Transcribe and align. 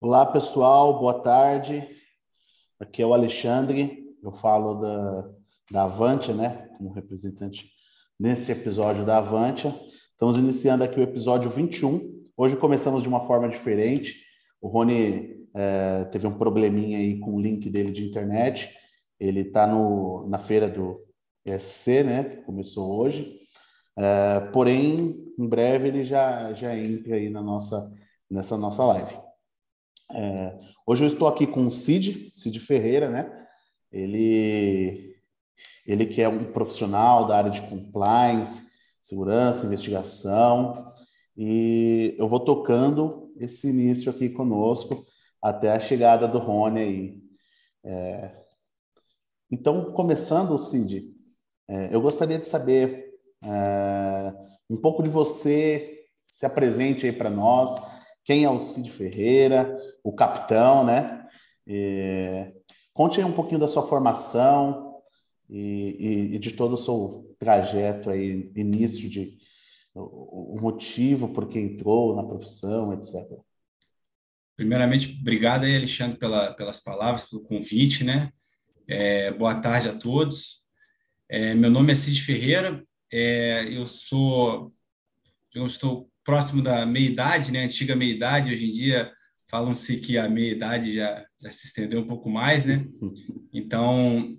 Olá, 0.00 0.24
pessoal, 0.24 0.96
boa 1.00 1.14
tarde. 1.14 1.84
Aqui 2.78 3.02
é 3.02 3.06
o 3.06 3.12
Alexandre, 3.12 4.16
eu 4.22 4.30
falo 4.30 4.74
da, 4.74 5.28
da 5.72 5.84
Avantia, 5.86 6.32
né, 6.32 6.68
como 6.78 6.92
representante 6.92 7.68
nesse 8.18 8.52
episódio 8.52 9.04
da 9.04 9.18
Avantia. 9.18 9.74
Estamos 10.12 10.36
iniciando 10.38 10.84
aqui 10.84 11.00
o 11.00 11.02
episódio 11.02 11.50
21. 11.50 12.28
Hoje 12.36 12.54
começamos 12.54 13.02
de 13.02 13.08
uma 13.08 13.26
forma 13.26 13.48
diferente. 13.48 14.22
O 14.60 14.68
Rony 14.68 15.48
é, 15.52 16.04
teve 16.04 16.28
um 16.28 16.38
probleminha 16.38 16.98
aí 16.98 17.18
com 17.18 17.34
o 17.34 17.40
link 17.40 17.68
dele 17.68 17.90
de 17.90 18.08
internet. 18.08 18.72
Ele 19.18 19.40
está 19.40 19.66
na 19.66 20.38
feira 20.38 20.68
do 20.68 21.04
ESC, 21.44 22.04
né, 22.04 22.22
que 22.22 22.36
começou 22.42 23.00
hoje. 23.00 23.36
É, 23.98 24.48
porém, 24.52 24.96
em 25.36 25.48
breve 25.48 25.88
ele 25.88 26.04
já, 26.04 26.52
já 26.52 26.78
entra 26.78 27.16
aí 27.16 27.28
na 27.28 27.42
nossa, 27.42 27.92
nessa 28.30 28.56
nossa 28.56 28.84
live. 28.84 29.27
É, 30.10 30.58
hoje 30.86 31.04
eu 31.04 31.08
estou 31.08 31.28
aqui 31.28 31.46
com 31.46 31.66
o 31.66 31.72
Cid, 31.72 32.30
Cid 32.32 32.58
Ferreira, 32.60 33.10
né? 33.10 33.46
Ele, 33.92 35.16
ele 35.86 36.06
que 36.06 36.22
é 36.22 36.28
um 36.28 36.52
profissional 36.52 37.26
da 37.26 37.36
área 37.36 37.50
de 37.50 37.62
compliance, 37.62 38.68
segurança, 39.02 39.66
investigação, 39.66 40.72
e 41.36 42.14
eu 42.18 42.28
vou 42.28 42.40
tocando 42.40 43.32
esse 43.38 43.68
início 43.68 44.10
aqui 44.10 44.28
conosco 44.28 45.06
até 45.42 45.72
a 45.72 45.80
chegada 45.80 46.26
do 46.26 46.38
Rony 46.38 46.80
aí. 46.80 47.22
É, 47.84 48.34
então, 49.50 49.92
começando, 49.92 50.58
Cid, 50.58 51.12
é, 51.68 51.94
eu 51.94 52.00
gostaria 52.00 52.38
de 52.38 52.44
saber 52.44 53.14
é, 53.44 54.34
um 54.68 54.76
pouco 54.76 55.02
de 55.02 55.08
você, 55.08 56.04
se 56.24 56.44
apresente 56.44 57.06
aí 57.06 57.12
para 57.12 57.30
nós, 57.30 57.74
quem 58.24 58.44
é 58.44 58.50
o 58.50 58.60
Cid 58.60 58.90
Ferreira, 58.90 59.74
o 60.08 60.12
capitão, 60.12 60.86
né? 60.86 61.26
E, 61.66 62.50
conte 62.94 63.20
aí 63.20 63.26
um 63.26 63.32
pouquinho 63.32 63.60
da 63.60 63.68
sua 63.68 63.86
formação 63.86 65.02
e, 65.50 65.60
e, 65.60 66.34
e, 66.34 66.38
de 66.38 66.52
todo 66.52 66.72
o 66.72 66.78
seu 66.78 67.36
trajeto 67.38 68.08
aí, 68.08 68.50
início 68.56 69.08
de 69.08 69.36
o, 69.94 70.56
motivo 70.60 71.28
por 71.28 71.46
que 71.48 71.58
entrou 71.58 72.16
na 72.16 72.22
profissão, 72.22 72.92
etc. 72.94 73.14
Primeiramente, 74.56 75.18
obrigado 75.20 75.64
aí, 75.64 75.76
Alexandre, 75.76 76.16
pela, 76.16 76.54
pelas 76.54 76.80
palavras, 76.80 77.28
pelo 77.28 77.42
convite, 77.42 78.02
né? 78.02 78.32
É, 78.88 79.30
boa 79.32 79.56
tarde 79.56 79.90
a 79.90 79.94
todos. 79.94 80.62
É, 81.28 81.54
meu 81.54 81.70
nome 81.70 81.92
é 81.92 81.94
Cid 81.94 82.22
Ferreira, 82.22 82.82
é, 83.12 83.68
eu 83.70 83.84
sou, 83.84 84.72
eu 85.54 85.66
estou 85.66 86.10
próximo 86.24 86.62
da 86.62 86.86
meia-idade, 86.86 87.52
né? 87.52 87.64
Antiga 87.64 87.94
meia-idade, 87.94 88.54
hoje 88.54 88.70
em 88.70 88.72
dia 88.72 89.12
falam-se 89.48 89.96
que 89.96 90.18
a 90.18 90.28
meia-idade 90.28 90.94
já, 90.94 91.26
já 91.42 91.50
se 91.50 91.66
estendeu 91.66 92.00
um 92.00 92.06
pouco 92.06 92.30
mais, 92.30 92.64
né? 92.64 92.86
Então, 93.50 94.38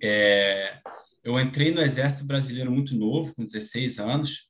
é, 0.00 0.78
eu 1.24 1.38
entrei 1.40 1.72
no 1.72 1.80
Exército 1.80 2.24
Brasileiro 2.24 2.70
muito 2.70 2.94
novo, 2.94 3.34
com 3.34 3.44
16 3.44 3.98
anos, 3.98 4.48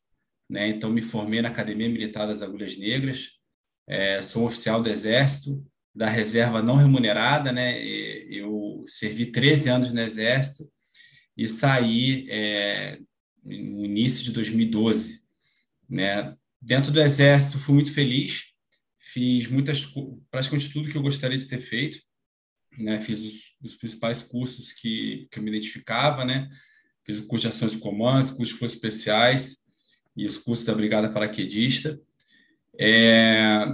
né? 0.48 0.68
Então, 0.68 0.90
me 0.90 1.00
formei 1.00 1.40
na 1.40 1.48
Academia 1.48 1.88
Militar 1.88 2.26
das 2.26 2.42
Agulhas 2.42 2.76
Negras, 2.76 3.30
é, 3.88 4.20
sou 4.20 4.42
um 4.42 4.46
oficial 4.46 4.82
do 4.82 4.90
Exército, 4.90 5.64
da 5.94 6.06
reserva 6.06 6.62
não 6.62 6.76
remunerada, 6.76 7.50
né? 7.50 7.82
Eu 7.82 8.84
servi 8.86 9.26
13 9.26 9.70
anos 9.70 9.92
no 9.92 10.00
Exército 10.00 10.70
e 11.36 11.48
saí 11.48 12.28
é, 12.30 12.98
no 13.42 13.84
início 13.84 14.22
de 14.22 14.32
2012, 14.32 15.22
né? 15.88 16.36
Dentro 16.60 16.92
do 16.92 17.00
Exército, 17.00 17.58
fui 17.58 17.74
muito 17.74 17.92
feliz, 17.92 18.52
fiz 19.18 19.48
muitas, 19.48 19.84
praticamente 20.30 20.72
tudo 20.72 20.88
que 20.88 20.96
eu 20.96 21.02
gostaria 21.02 21.36
de 21.36 21.46
ter 21.46 21.58
feito, 21.58 21.98
né? 22.78 23.00
Fiz 23.00 23.20
os, 23.20 23.56
os 23.60 23.74
principais 23.74 24.22
cursos 24.22 24.70
que, 24.72 25.26
que 25.30 25.40
eu 25.40 25.42
me 25.42 25.50
identificava, 25.50 26.24
né? 26.24 26.48
Fiz 27.04 27.18
o 27.18 27.26
curso 27.26 27.48
de 27.48 27.54
ações 27.54 27.74
comandos, 27.74 28.30
curso 28.30 28.52
de 28.52 28.58
forças 28.58 28.76
especiais 28.76 29.56
e 30.16 30.24
os 30.24 30.38
cursos 30.38 30.64
da 30.64 30.74
Brigada 30.74 31.12
Paraquedista. 31.12 32.00
É, 32.78 33.66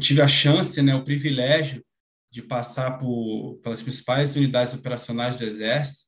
tive 0.00 0.20
a 0.20 0.28
chance, 0.28 0.80
né, 0.80 0.94
o 0.94 1.02
privilégio 1.02 1.84
de 2.30 2.40
passar 2.40 2.98
por, 2.98 3.58
pelas 3.64 3.82
principais 3.82 4.36
unidades 4.36 4.74
operacionais 4.74 5.36
do 5.36 5.42
Exército, 5.42 6.04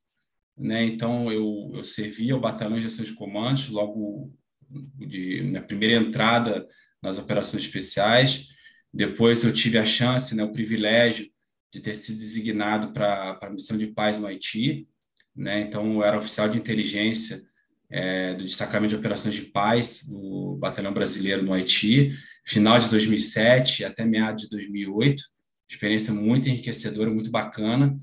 né? 0.56 0.84
Então 0.84 1.32
eu, 1.32 1.72
eu 1.75 1.82
servi 1.82 2.31
ao 2.31 2.38
batalhão 2.38 2.78
de 2.78 2.87
ações 2.87 3.09
de 3.09 3.15
comandos 3.15 3.69
logo 3.69 4.32
de 4.71 5.43
na 5.50 5.62
primeira 5.62 5.97
entrada 5.97 6.65
nas 7.03 7.19
operações 7.19 7.64
especiais. 7.64 8.48
Depois 8.92 9.44
eu 9.44 9.53
tive 9.53 9.78
a 9.78 9.86
chance, 9.86 10.34
né, 10.34 10.42
o 10.42 10.53
privilégio 10.53 11.31
de 11.72 11.81
ter 11.81 11.94
sido 11.94 12.19
designado 12.19 12.92
para 12.92 13.38
a 13.41 13.50
missão 13.50 13.76
de 13.76 13.88
paz 13.88 14.19
no 14.19 14.26
Haiti. 14.26 14.88
Né? 15.36 15.60
Então, 15.60 15.94
eu 15.94 16.04
era 16.04 16.19
oficial 16.19 16.48
de 16.48 16.59
inteligência 16.59 17.42
é, 17.91 18.34
do 18.34 18.44
destacamento 18.44 18.91
de 18.91 18.97
operações 18.97 19.34
de 19.34 19.42
paz 19.42 20.04
do 20.04 20.56
Batalhão 20.56 20.92
Brasileiro 20.92 21.42
no 21.42 21.53
Haiti, 21.53 22.16
final 22.44 22.78
de 22.78 22.88
2007 22.88 23.84
até 23.84 24.04
meados 24.04 24.44
de 24.44 24.50
2008. 24.50 25.22
Experiência 25.69 26.12
muito 26.12 26.48
enriquecedora, 26.48 27.10
muito 27.10 27.30
bacana. 27.30 27.97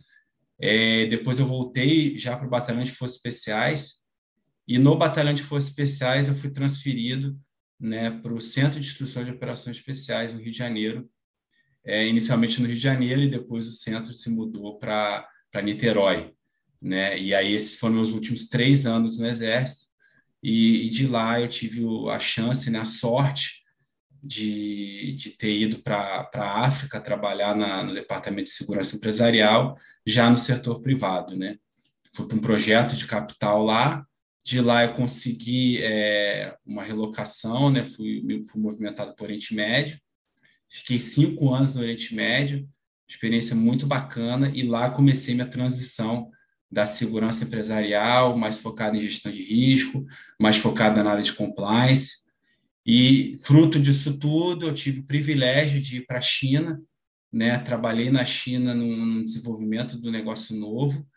É, 0.60 1.06
depois 1.08 1.40
eu 1.40 1.46
voltei 1.46 2.18
já 2.18 2.38
para 2.38 2.48
o 2.48 2.50
Batalhão 2.50 2.84
de 2.84 2.92
Forças 2.92 3.18
Especiais, 3.18 4.06
e 4.68 4.80
no 4.80 4.96
Batalhão 4.96 5.34
de 5.34 5.44
Forças 5.44 5.70
Especiais 5.70 6.28
eu 6.28 6.36
fui 6.36 6.50
transferido 6.50 7.40
né, 7.80 8.10
para 8.10 8.34
o 8.34 8.42
Centro 8.42 8.80
de 8.80 8.88
Instrução 8.88 9.24
de 9.24 9.32
Operações 9.32 9.78
Especiais 9.78 10.34
no 10.34 10.40
Rio 10.40 10.52
de 10.52 10.58
Janeiro, 10.58 11.10
é, 11.84 12.08
inicialmente 12.08 12.60
no 12.60 12.68
Rio 12.68 12.76
de 12.76 12.82
Janeiro 12.82 13.22
e 13.22 13.30
depois 13.30 13.68
o 13.68 13.72
centro 13.72 14.14
se 14.14 14.30
mudou 14.30 14.80
para 14.80 15.28
Niterói. 15.64 16.34
Né? 16.82 17.18
E 17.20 17.34
aí 17.34 17.54
esses 17.54 17.78
foram 17.78 17.96
meus 17.96 18.12
últimos 18.12 18.50
três 18.50 18.86
anos 18.86 19.18
no 19.18 19.28
Exército 19.28 19.88
e, 20.42 20.88
e 20.88 20.90
de 20.90 21.08
lá 21.08 21.40
eu 21.40 21.48
tive 21.48 21.84
a 22.10 22.20
chance, 22.20 22.70
né, 22.70 22.80
a 22.80 22.86
sorte 22.86 23.64
de, 24.22 25.14
de 25.14 25.30
ter 25.32 25.56
ido 25.56 25.80
para 25.80 26.30
a 26.34 26.66
África 26.66 27.00
trabalhar 27.00 27.56
na, 27.56 27.84
no 27.84 27.94
Departamento 27.94 28.46
de 28.46 28.56
Segurança 28.56 28.96
Empresarial, 28.96 29.78
já 30.06 30.30
no 30.30 30.38
setor 30.38 30.82
privado. 30.82 31.38
Né? 31.38 31.58
Fui 32.14 32.28
para 32.28 32.38
um 32.38 32.42
projeto 32.42 32.96
de 32.96 33.06
capital 33.06 33.64
lá, 33.64 34.06
de 34.46 34.62
lá 34.62 34.84
eu 34.84 34.94
consegui 34.94 35.80
é, 35.82 36.56
uma 36.64 36.84
relocação, 36.84 37.72
né? 37.72 37.84
fui, 37.84 38.24
fui 38.48 38.62
movimentado 38.62 39.16
para 39.16 39.24
o 39.24 39.26
Oriente 39.26 39.56
Médio, 39.56 40.00
fiquei 40.70 41.00
cinco 41.00 41.52
anos 41.52 41.74
no 41.74 41.82
Oriente 41.82 42.14
Médio, 42.14 42.70
experiência 43.10 43.56
muito 43.56 43.88
bacana, 43.88 44.52
e 44.54 44.62
lá 44.62 44.92
comecei 44.92 45.34
minha 45.34 45.50
transição 45.50 46.30
da 46.72 46.86
segurança 46.86 47.44
empresarial, 47.44 48.38
mais 48.38 48.60
focada 48.60 48.96
em 48.96 49.02
gestão 49.02 49.32
de 49.32 49.44
risco, 49.44 50.06
mais 50.40 50.58
focada 50.58 51.04
na 51.04 51.12
área 51.12 51.24
de 51.24 51.34
compliance. 51.34 52.24
E 52.86 53.38
fruto 53.42 53.80
disso 53.80 54.20
tudo, 54.20 54.68
eu 54.68 54.74
tive 54.76 55.00
o 55.00 55.06
privilégio 55.06 55.82
de 55.82 55.98
ir 55.98 56.06
para 56.06 56.20
a 56.20 56.22
China, 56.22 56.80
né? 57.34 57.58
Trabalhei 57.58 58.12
na 58.12 58.24
China 58.26 58.76
no 58.76 59.24
desenvolvimento 59.24 59.98
do 59.98 60.12
negócio 60.12 60.56
novo, 60.56 61.08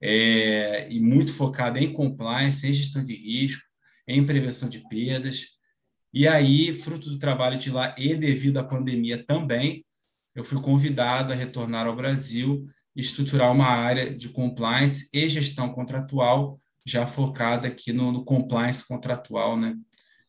é, 0.00 0.90
e 0.90 0.98
muito 1.00 1.32
focada 1.32 1.78
em 1.78 1.92
compliance, 1.92 2.66
em 2.66 2.72
gestão 2.72 3.04
de 3.04 3.14
risco, 3.14 3.62
em 4.06 4.24
prevenção 4.24 4.68
de 4.68 4.86
perdas. 4.88 5.46
E 6.12 6.26
aí, 6.26 6.72
fruto 6.72 7.10
do 7.10 7.18
trabalho 7.18 7.58
de 7.58 7.70
lá 7.70 7.94
e 7.98 8.14
devido 8.14 8.58
à 8.58 8.64
pandemia 8.64 9.24
também, 9.24 9.84
eu 10.34 10.44
fui 10.44 10.60
convidado 10.60 11.32
a 11.32 11.36
retornar 11.36 11.86
ao 11.86 11.94
Brasil 11.94 12.66
e 12.96 13.00
estruturar 13.00 13.52
uma 13.52 13.66
área 13.66 14.12
de 14.12 14.28
compliance 14.28 15.08
e 15.12 15.28
gestão 15.28 15.72
contratual, 15.72 16.60
já 16.84 17.06
focada 17.06 17.68
aqui 17.68 17.92
no, 17.92 18.10
no 18.10 18.24
compliance 18.24 18.86
contratual, 18.86 19.56
né? 19.56 19.76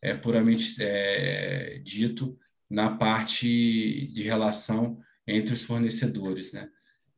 É, 0.00 0.14
puramente 0.14 0.76
é, 0.80 1.80
dito, 1.82 2.36
na 2.68 2.96
parte 2.96 4.08
de 4.12 4.22
relação 4.22 4.98
entre 5.26 5.54
os 5.54 5.62
fornecedores, 5.62 6.52
né? 6.52 6.68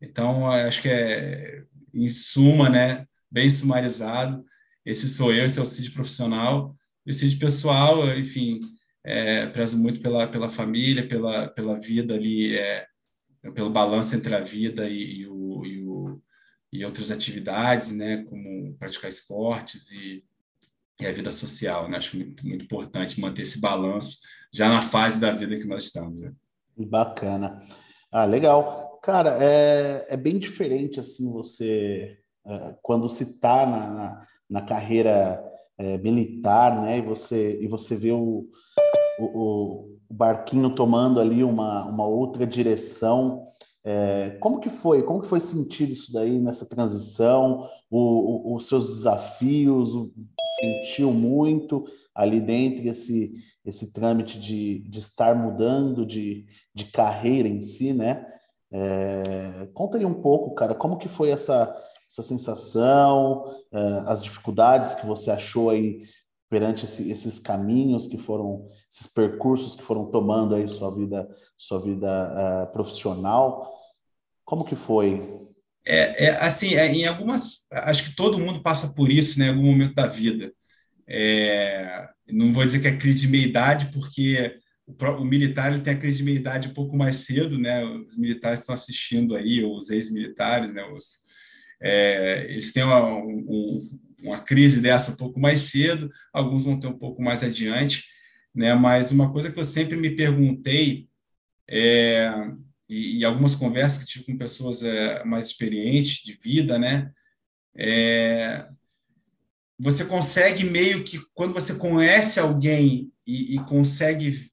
Então, 0.00 0.46
acho 0.50 0.82
que 0.82 0.88
é 0.88 1.64
em 1.94 2.08
suma, 2.08 2.68
né, 2.68 3.06
bem 3.30 3.50
sumarizado. 3.50 4.44
Esse 4.84 5.08
sou 5.08 5.32
eu, 5.32 5.46
esse 5.46 5.58
é 5.58 5.62
o 5.62 5.66
CID 5.66 5.90
profissional. 5.92 6.76
E 7.06 7.10
o 7.10 7.14
CID 7.14 7.36
pessoal, 7.36 8.08
enfim, 8.18 8.60
é, 9.04 9.46
prezo 9.46 9.78
muito 9.78 10.00
pela, 10.00 10.26
pela 10.26 10.50
família, 10.50 11.06
pela, 11.06 11.48
pela 11.48 11.78
vida 11.78 12.14
ali, 12.14 12.56
é, 12.56 12.86
pelo 13.54 13.70
balanço 13.70 14.14
entre 14.14 14.34
a 14.34 14.40
vida 14.40 14.88
e, 14.88 15.20
e, 15.20 15.26
o, 15.26 15.64
e, 15.64 15.84
o, 15.86 16.22
e 16.72 16.84
outras 16.84 17.10
atividades, 17.10 17.92
né, 17.92 18.24
como 18.24 18.74
praticar 18.78 19.10
esportes 19.10 19.90
e, 19.92 20.24
e 21.00 21.06
a 21.06 21.12
vida 21.12 21.30
social. 21.32 21.88
Né? 21.88 21.98
Acho 21.98 22.16
muito, 22.16 22.46
muito 22.46 22.64
importante 22.64 23.20
manter 23.20 23.42
esse 23.42 23.60
balanço 23.60 24.18
já 24.52 24.68
na 24.68 24.82
fase 24.82 25.20
da 25.20 25.30
vida 25.30 25.56
que 25.56 25.66
nós 25.66 25.84
estamos. 25.84 26.18
Né? 26.18 26.32
Bacana. 26.76 27.62
Ah, 28.10 28.24
legal. 28.24 28.83
Cara, 29.04 29.36
é, 29.38 30.06
é 30.08 30.16
bem 30.16 30.38
diferente 30.38 30.98
assim 30.98 31.30
você 31.30 32.16
é, 32.46 32.74
quando 32.80 33.06
se 33.10 33.24
está 33.24 33.66
na, 33.66 33.90
na, 33.90 34.26
na, 34.48 34.62
carreira 34.62 35.44
é, 35.76 35.98
militar, 35.98 36.80
né? 36.80 36.96
E 36.96 37.02
você 37.02 37.60
e 37.60 37.68
você 37.68 37.96
vê 37.96 38.12
o, 38.12 38.48
o, 39.18 39.98
o 40.08 40.14
barquinho 40.14 40.74
tomando 40.74 41.20
ali 41.20 41.44
uma, 41.44 41.84
uma 41.84 42.06
outra 42.06 42.46
direção. 42.46 43.46
É, 43.84 44.38
como 44.40 44.58
que 44.58 44.70
foi? 44.70 45.02
Como 45.02 45.20
que 45.20 45.28
foi 45.28 45.40
sentir 45.40 45.90
isso 45.90 46.10
daí 46.10 46.40
nessa 46.40 46.66
transição? 46.66 47.68
O, 47.90 48.56
os 48.56 48.66
seus 48.66 48.86
desafios? 48.86 49.90
Sentiu 50.58 51.12
muito 51.12 51.84
ali 52.14 52.40
dentro 52.40 52.88
esse 52.88 53.34
esse 53.66 53.92
trâmite 53.92 54.38
de, 54.38 54.80
de 54.80 54.98
estar 54.98 55.34
mudando 55.34 56.04
de, 56.04 56.46
de 56.74 56.84
carreira 56.86 57.48
em 57.48 57.60
si, 57.60 57.92
né? 57.94 58.33
É, 58.76 59.68
conta 59.72 59.96
aí 59.96 60.04
um 60.04 60.20
pouco, 60.20 60.52
cara, 60.56 60.74
como 60.74 60.98
que 60.98 61.08
foi 61.08 61.30
essa, 61.30 61.72
essa 62.10 62.22
sensação, 62.24 63.44
é, 63.72 64.02
as 64.06 64.20
dificuldades 64.20 64.94
que 64.94 65.06
você 65.06 65.30
achou 65.30 65.70
aí 65.70 66.02
perante 66.50 66.84
esse, 66.84 67.08
esses 67.08 67.38
caminhos 67.38 68.08
que 68.08 68.18
foram, 68.18 68.68
esses 68.90 69.06
percursos 69.06 69.76
que 69.76 69.82
foram 69.82 70.10
tomando 70.10 70.56
aí 70.56 70.68
sua 70.68 70.92
vida, 70.92 71.28
sua 71.56 71.80
vida 71.80 72.08
uh, 72.08 72.72
profissional. 72.72 73.72
Como 74.44 74.64
que 74.64 74.74
foi? 74.76 75.40
É, 75.86 76.26
é 76.26 76.30
assim, 76.40 76.74
é, 76.74 76.92
em 76.92 77.06
algumas, 77.06 77.66
acho 77.70 78.10
que 78.10 78.16
todo 78.16 78.38
mundo 78.38 78.62
passa 78.62 78.88
por 78.88 79.10
isso, 79.10 79.38
né, 79.38 79.46
em 79.46 79.48
algum 79.50 79.66
momento 79.66 79.94
da 79.94 80.06
vida. 80.06 80.52
É, 81.08 82.08
não 82.28 82.52
vou 82.52 82.64
dizer 82.64 82.80
que 82.80 82.88
é 82.88 82.96
crise 82.96 83.22
de 83.22 83.28
meia 83.28 83.46
idade, 83.46 83.90
porque 83.92 84.56
o, 84.86 85.24
militar 85.24 85.72
ele 85.72 85.82
tem 85.82 85.94
a 85.94 85.98
crise 85.98 86.18
de 86.18 86.24
meia 86.24 86.36
idade 86.36 86.68
um 86.68 86.74
pouco 86.74 86.96
mais 86.96 87.16
cedo, 87.16 87.58
né? 87.58 87.84
Os 87.84 88.16
militares 88.18 88.60
estão 88.60 88.74
assistindo 88.74 89.34
aí, 89.34 89.64
os 89.64 89.90
ex-militares, 89.90 90.74
né? 90.74 90.84
Os, 90.84 91.22
é, 91.80 92.46
eles 92.50 92.72
têm 92.72 92.82
uma, 92.82 93.16
um, 93.16 93.78
uma 94.22 94.38
crise 94.38 94.80
dessa 94.80 95.12
um 95.12 95.16
pouco 95.16 95.40
mais 95.40 95.60
cedo, 95.60 96.10
alguns 96.32 96.64
vão 96.64 96.78
ter 96.78 96.86
um 96.86 96.98
pouco 96.98 97.22
mais 97.22 97.42
adiante, 97.42 98.04
né? 98.54 98.74
Mas 98.74 99.10
uma 99.10 99.32
coisa 99.32 99.50
que 99.50 99.58
eu 99.58 99.64
sempre 99.64 99.96
me 99.96 100.10
perguntei 100.10 101.08
é, 101.68 102.30
e, 102.88 103.18
e 103.18 103.24
algumas 103.24 103.54
conversas 103.54 104.00
que 104.00 104.10
tive 104.10 104.26
com 104.26 104.38
pessoas 104.38 104.82
é, 104.82 105.24
mais 105.24 105.46
experientes 105.46 106.22
de 106.22 106.34
vida, 106.34 106.78
né? 106.78 107.10
É, 107.76 108.68
você 109.78 110.04
consegue 110.04 110.64
meio 110.64 111.02
que 111.02 111.18
quando 111.34 111.54
você 111.54 111.74
conhece 111.74 112.38
alguém 112.38 113.10
e, 113.26 113.56
e 113.56 113.58
consegue 113.64 114.52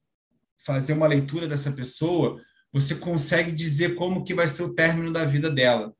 fazer 0.64 0.92
uma 0.92 1.06
leitura 1.06 1.46
dessa 1.46 1.72
pessoa, 1.72 2.40
você 2.72 2.94
consegue 2.94 3.52
dizer 3.52 3.94
como 3.94 4.24
que 4.24 4.34
vai 4.34 4.48
ser 4.48 4.62
o 4.62 4.74
término 4.74 5.12
da 5.12 5.24
vida 5.24 5.50
dela. 5.50 5.94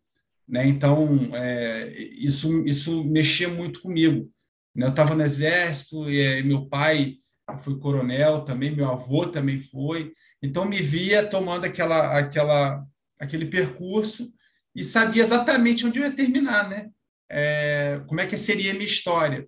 Né? 0.48 0.66
Então, 0.66 1.30
é, 1.34 1.92
isso, 1.96 2.64
isso 2.66 3.04
mexia 3.04 3.48
muito 3.48 3.80
comigo. 3.80 4.30
Né? 4.74 4.86
Eu 4.86 4.90
estava 4.90 5.14
no 5.14 5.22
exército, 5.22 6.10
e 6.10 6.20
é, 6.20 6.42
meu 6.42 6.66
pai 6.66 7.16
foi 7.58 7.78
coronel 7.78 8.44
também, 8.44 8.74
meu 8.74 8.88
avô 8.88 9.26
também 9.26 9.58
foi. 9.58 10.12
Então, 10.42 10.64
me 10.64 10.80
via 10.80 11.26
tomando 11.26 11.64
aquela, 11.64 12.18
aquela, 12.18 12.84
aquele 13.18 13.46
percurso 13.46 14.32
e 14.74 14.84
sabia 14.84 15.22
exatamente 15.22 15.86
onde 15.86 15.98
eu 15.98 16.04
ia 16.04 16.16
terminar, 16.16 16.68
né? 16.68 16.88
É, 17.30 18.02
como 18.06 18.20
é 18.20 18.26
que 18.26 18.36
seria 18.36 18.72
a 18.72 18.74
minha 18.74 18.86
história. 18.86 19.46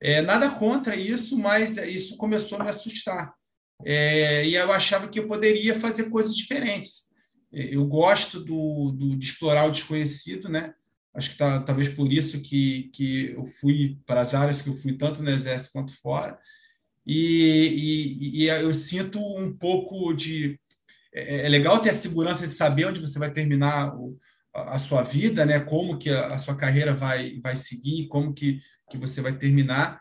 É, 0.00 0.22
nada 0.22 0.48
contra 0.50 0.96
isso, 0.96 1.38
mas 1.38 1.76
isso 1.76 2.16
começou 2.16 2.58
a 2.58 2.64
me 2.64 2.70
assustar. 2.70 3.34
É, 3.84 4.46
e 4.46 4.54
eu 4.54 4.72
achava 4.72 5.08
que 5.08 5.18
eu 5.18 5.26
poderia 5.26 5.74
fazer 5.74 6.10
coisas 6.10 6.34
diferentes 6.34 7.10
eu 7.52 7.84
gosto 7.84 8.40
do, 8.40 8.92
do, 8.92 9.16
de 9.16 9.26
explorar 9.26 9.64
o 9.64 9.70
desconhecido, 9.70 10.48
né? 10.48 10.72
Acho 11.12 11.30
que 11.30 11.36
tá, 11.36 11.60
talvez 11.60 11.88
por 11.88 12.12
isso 12.12 12.40
que, 12.40 12.90
que 12.94 13.32
eu 13.32 13.44
fui 13.44 13.98
para 14.06 14.20
as 14.20 14.32
áreas 14.32 14.62
que 14.62 14.68
eu 14.68 14.76
fui, 14.76 14.96
tanto 14.96 15.22
no 15.22 15.30
Exército 15.30 15.72
quanto 15.72 15.92
fora. 15.92 16.38
E, 17.04 18.20
e, 18.20 18.42
e 18.42 18.46
eu 18.46 18.72
sinto 18.72 19.18
um 19.18 19.52
pouco 19.52 20.12
de. 20.12 20.58
É, 21.12 21.46
é, 21.46 21.48
legal 21.48 21.80
ter 21.80 21.90
a 21.90 21.94
segurança 21.94 22.46
de 22.46 22.52
saber 22.52 22.84
onde 22.84 23.00
você 23.00 23.18
vai 23.18 23.32
terminar 23.32 23.96
o, 23.96 24.16
a, 24.54 24.76
a 24.76 24.78
sua 24.78 25.02
vida, 25.02 25.44
né? 25.44 25.58
como 25.58 25.98
que 25.98 26.08
a, 26.10 26.26
a, 26.26 26.38
sua 26.38 26.54
carreira 26.54 26.94
vai, 26.94 27.40
vai 27.42 27.56
seguir, 27.56 28.06
como 28.06 28.32
que, 28.32 28.60
que 28.88 28.96
você 28.96 29.20
vai 29.20 29.36
terminar. 29.36 29.99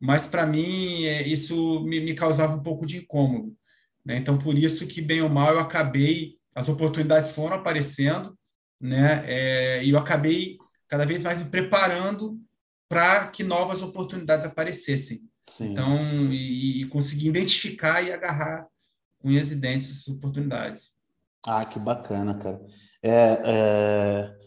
Mas, 0.00 0.26
para 0.26 0.46
mim, 0.46 1.04
é, 1.04 1.26
isso 1.26 1.80
me, 1.84 2.00
me 2.00 2.14
causava 2.14 2.54
um 2.54 2.62
pouco 2.62 2.86
de 2.86 2.98
incômodo. 2.98 3.56
Né? 4.04 4.16
Então, 4.16 4.38
por 4.38 4.56
isso 4.56 4.86
que, 4.86 5.02
bem 5.02 5.22
ou 5.22 5.28
mal, 5.28 5.54
eu 5.54 5.60
acabei 5.60 6.38
as 6.54 6.68
oportunidades 6.68 7.30
foram 7.30 7.56
aparecendo, 7.56 8.36
né? 8.80 9.24
É, 9.26 9.84
e 9.84 9.90
eu 9.90 9.98
acabei 9.98 10.56
cada 10.88 11.04
vez 11.04 11.22
mais 11.22 11.38
me 11.38 11.44
preparando 11.44 12.40
para 12.88 13.28
que 13.28 13.44
novas 13.44 13.82
oportunidades 13.82 14.46
aparecessem. 14.46 15.20
Sim. 15.42 15.72
Então, 15.72 15.98
e, 16.32 16.82
e 16.82 16.86
conseguir 16.86 17.28
identificar 17.28 18.02
e 18.02 18.12
agarrar 18.12 18.66
com 19.18 19.28
unhas 19.28 19.52
e 19.52 19.56
dentes 19.56 19.90
essas 19.90 20.08
oportunidades. 20.16 20.96
Ah, 21.46 21.64
que 21.64 21.78
bacana, 21.78 22.38
cara. 22.38 22.60
É, 23.02 23.40
é, 23.44 24.37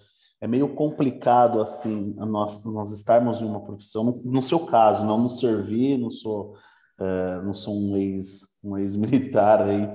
é 0.41 0.47
meio 0.47 0.73
complicado, 0.73 1.61
assim, 1.61 2.15
nós, 2.17 2.65
nós 2.65 2.91
estarmos 2.91 3.39
em 3.39 3.45
uma 3.45 3.61
profissão, 3.61 4.03
no, 4.03 4.11
no 4.23 4.41
seu 4.41 4.65
caso, 4.65 5.05
não 5.05 5.19
no 5.19 5.29
servir, 5.29 5.99
não 5.99 6.09
sou, 6.09 6.55
é, 6.99 7.41
não 7.43 7.53
sou 7.53 7.75
um 7.75 7.95
ex 7.95 8.49
um 8.63 8.77
ex-militar 8.77 9.61
aí, 9.61 9.87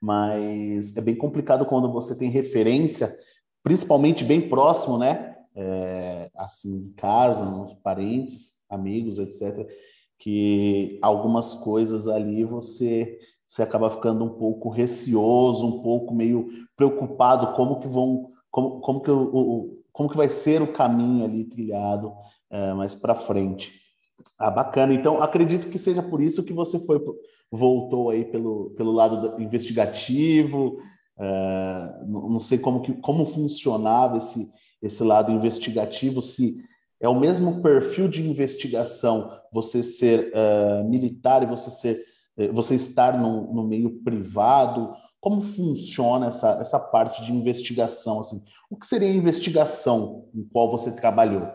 mas 0.00 0.96
é 0.96 1.00
bem 1.00 1.16
complicado 1.16 1.66
quando 1.66 1.90
você 1.90 2.14
tem 2.14 2.30
referência, 2.30 3.14
principalmente 3.62 4.24
bem 4.24 4.48
próximo, 4.48 4.98
né? 4.98 5.34
É, 5.56 6.30
assim, 6.36 6.76
em 6.76 6.92
casa, 6.92 7.44
nos 7.44 7.74
parentes, 7.74 8.62
amigos, 8.68 9.18
etc., 9.18 9.66
que 10.18 10.98
algumas 11.02 11.54
coisas 11.54 12.08
ali 12.08 12.44
você 12.44 13.18
você 13.46 13.62
acaba 13.62 13.90
ficando 13.90 14.24
um 14.24 14.30
pouco 14.30 14.68
receoso, 14.68 15.66
um 15.66 15.82
pouco 15.82 16.14
meio 16.14 16.48
preocupado 16.74 17.54
como 17.54 17.78
que 17.78 17.86
vão, 17.86 18.32
como, 18.50 18.80
como 18.80 19.00
que 19.00 19.10
o, 19.10 19.22
o 19.22 19.83
como 19.94 20.10
que 20.10 20.16
vai 20.16 20.28
ser 20.28 20.60
o 20.60 20.72
caminho 20.72 21.24
ali 21.24 21.44
trilhado 21.44 22.12
é, 22.50 22.74
mais 22.74 22.94
para 22.94 23.14
frente. 23.14 23.72
Ah, 24.38 24.50
bacana. 24.50 24.92
Então, 24.92 25.22
acredito 25.22 25.70
que 25.70 25.78
seja 25.78 26.02
por 26.02 26.20
isso 26.20 26.44
que 26.44 26.52
você 26.52 26.78
foi 26.84 27.00
voltou 27.50 28.10
aí 28.10 28.24
pelo, 28.24 28.70
pelo 28.76 28.92
lado 28.92 29.40
investigativo. 29.40 30.78
Uh, 31.16 32.06
não 32.30 32.40
sei 32.40 32.58
como, 32.58 32.82
que, 32.82 32.92
como 32.94 33.26
funcionava 33.26 34.18
esse, 34.18 34.50
esse 34.82 35.04
lado 35.04 35.30
investigativo, 35.30 36.20
se 36.20 36.56
é 37.00 37.08
o 37.08 37.18
mesmo 37.18 37.62
perfil 37.62 38.08
de 38.08 38.28
investigação 38.28 39.30
você 39.52 39.82
ser 39.82 40.32
uh, 40.32 40.88
militar 40.88 41.44
e 41.44 41.46
você 41.46 41.70
ser 41.70 42.04
uh, 42.36 42.52
você 42.52 42.74
estar 42.74 43.16
no, 43.16 43.54
no, 43.54 43.64
meio 43.64 44.02
privado. 44.02 44.92
Como 45.24 45.40
funciona 45.40 46.26
essa, 46.26 46.50
essa 46.60 46.78
parte 46.78 47.24
de 47.24 47.32
investigação? 47.32 48.20
Assim? 48.20 48.44
O 48.68 48.76
que 48.76 48.86
seria 48.86 49.08
a 49.08 49.14
investigação 49.14 50.28
em 50.34 50.44
qual 50.44 50.70
você 50.70 50.92
trabalhou? 50.92 51.50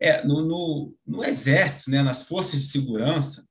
É, 0.00 0.24
no, 0.24 0.42
no, 0.42 0.96
no 1.06 1.22
Exército, 1.22 1.90
né, 1.90 2.02
nas 2.02 2.22
forças 2.22 2.58
de 2.58 2.68
segurança, 2.68 3.46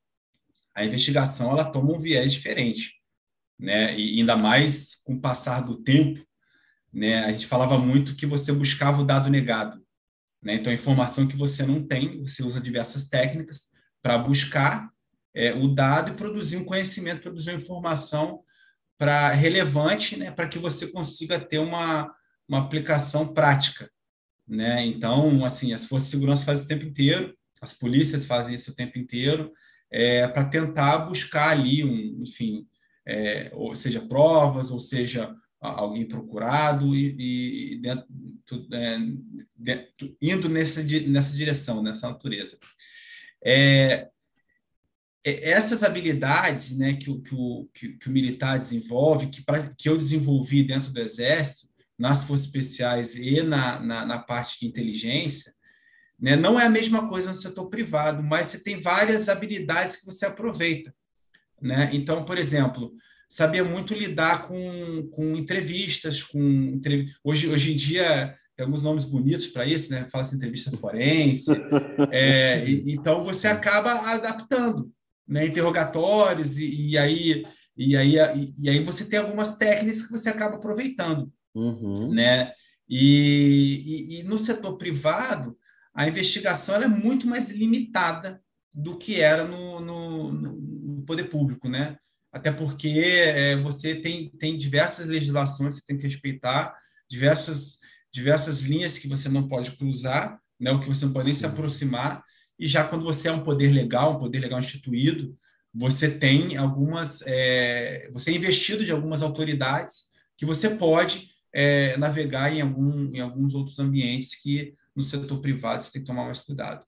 a 0.74 0.84
investigação 0.84 1.51
ela 1.51 1.72
toma 1.72 1.93
um 1.93 2.00
viés 2.00 2.34
diferente, 2.34 2.96
né? 3.60 3.96
E 3.96 4.17
ainda 4.19 4.36
mais 4.36 4.96
com 5.03 5.13
o 5.13 5.22
passar 5.22 5.62
do 5.62 5.75
tempo, 5.75 6.19
né? 6.91 7.24
A 7.24 7.31
gente 7.31 7.46
falava 7.46 7.77
muito 7.77 8.15
que 8.15 8.25
você 8.25 8.51
buscava 8.51 9.03
o 9.03 9.05
dado 9.05 9.29
negado, 9.29 9.79
né? 10.41 10.55
Então, 10.55 10.72
a 10.72 10.75
informação 10.75 11.27
que 11.27 11.36
você 11.36 11.63
não 11.63 11.86
tem, 11.86 12.24
você 12.24 12.41
usa 12.41 12.60
diversas 12.60 13.07
técnicas 13.07 13.67
para 14.01 14.17
buscar 14.17 14.89
é, 15.31 15.53
o 15.53 15.67
dado 15.67 16.10
e 16.10 16.15
produzir 16.15 16.57
um 16.57 16.65
conhecimento, 16.65 17.22
produzir 17.22 17.51
uma 17.51 17.62
informação 17.62 18.41
para 19.01 19.31
relevante, 19.31 20.15
né? 20.15 20.29
Para 20.29 20.48
que 20.48 20.60
você 20.60 20.86
consiga 20.86 21.39
ter 21.39 21.58
uma, 21.58 22.13
uma 22.48 22.60
aplicação 22.60 23.34
prática, 23.34 23.89
né? 24.48 24.86
Então, 24.86 25.43
assim, 25.43 25.74
as 25.74 25.86
forças 25.86 26.12
de 26.12 26.12
segurança 26.12 26.46
fazem 26.46 26.65
o 26.65 26.67
tempo 26.67 26.86
inteiro, 26.86 27.36
as 27.60 27.74
polícias 27.74 28.25
fazem 28.25 28.53
isso 28.53 28.70
o 28.70 28.75
tempo 28.75 29.00
inteiro, 29.00 29.51
é, 29.89 30.27
para 30.27 30.46
tentar 30.46 31.00
buscar 31.00 31.50
ali, 31.50 31.84
um, 31.84 32.22
enfim, 32.22 32.67
é, 33.03 33.50
ou 33.55 33.75
seja, 33.75 34.01
provas, 34.01 34.70
ou 34.70 34.79
seja, 34.79 35.36
alguém 35.60 36.08
procurado 36.08 36.96
e, 36.96 37.74
e 37.74 37.81
dentro, 37.81 38.05
é, 38.72 39.00
dentro, 39.55 40.15
indo 40.22 40.48
nessa, 40.48 40.84
nessa 41.08 41.36
direção, 41.36 41.81
nessa 41.81 42.08
natureza. 42.08 42.55
É, 43.43 44.12
essas 45.24 45.84
habilidades 45.84 46.75
né, 46.75 46.94
que, 46.94 47.10
o, 47.10 47.22
que, 47.22 47.36
o, 47.36 47.70
que, 47.74 48.08
o 48.08 48.12
militar 48.12 48.58
desenvolve, 48.58 49.28
que, 49.28 49.44
pra, 49.44 49.74
que 49.78 49.88
eu 49.88 49.98
desenvolvi 49.98 50.63
dentro 50.63 50.92
do 50.92 51.00
Exército, 51.00 51.70
nas 51.98 52.24
forças 52.24 52.48
especiais 52.48 53.16
e 53.16 53.44
na, 53.44 53.80
na, 53.80 54.06
na 54.06 54.18
parte 54.18 54.60
de 54.60 54.66
inteligência, 54.66 55.54
né? 56.22 56.36
Não 56.36 56.60
é 56.60 56.66
a 56.66 56.70
mesma 56.70 57.08
coisa 57.08 57.34
no 57.34 57.40
setor 57.40 57.68
privado, 57.68 58.22
mas 58.22 58.48
você 58.48 58.60
tem 58.60 58.80
várias 58.80 59.28
habilidades 59.28 59.98
que 59.98 60.06
você 60.06 60.28
aproveita. 60.28 60.94
Né? 61.60 61.90
Então, 61.94 62.24
por 62.24 62.38
exemplo, 62.38 62.94
sabia 63.28 63.63
muito 63.63 63.96
lidar 63.96 64.48
com, 64.48 65.10
com 65.12 65.36
entrevistas, 65.36 66.22
com 66.22 66.80
hoje, 67.24 67.50
hoje 67.50 67.74
em 67.74 67.75
dia 67.75 68.38
tem 68.56 68.66
alguns 68.66 68.84
nomes 68.84 69.06
bonitos 69.06 69.48
para 69.48 69.66
isso, 69.66 69.92
né? 69.92 70.06
Fala-se 70.12 70.36
entrevista 70.36 70.70
forense. 70.72 71.50
é, 72.12 72.63
então 72.86 73.24
você 73.24 73.48
acaba 73.48 74.12
adaptando, 74.12 74.92
né? 75.28 75.46
Interrogatórios 75.46 76.58
e, 76.58 76.90
e, 76.90 76.98
aí 76.98 77.46
E 77.78 77.96
aí, 77.96 78.16
e 78.58 78.70
aí 78.70 78.84
você 78.84 79.06
tem 79.06 79.20
algumas 79.20 79.58
técnicas 79.58 80.04
que 80.04 80.12
você 80.12 80.30
acaba 80.30 80.56
aproveitando, 80.56 81.32
uhum. 81.56 82.13
né? 82.13 82.51
E, 82.90 83.84
e, 83.86 84.20
e, 84.20 84.24
no 84.24 84.38
setor 84.38 84.78
privado, 84.78 85.58
a 85.94 86.08
investigação 86.08 86.75
é 86.75 86.88
muito 86.88 87.25
mais 87.25 87.50
limitada 87.50 88.42
do 88.74 88.98
que 88.98 89.22
era 89.22 89.46
no, 89.46 89.80
no, 89.80 90.32
no 90.32 91.01
poder 91.04 91.25
público, 91.25 91.70
né? 91.70 91.98
Até 92.32 92.51
porque 92.51 92.90
é, 92.90 93.56
você 93.58 93.96
tem, 93.96 94.30
tem 94.30 94.58
diversas 94.58 95.08
legislações 95.08 95.80
que 95.80 95.86
tem 95.86 95.98
que 95.98 96.04
respeitar, 96.04 96.74
diversas, 97.10 97.80
diversas 98.12 98.62
linhas 98.62 98.98
que 98.98 99.08
você 99.08 99.28
não 99.28 99.48
pode 99.48 99.72
cruzar, 99.72 100.40
né? 100.60 100.72
o 100.72 100.80
que 100.80 100.88
você 100.88 101.06
não 101.06 101.12
pode 101.12 101.25
nem 101.25 101.36
se 101.36 101.46
aproximar, 101.46 102.24
e 102.62 102.68
já 102.68 102.84
quando 102.84 103.03
você 103.03 103.27
é 103.27 103.32
um 103.32 103.44
poder 103.44 103.72
legal, 103.72 104.13
um 104.13 104.20
poder 104.20 104.38
legal 104.38 104.60
instituído, 104.60 105.36
você 105.74 106.12
tem 106.12 106.58
algumas, 106.58 107.24
é, 107.25 108.08
você 108.13 108.30
é 108.30 108.36
investido 108.36 108.86
de 108.86 108.91
algumas 108.91 109.24
autoridades 109.24 110.12
que 110.38 110.46
você 110.46 110.70
pode 110.70 111.32
é, 111.51 111.98
navegar 111.98 112.53
em, 112.53 112.62
algum, 112.62 113.12
em 113.15 113.20
alguns 113.20 113.56
outros 113.56 113.80
ambientes 113.80 114.39
que 114.39 114.75
no 114.96 115.01
setor 115.01 115.39
privado 115.39 115.84
você 115.84 115.91
tem 115.91 116.01
que 116.01 116.08
tomar 116.08 116.25
mais 116.25 116.41
cuidado. 116.41 116.86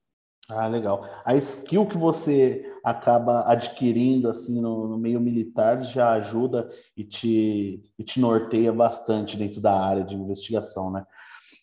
Ah, 0.48 0.68
legal. 0.68 1.04
A 1.24 1.34
skill 1.36 1.86
que 1.86 1.98
você 1.98 2.64
acaba 2.84 3.50
adquirindo 3.50 4.28
assim 4.28 4.60
no, 4.60 4.86
no, 4.86 4.98
meio 4.98 5.18
militar 5.18 5.82
já 5.82 6.12
ajuda 6.12 6.70
e 6.96 7.02
te, 7.02 7.82
e 7.98 8.04
te 8.04 8.20
norteia 8.20 8.72
bastante 8.72 9.36
dentro 9.36 9.60
da 9.60 9.76
área 9.76 10.04
de 10.04 10.14
investigação, 10.14 10.92
né? 10.92 11.04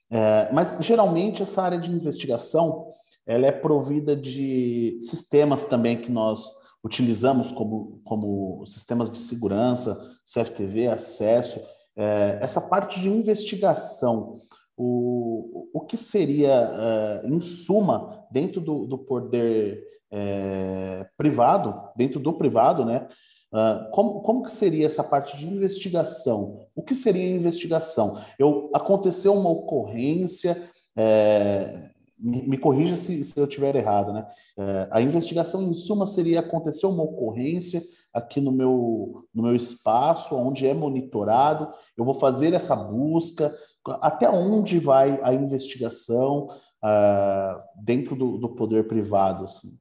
É, 0.09 0.51
mas 0.51 0.77
geralmente 0.81 1.41
essa 1.41 1.61
área 1.61 1.79
de 1.79 1.89
investigação 1.89 2.90
ela 3.31 3.47
é 3.47 3.51
provida 3.51 4.13
de 4.13 4.97
sistemas 4.99 5.63
também 5.63 6.01
que 6.01 6.11
nós 6.11 6.49
utilizamos 6.83 7.49
como, 7.49 8.01
como 8.03 8.65
sistemas 8.65 9.09
de 9.09 9.17
segurança, 9.19 9.97
CFTV, 10.25 10.87
acesso. 10.87 11.61
É, 11.95 12.39
essa 12.41 12.59
parte 12.59 12.99
de 12.99 13.09
investigação, 13.09 14.35
o, 14.75 15.69
o 15.73 15.79
que 15.79 15.95
seria, 15.95 17.21
é, 17.23 17.27
em 17.27 17.39
suma, 17.39 18.25
dentro 18.29 18.59
do, 18.59 18.85
do 18.85 18.97
poder 18.97 19.81
é, 20.11 21.05
privado, 21.15 21.73
dentro 21.95 22.19
do 22.19 22.33
privado, 22.33 22.83
né? 22.83 23.07
Uh, 23.53 23.91
como, 23.91 24.21
como 24.21 24.43
que 24.43 24.51
seria 24.51 24.85
essa 24.85 25.03
parte 25.03 25.37
de 25.37 25.45
investigação? 25.45 26.65
O 26.73 26.81
que 26.81 26.95
seria 26.95 27.29
investigação? 27.29 28.17
Eu, 28.39 28.69
aconteceu 28.73 29.33
uma 29.33 29.49
ocorrência, 29.49 30.69
é, 30.95 31.91
me, 32.21 32.57
corrija 32.57 32.95
se, 32.95 33.23
se 33.23 33.39
eu 33.39 33.45
estiver 33.45 33.75
errado, 33.75 34.13
né? 34.13 34.25
É, 34.57 34.87
a 34.91 35.01
investigação, 35.01 35.63
em 35.63 35.73
suma, 35.73 36.05
seria 36.05 36.39
acontecer 36.39 36.85
uma 36.85 37.03
ocorrência 37.03 37.83
aqui 38.13 38.39
no 38.39 38.51
meu, 38.51 39.27
no 39.33 39.43
meu 39.43 39.55
espaço, 39.55 40.35
onde 40.35 40.67
é 40.67 40.73
monitorado, 40.73 41.71
eu 41.97 42.05
vou 42.05 42.13
fazer 42.13 42.53
essa 42.53 42.75
busca, 42.75 43.55
até 44.01 44.29
onde 44.29 44.79
vai 44.79 45.19
a 45.23 45.33
investigação 45.33 46.47
uh, 46.83 47.61
dentro 47.83 48.15
do, 48.15 48.37
do 48.37 48.49
poder 48.49 48.87
privado, 48.87 49.45
assim? 49.45 49.79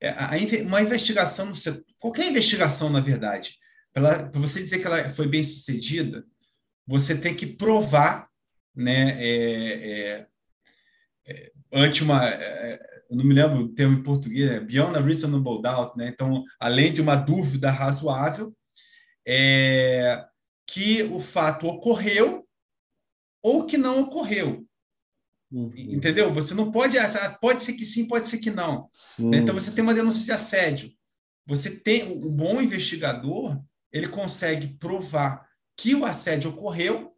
É, 0.00 0.14
uma 0.62 0.80
investigação 0.80 1.50
qualquer 1.98 2.30
investigação, 2.30 2.88
na 2.88 3.00
verdade, 3.00 3.56
para 3.92 4.30
você 4.34 4.62
dizer 4.62 4.78
que 4.78 4.86
ela 4.86 5.10
foi 5.10 5.26
bem 5.26 5.42
sucedida, 5.42 6.24
você 6.86 7.16
tem 7.16 7.34
que 7.34 7.46
provar, 7.46 8.28
né, 8.74 9.18
é, 9.20 9.90
é, 9.90 10.26
é 11.28 11.52
ante 11.72 12.02
uma, 12.02 12.26
é, 12.26 12.80
eu 13.10 13.16
não 13.16 13.24
me 13.24 13.34
lembro 13.34 13.60
o 13.60 13.68
termo 13.68 13.98
em 13.98 14.02
português, 14.02 14.50
é 14.50 14.60
beyond 14.60 14.96
a 14.96 15.00
reasonable 15.00 15.62
doubt, 15.62 15.96
né? 15.96 16.08
Então, 16.08 16.44
além 16.58 16.92
de 16.92 17.00
uma 17.00 17.14
dúvida 17.14 17.70
razoável, 17.70 18.54
é, 19.26 20.24
que 20.66 21.02
o 21.04 21.20
fato 21.20 21.66
ocorreu 21.66 22.46
ou 23.42 23.66
que 23.66 23.76
não 23.76 24.00
ocorreu. 24.00 24.66
Uhum. 25.50 25.72
Entendeu? 25.74 26.32
Você 26.34 26.54
não 26.54 26.70
pode. 26.70 26.98
Ah, 26.98 27.38
pode 27.40 27.64
ser 27.64 27.72
que 27.72 27.84
sim, 27.84 28.06
pode 28.06 28.28
ser 28.28 28.38
que 28.38 28.50
não. 28.50 28.88
Sim. 28.92 29.34
Então 29.34 29.54
você 29.54 29.70
tem 29.72 29.82
uma 29.82 29.94
denúncia 29.94 30.24
de 30.24 30.32
assédio. 30.32 30.90
Você 31.46 31.70
tem 31.70 32.12
o 32.12 32.30
bom 32.30 32.60
investigador, 32.60 33.58
ele 33.90 34.08
consegue 34.08 34.76
provar 34.76 35.48
que 35.74 35.94
o 35.94 36.04
assédio 36.04 36.50
ocorreu 36.50 37.14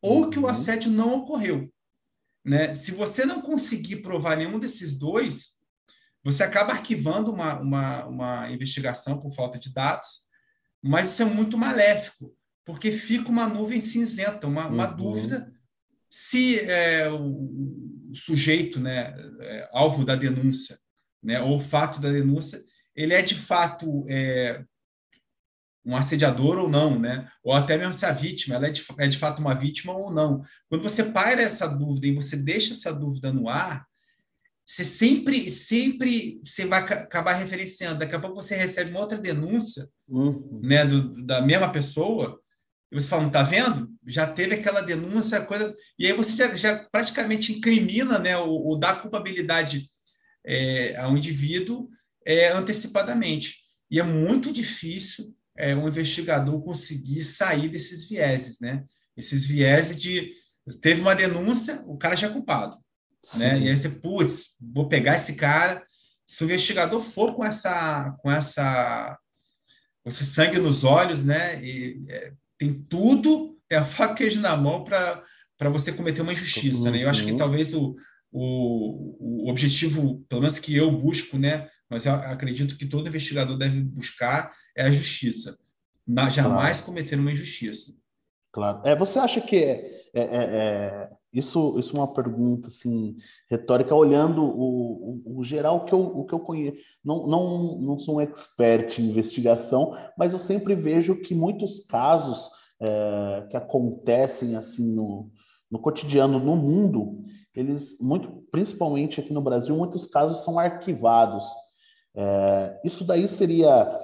ou 0.00 0.30
que 0.30 0.38
o 0.38 0.42
uhum. 0.42 0.48
assédio 0.48 0.90
não 0.90 1.18
ocorreu. 1.18 1.70
Né? 2.44 2.74
Se 2.74 2.90
você 2.90 3.24
não 3.24 3.40
conseguir 3.40 3.96
provar 3.96 4.36
nenhum 4.36 4.58
desses 4.58 4.98
dois, 4.98 5.54
você 6.22 6.42
acaba 6.42 6.72
arquivando 6.72 7.32
uma, 7.32 7.58
uma, 7.60 8.06
uma 8.06 8.50
investigação 8.50 9.18
por 9.18 9.32
falta 9.34 9.58
de 9.58 9.72
dados, 9.72 10.24
mas 10.82 11.10
isso 11.10 11.22
é 11.22 11.24
muito 11.24 11.56
maléfico, 11.56 12.34
porque 12.64 12.92
fica 12.92 13.30
uma 13.30 13.46
nuvem 13.46 13.80
cinzenta, 13.80 14.46
uma, 14.46 14.66
uma 14.66 14.90
uhum. 14.90 14.96
dúvida 14.96 15.54
se 16.16 16.60
é, 16.60 17.10
o, 17.10 18.10
o, 18.10 18.14
sujeito, 18.14 18.78
né, 18.78 19.12
é, 19.40 19.68
alvo 19.72 20.04
da 20.04 20.14
denúncia, 20.14 20.78
né, 21.20 21.40
ou 21.40 21.56
o 21.56 21.60
fato 21.60 22.00
da 22.00 22.08
denúncia, 22.08 22.62
ele 22.94 23.12
é 23.12 23.20
de 23.20 23.34
fato 23.34 24.06
é, 24.08 24.64
um 25.84 25.96
assediador 25.96 26.58
ou 26.58 26.68
não, 26.68 26.98
né? 26.98 27.28
Ou 27.42 27.52
até 27.52 27.76
mesmo 27.76 27.92
se 27.92 28.06
a 28.06 28.12
vítima 28.12 28.56
ela 28.56 28.68
é 28.68 28.70
de, 28.70 28.82
é 28.98 29.06
de 29.06 29.18
fato 29.18 29.40
uma 29.40 29.54
vítima 29.54 29.92
ou 29.92 30.10
não. 30.10 30.42
Quando 30.68 30.82
você 30.82 31.04
paira 31.04 31.42
essa 31.42 31.66
dúvida 31.66 32.06
e 32.06 32.14
você 32.14 32.36
deixa 32.36 32.72
essa 32.72 32.92
dúvida 32.92 33.32
no 33.32 33.48
ar, 33.48 33.86
você 34.66 34.82
sempre, 34.82 35.50
sempre 35.50 36.40
você 36.42 36.64
vai 36.64 36.80
acabar 36.80 37.34
referenciando. 37.34 37.98
Daqui 37.98 38.14
a 38.14 38.20
pouco 38.20 38.36
você 38.36 38.56
recebe 38.56 38.90
uma 38.90 39.00
outra 39.00 39.18
denúncia, 39.18 39.86
uhum. 40.08 40.60
né, 40.62 40.86
do, 40.86 41.22
da 41.22 41.42
mesma 41.42 41.70
pessoa, 41.70 42.40
e 42.90 42.94
você 42.94 43.08
fala, 43.08 43.22
não 43.22 43.28
está 43.28 43.42
vendo? 43.42 43.90
Já 44.06 44.26
teve 44.26 44.54
aquela 44.54 44.80
denúncia, 44.80 45.40
coisa. 45.42 45.76
E 45.98 46.06
aí 46.06 46.12
você 46.12 46.32
já, 46.34 46.54
já 46.54 46.88
praticamente 46.90 47.52
incrimina 47.52 48.18
né, 48.18 48.36
o, 48.38 48.72
o 48.72 48.76
dar 48.76 49.02
culpabilidade 49.02 49.86
é, 50.46 50.96
ao 50.96 51.16
indivíduo 51.16 51.90
é, 52.24 52.52
antecipadamente. 52.52 53.56
E 53.90 53.98
é 53.98 54.02
muito 54.02 54.52
difícil 54.52 55.34
é, 55.56 55.74
um 55.74 55.88
investigador 55.88 56.60
conseguir 56.62 57.24
sair 57.24 57.68
desses 57.68 58.08
vieses, 58.08 58.58
né? 58.60 58.84
Esses 59.16 59.44
vieses 59.44 59.96
de 59.96 60.32
teve 60.80 61.00
uma 61.00 61.14
denúncia, 61.14 61.82
o 61.86 61.96
cara 61.96 62.16
já 62.16 62.26
é 62.26 62.30
culpado, 62.30 62.76
né? 63.36 63.58
E 63.60 63.68
aí 63.68 63.76
você, 63.76 63.88
putz, 63.88 64.56
vou 64.60 64.88
pegar 64.88 65.16
esse 65.16 65.34
cara. 65.34 65.84
Se 66.26 66.42
o 66.42 66.46
investigador 66.46 67.02
for 67.02 67.34
com 67.34 67.44
essa, 67.44 68.14
com 68.18 68.30
essa, 68.30 69.18
esse 70.06 70.24
sangue 70.24 70.58
nos 70.58 70.84
olhos, 70.84 71.24
né? 71.24 71.62
E, 71.62 72.02
é, 72.08 72.32
tem 72.58 72.72
tudo, 72.72 73.58
é 73.70 73.76
a 73.76 73.84
faca 73.84 74.14
queijo 74.14 74.40
na 74.40 74.56
mão 74.56 74.84
para 74.84 75.22
você 75.70 75.92
cometer 75.92 76.22
uma 76.22 76.32
injustiça. 76.32 76.86
Uhum. 76.86 76.92
Né? 76.92 77.04
Eu 77.04 77.10
acho 77.10 77.24
que 77.24 77.32
uhum. 77.32 77.36
talvez 77.36 77.74
o, 77.74 77.94
o, 78.32 79.44
o 79.44 79.50
objetivo, 79.50 80.24
pelo 80.28 80.40
menos 80.40 80.58
que 80.58 80.74
eu 80.74 80.90
busco, 80.90 81.38
né? 81.38 81.68
mas 81.88 82.06
eu 82.06 82.14
acredito 82.14 82.76
que 82.76 82.86
todo 82.86 83.08
investigador 83.08 83.56
deve 83.56 83.80
buscar 83.80 84.52
é 84.76 84.84
a 84.84 84.90
justiça. 84.90 85.58
Na, 86.06 86.28
jamais 86.28 86.78
claro. 86.78 86.86
cometer 86.86 87.16
uma 87.18 87.32
injustiça. 87.32 87.92
Claro. 88.52 88.80
É, 88.84 88.94
você 88.94 89.18
acha 89.18 89.40
que 89.40 89.56
é, 89.56 90.10
é, 90.14 90.20
é, 90.20 90.22
é, 90.22 91.10
isso, 91.32 91.76
isso 91.78 91.96
é 91.96 91.98
uma 91.98 92.14
pergunta 92.14 92.68
assim, 92.68 93.16
retórica, 93.50 93.94
olhando 93.94 94.44
o, 94.44 95.22
o, 95.26 95.38
o, 95.38 95.44
geral 95.44 95.84
que 95.84 95.92
eu, 95.92 96.00
o 96.00 96.24
que 96.24 96.34
eu 96.34 96.38
conheço. 96.38 96.78
Não, 97.04 97.26
não, 97.26 97.78
não 97.78 97.98
sou 97.98 98.16
um 98.16 98.20
expert 98.20 98.98
em 98.98 99.10
investigação, 99.10 99.96
mas 100.16 100.32
eu 100.32 100.38
sempre 100.38 100.74
vejo 100.74 101.20
que 101.20 101.34
muitos 101.34 101.86
casos 101.86 102.50
é, 102.80 103.46
que 103.50 103.56
acontecem 103.56 104.54
assim 104.56 104.94
no, 104.94 105.30
no 105.70 105.80
cotidiano, 105.80 106.38
no 106.38 106.54
mundo, 106.54 107.24
eles, 107.54 107.98
muito, 108.00 108.44
principalmente 108.52 109.20
aqui 109.20 109.32
no 109.32 109.42
Brasil, 109.42 109.76
muitos 109.76 110.06
casos 110.06 110.44
são 110.44 110.58
arquivados. 110.58 111.44
É, 112.14 112.80
isso 112.84 113.04
daí 113.04 113.26
seria 113.26 114.00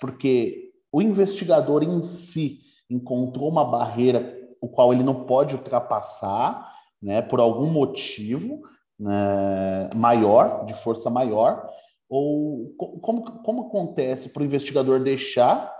porque 0.00 0.72
o 0.92 1.02
investigador 1.02 1.82
em 1.82 2.02
si 2.02 2.60
encontrou 2.88 3.48
uma 3.48 3.64
barreira 3.64 4.44
o 4.64 4.68
qual 4.68 4.94
ele 4.94 5.02
não 5.02 5.26
pode 5.26 5.54
ultrapassar, 5.54 6.72
né, 7.00 7.20
por 7.20 7.38
algum 7.38 7.66
motivo 7.66 8.62
né, 8.98 9.90
maior, 9.94 10.64
de 10.64 10.74
força 10.82 11.10
maior, 11.10 11.68
ou 12.08 12.74
como, 12.76 13.42
como 13.42 13.66
acontece 13.66 14.30
para 14.30 14.42
o 14.42 14.46
investigador 14.46 15.00
deixar 15.00 15.70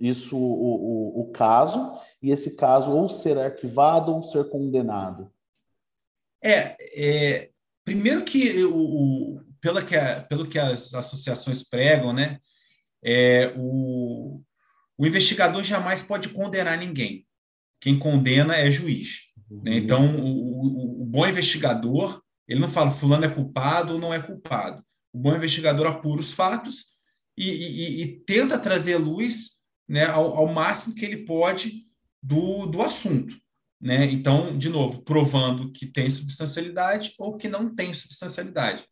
isso, 0.00 0.36
o, 0.36 0.40
o, 0.40 1.20
o, 1.22 1.32
caso, 1.32 1.98
e 2.22 2.30
esse 2.30 2.54
caso 2.54 2.92
ou 2.92 3.08
ser 3.08 3.36
arquivado 3.38 4.14
ou 4.14 4.22
ser 4.22 4.48
condenado? 4.48 5.32
É, 6.42 6.76
é 6.94 7.50
primeiro 7.84 8.22
que 8.24 8.64
o, 8.64 8.76
o 8.76 9.40
pela 9.60 9.82
que 9.82 9.96
a, 9.96 10.22
pelo 10.22 10.46
que 10.46 10.58
as 10.58 10.94
associações 10.94 11.68
pregam, 11.68 12.12
né, 12.12 12.38
é, 13.02 13.52
o, 13.56 14.40
o 14.96 15.06
investigador 15.06 15.62
jamais 15.62 16.02
pode 16.02 16.30
condenar 16.30 16.78
ninguém 16.78 17.28
quem 17.80 17.98
condena 17.98 18.56
é 18.56 18.70
juiz. 18.70 19.28
Uhum. 19.50 19.62
Né? 19.62 19.76
Então, 19.76 20.16
o, 20.16 21.00
o, 21.00 21.02
o, 21.02 21.06
bom 21.06 21.26
investigador, 21.26 22.22
ele 22.46 22.60
não 22.60 22.68
fala 22.68 22.90
fulano 22.90 23.24
é 23.24 23.28
culpado 23.28 23.94
ou 23.94 23.98
não 23.98 24.12
é 24.12 24.20
culpado. 24.20 24.82
O 25.12 25.18
bom 25.18 25.34
investigador 25.34 25.86
apura 25.86 26.20
os 26.20 26.32
fatos 26.32 26.86
e, 27.36 27.50
e, 27.50 28.02
e 28.02 28.20
tenta 28.20 28.58
trazer 28.58 28.96
luz 28.96 29.58
né, 29.88 30.06
ao, 30.06 30.36
ao 30.36 30.48
máximo 30.48 30.94
que 30.94 31.04
ele 31.04 31.18
pode 31.18 31.86
do, 32.22 32.66
do 32.66 32.82
assunto. 32.82 33.36
Né? 33.80 34.06
Então, 34.06 34.58
de 34.58 34.68
novo, 34.68 35.02
provando 35.02 35.72
que 35.72 35.86
tem 35.86 36.10
substancialidade 36.10 37.14
ou 37.18 37.36
que 37.36 37.48
não 37.48 37.74
tem 37.74 37.94
substancialidade. 37.94 38.84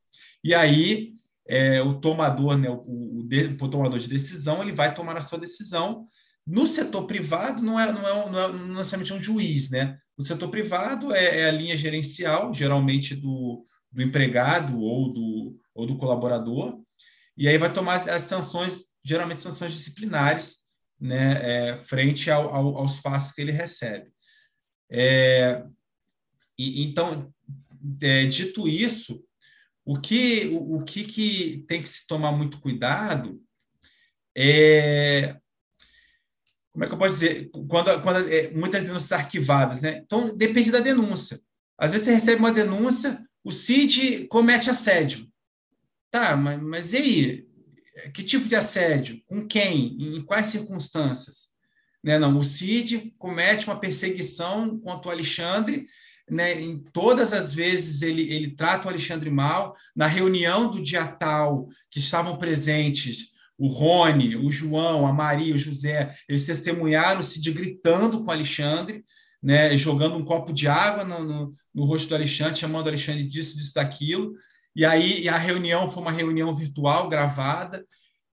E 0.45 0.55
aí, 0.55 1.15
é, 1.49 1.81
o 1.81 1.95
tomador, 1.95 2.57
né, 2.57 2.69
o, 2.69 2.75
o, 2.75 3.29
o, 3.61 3.69
tomador 3.69 3.99
de 3.99 4.09
decisão, 4.09 4.62
ele 4.62 4.73
vai 4.73 4.95
tomar 4.95 5.17
a 5.17 5.21
sua 5.21 5.38
decisão. 5.38 6.07
No 6.47 6.67
setor 6.67 7.07
privado, 7.07 7.62
não 7.62 7.79
é, 7.79 7.93
não 7.93 8.07
é, 8.07 8.31
não 8.31 8.41
é, 8.41 8.53
não 8.53 8.65
é 8.65 8.69
necessariamente 8.69 9.12
um 9.12 9.21
juiz. 9.21 9.71
Né? 9.71 9.99
No 10.17 10.25
setor 10.25 10.49
privado, 10.49 11.15
é, 11.15 11.41
é 11.41 11.49
a 11.49 11.53
linha 11.53 11.76
gerencial, 11.76 12.53
geralmente 12.53 13.15
do, 13.15 13.65
do 13.91 14.03
empregado 14.03 14.81
ou 14.81 15.12
do, 15.12 15.57
ou 15.75 15.87
do 15.87 15.97
colaborador, 15.97 16.81
e 17.37 17.49
aí 17.49 17.59
vai 17.59 17.73
tomar 17.73 17.97
as 18.09 18.23
sanções, 18.23 18.87
geralmente 19.05 19.41
sanções 19.41 19.73
disciplinares, 19.75 20.65
né, 20.99 21.41
é, 21.43 21.76
frente 21.85 22.31
ao, 22.31 22.55
ao, 22.55 22.79
aos 22.79 22.99
fatos 22.99 23.33
que 23.33 23.43
ele 23.43 23.53
recebe. 23.53 24.11
É, 24.91 25.62
e, 26.59 26.85
então, 26.85 27.31
é, 28.03 28.25
dito 28.25 28.67
isso, 28.67 29.23
o 29.87 30.00
que, 30.00 30.49
o, 30.49 30.76
o, 30.76 30.85
que, 30.85 31.05
que 31.05 31.64
tem 31.69 31.81
que 31.81 31.88
se 31.88 32.07
tomar 32.09 32.33
muito 32.33 32.61
cuidado 32.61 33.40
é. 34.37 35.37
Como 36.73 36.85
é 36.85 36.88
que 36.88 36.93
eu 36.93 36.99
posso 36.99 37.14
dizer? 37.14 37.49
Quando, 37.69 38.02
quando 38.02 38.28
é, 38.28 38.50
muitas 38.50 38.83
denúncias 38.83 39.12
arquivadas, 39.12 39.81
né? 39.81 40.02
Então, 40.05 40.37
depende 40.37 40.71
da 40.71 40.81
denúncia. 40.81 41.40
Às 41.78 41.93
vezes 41.93 42.05
você 42.05 42.14
recebe 42.14 42.40
uma 42.40 42.52
denúncia, 42.52 43.25
o 43.43 43.50
CID 43.50 44.26
comete 44.26 44.69
assédio. 44.69 45.26
Tá, 46.11 46.37
mas, 46.37 46.61
mas 46.61 46.93
e 46.93 46.97
aí? 46.97 47.47
Que 48.12 48.23
tipo 48.23 48.49
de 48.49 48.57
assédio? 48.57 49.23
Com 49.26 49.47
quem? 49.47 49.97
Em 49.99 50.23
quais 50.23 50.49
circunstâncias? 50.49 51.55
Né, 52.05 52.19
não, 52.19 52.37
o 52.37 52.45
Cid 52.45 53.14
comete 53.19 53.66
uma 53.66 53.81
perseguição 53.81 54.78
contra 54.78 55.09
o 55.09 55.11
Alexandre, 55.11 55.87
né, 56.28 56.61
em 56.61 56.78
todas 56.78 57.33
as 57.33 57.54
vezes 57.54 58.02
ele, 58.02 58.23
ele 58.33 58.50
trata 58.50 58.87
o 58.87 58.90
Alexandre 58.90 59.30
mal. 59.30 59.76
Na 59.95 60.06
reunião 60.06 60.71
do 60.71 60.83
dia 60.83 61.06
tal, 61.06 61.68
que 61.90 61.99
estavam 61.99 62.37
presentes 62.37 63.30
o 63.59 63.68
Rony, 63.68 64.37
o 64.37 64.50
João, 64.50 65.06
a 65.06 65.12
Maria, 65.12 65.54
o 65.54 65.59
José, 65.59 66.14
eles 66.28 66.45
testemunharam 66.45 67.21
o 67.21 67.25
Cid 67.25 67.50
gritando 67.52 68.23
com 68.23 68.26
o 68.26 68.30
Alexandre, 68.30 69.04
né, 69.42 69.75
jogando 69.76 70.16
um 70.16 70.25
copo 70.25 70.52
de 70.52 70.68
água 70.68 71.04
no, 71.04 71.25
no, 71.25 71.54
no 71.75 71.85
rosto 71.85 72.09
do 72.09 72.14
Alexandre, 72.14 72.59
chamando 72.59 72.87
o 72.87 72.88
Alexandre 72.88 73.23
disso, 73.23 73.56
disso, 73.56 73.75
daquilo. 73.75 74.35
E 74.75 74.85
aí 74.85 75.28
a 75.28 75.38
reunião 75.38 75.90
foi 75.90 76.02
uma 76.02 76.12
reunião 76.12 76.52
virtual 76.54 77.09
gravada. 77.09 77.87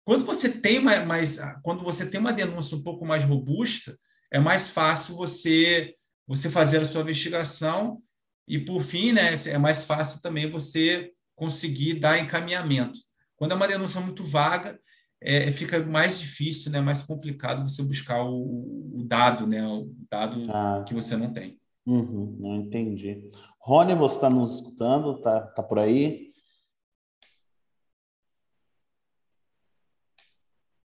Quando 0.04 0.24
você 0.24 0.48
tem 0.48 0.80
mais, 0.80 1.38
quando 1.62 1.84
você 1.84 2.04
tem 2.06 2.18
uma 2.18 2.32
denúncia 2.32 2.76
um 2.76 2.82
pouco 2.82 3.06
mais 3.06 3.22
robusta, 3.22 3.96
é 4.32 4.40
mais 4.40 4.70
fácil 4.70 5.14
você 5.14 5.94
você 6.26 6.50
fazer 6.50 6.78
a 6.78 6.84
sua 6.84 7.02
investigação 7.02 8.02
e 8.46 8.58
por 8.58 8.82
fim, 8.82 9.12
né, 9.12 9.34
é 9.46 9.58
mais 9.58 9.84
fácil 9.84 10.20
também 10.20 10.48
você 10.48 11.12
conseguir 11.34 12.00
dar 12.00 12.18
encaminhamento. 12.18 13.00
Quando 13.36 13.52
é 13.52 13.54
uma 13.54 13.68
denúncia 13.68 14.00
muito 14.00 14.24
vaga, 14.24 14.78
é, 15.20 15.50
fica 15.52 15.78
mais 15.84 16.20
difícil, 16.20 16.70
né, 16.70 16.80
mais 16.80 17.02
complicado 17.02 17.68
você 17.68 17.82
buscar 17.82 18.22
o, 18.24 19.00
o 19.00 19.04
dado, 19.04 19.46
né, 19.46 19.66
o 19.66 19.90
dado 20.10 20.42
ah. 20.50 20.84
que 20.86 20.94
você 20.94 21.16
não 21.16 21.32
tem. 21.32 21.60
Uhum, 21.86 22.36
não 22.38 22.56
entendi. 22.56 23.30
Rony, 23.58 23.94
você 23.94 24.16
está 24.16 24.30
nos 24.30 24.56
escutando? 24.56 25.20
Tá, 25.20 25.40
tá 25.40 25.62
por 25.62 25.78
aí? 25.78 26.32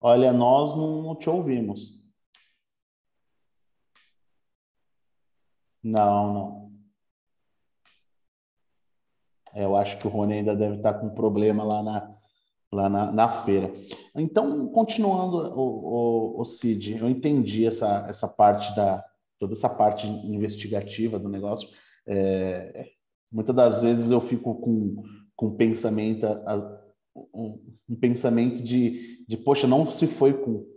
Olha, 0.02 0.32
nós 0.32 0.76
não 0.76 1.16
te 1.16 1.30
ouvimos. 1.30 2.05
Não, 5.86 6.34
não. 6.34 6.72
É, 9.54 9.64
eu 9.64 9.76
acho 9.76 9.98
que 9.98 10.08
o 10.08 10.10
Rony 10.10 10.34
ainda 10.34 10.56
deve 10.56 10.78
estar 10.78 10.96
com 10.96 11.10
problema 11.12 11.64
lá 11.64 11.84
na, 11.84 12.16
lá 12.74 12.90
na, 12.90 13.12
na 13.12 13.44
feira. 13.44 13.74
Então, 14.16 14.68
continuando, 14.70 15.38
o, 15.38 16.38
o, 16.38 16.42
o 16.42 16.46
Cid, 16.46 16.98
eu 16.98 17.10
entendi 17.10 17.66
essa, 17.66 18.06
essa 18.10 18.28
parte 18.28 18.76
da 18.76 19.06
toda 19.40 19.54
essa 19.54 19.70
parte 19.70 20.08
investigativa 20.08 21.20
do 21.20 21.30
negócio. 21.30 21.70
É, 22.08 22.90
muitas 23.32 23.56
das 23.56 23.84
vezes 23.84 24.10
eu 24.10 24.22
fico 24.22 24.56
com, 24.56 25.04
com 25.36 25.56
pensamento, 25.56 26.26
um, 27.34 27.62
um 27.90 27.96
pensamento 27.96 28.64
de 28.64 29.16
de 29.28 29.38
poxa, 29.38 29.68
não 29.68 29.92
se 29.92 30.08
foi 30.08 30.34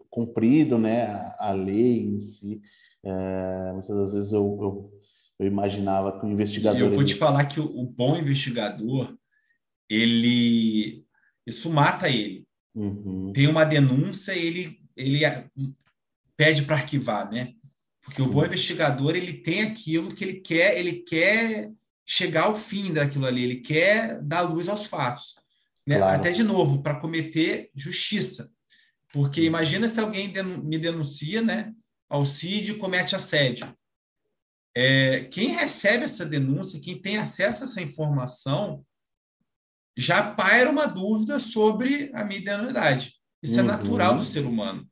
cumprido 0.08 0.78
né, 0.78 1.06
a, 1.06 1.50
a 1.50 1.52
lei 1.52 2.02
em 2.02 2.18
si. 2.18 2.60
É, 3.04 3.72
muitas 3.72 3.96
das 3.96 4.12
vezes 4.14 4.32
eu, 4.32 4.58
eu, 4.60 4.92
eu, 5.38 5.46
imaginava 5.46 6.18
que 6.18 6.26
o 6.26 6.30
investigador. 6.30 6.80
Eu 6.80 6.90
vou 6.90 7.04
te 7.04 7.14
falar 7.14 7.44
que 7.46 7.60
o, 7.60 7.64
o, 7.64 7.84
bom 7.84 8.16
investigador, 8.16 9.16
ele. 9.88 11.04
Isso 11.46 11.70
mata 11.70 12.08
ele. 12.08 12.46
Uhum. 12.74 13.32
Tem 13.32 13.46
uma 13.46 13.64
denúncia 13.64 14.32
e 14.32 14.46
ele, 14.46 14.80
ele 14.96 15.20
pede 16.36 16.62
para 16.62 16.76
arquivar, 16.76 17.30
né? 17.30 17.54
Porque 18.02 18.22
Sim. 18.22 18.28
o 18.28 18.32
bom 18.32 18.44
investigador 18.44 19.16
ele 19.16 19.34
tem 19.34 19.62
aquilo 19.62 20.14
que 20.14 20.24
ele 20.24 20.40
quer, 20.40 20.78
ele 20.78 21.02
quer 21.02 21.70
chegar 22.06 22.44
ao 22.44 22.56
fim 22.56 22.92
daquilo 22.92 23.26
ali, 23.26 23.42
ele 23.42 23.56
quer 23.56 24.22
dar 24.22 24.40
luz 24.40 24.68
aos 24.68 24.86
fatos. 24.86 25.34
Né? 25.86 25.98
Claro. 25.98 26.20
Até 26.20 26.32
de 26.32 26.42
novo, 26.42 26.82
para 26.82 27.00
cometer 27.00 27.70
justiça. 27.74 28.50
Porque 29.12 29.42
imagina 29.42 29.86
se 29.86 30.00
alguém 30.00 30.32
me 30.62 30.78
denuncia, 30.78 31.42
né? 31.42 31.72
Ao 32.08 32.24
CID 32.24 32.74
comete 32.74 33.16
assédio. 33.16 33.66
É, 34.80 35.24
quem 35.24 35.56
recebe 35.56 36.04
essa 36.04 36.24
denúncia, 36.24 36.80
quem 36.80 36.96
tem 36.96 37.18
acesso 37.18 37.64
a 37.64 37.66
essa 37.66 37.82
informação, 37.82 38.84
já 39.96 40.34
paira 40.34 40.70
uma 40.70 40.86
dúvida 40.86 41.40
sobre 41.40 42.12
a 42.14 42.22
minha 42.22 42.38
identidade. 42.38 43.14
Isso 43.42 43.58
é 43.58 43.62
uhum. 43.62 43.68
é 43.68 43.72
natural 43.72 44.16
do 44.16 44.24
ser 44.24 44.46
humano. 44.46 44.88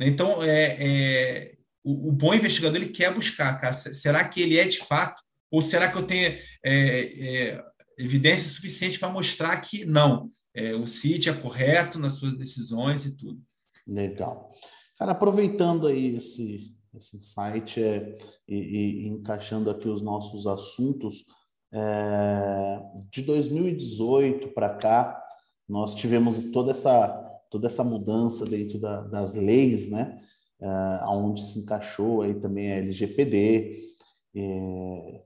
Então, 0.00 0.40
é, 0.40 0.76
é 0.78 1.54
o, 1.82 2.10
o, 2.10 2.12
bom 2.12 2.32
investigador 2.32 2.76
ele 2.76 2.90
quer 2.90 3.12
buscar, 3.12 3.60
cara, 3.60 3.74
será 3.74 4.24
que 4.24 4.40
ele 4.40 4.56
é 4.56 4.68
de 4.68 4.78
fato? 4.78 5.20
Ou 5.50 5.60
será 5.60 5.90
que 5.90 5.98
eu 5.98 6.06
tenho 6.06 6.28
é, 6.28 7.52
é 7.54 7.64
evidência 7.98 8.48
suficiente 8.48 9.00
para 9.00 9.08
mostrar 9.08 9.60
que 9.62 9.84
não, 9.84 10.30
é, 10.54 10.76
o 10.76 10.86
CIT 10.86 11.28
é 11.28 11.34
correto 11.34 11.98
nas 11.98 12.14
suas 12.14 12.34
decisões 12.34 13.04
e 13.04 13.16
tudo. 13.16 13.42
Legal. 13.84 14.52
Cara, 14.96 15.10
aproveitando 15.10 15.88
aí 15.88 16.14
esse, 16.14 16.73
esse 16.96 17.18
site 17.18 17.82
é, 17.82 18.18
e, 18.48 18.56
e, 18.56 19.08
encaixando 19.08 19.70
aqui 19.70 19.88
os 19.88 20.02
nossos 20.02 20.46
assuntos, 20.46 21.26
é, 21.72 22.80
de 23.10 23.22
2018 23.22 24.48
para 24.48 24.70
cá, 24.76 25.20
nós 25.68 25.94
tivemos 25.94 26.38
toda 26.52 26.72
essa, 26.72 27.08
toda 27.50 27.66
essa 27.66 27.82
mudança 27.82 28.44
dentro 28.44 28.78
da, 28.78 29.00
das 29.02 29.34
leis, 29.34 29.90
né? 29.90 30.20
É, 30.60 30.68
onde 31.08 31.42
se 31.42 31.58
encaixou 31.58 32.22
aí 32.22 32.34
também 32.34 32.72
a 32.72 32.76
LGPD, 32.76 33.82
é, 34.36 35.22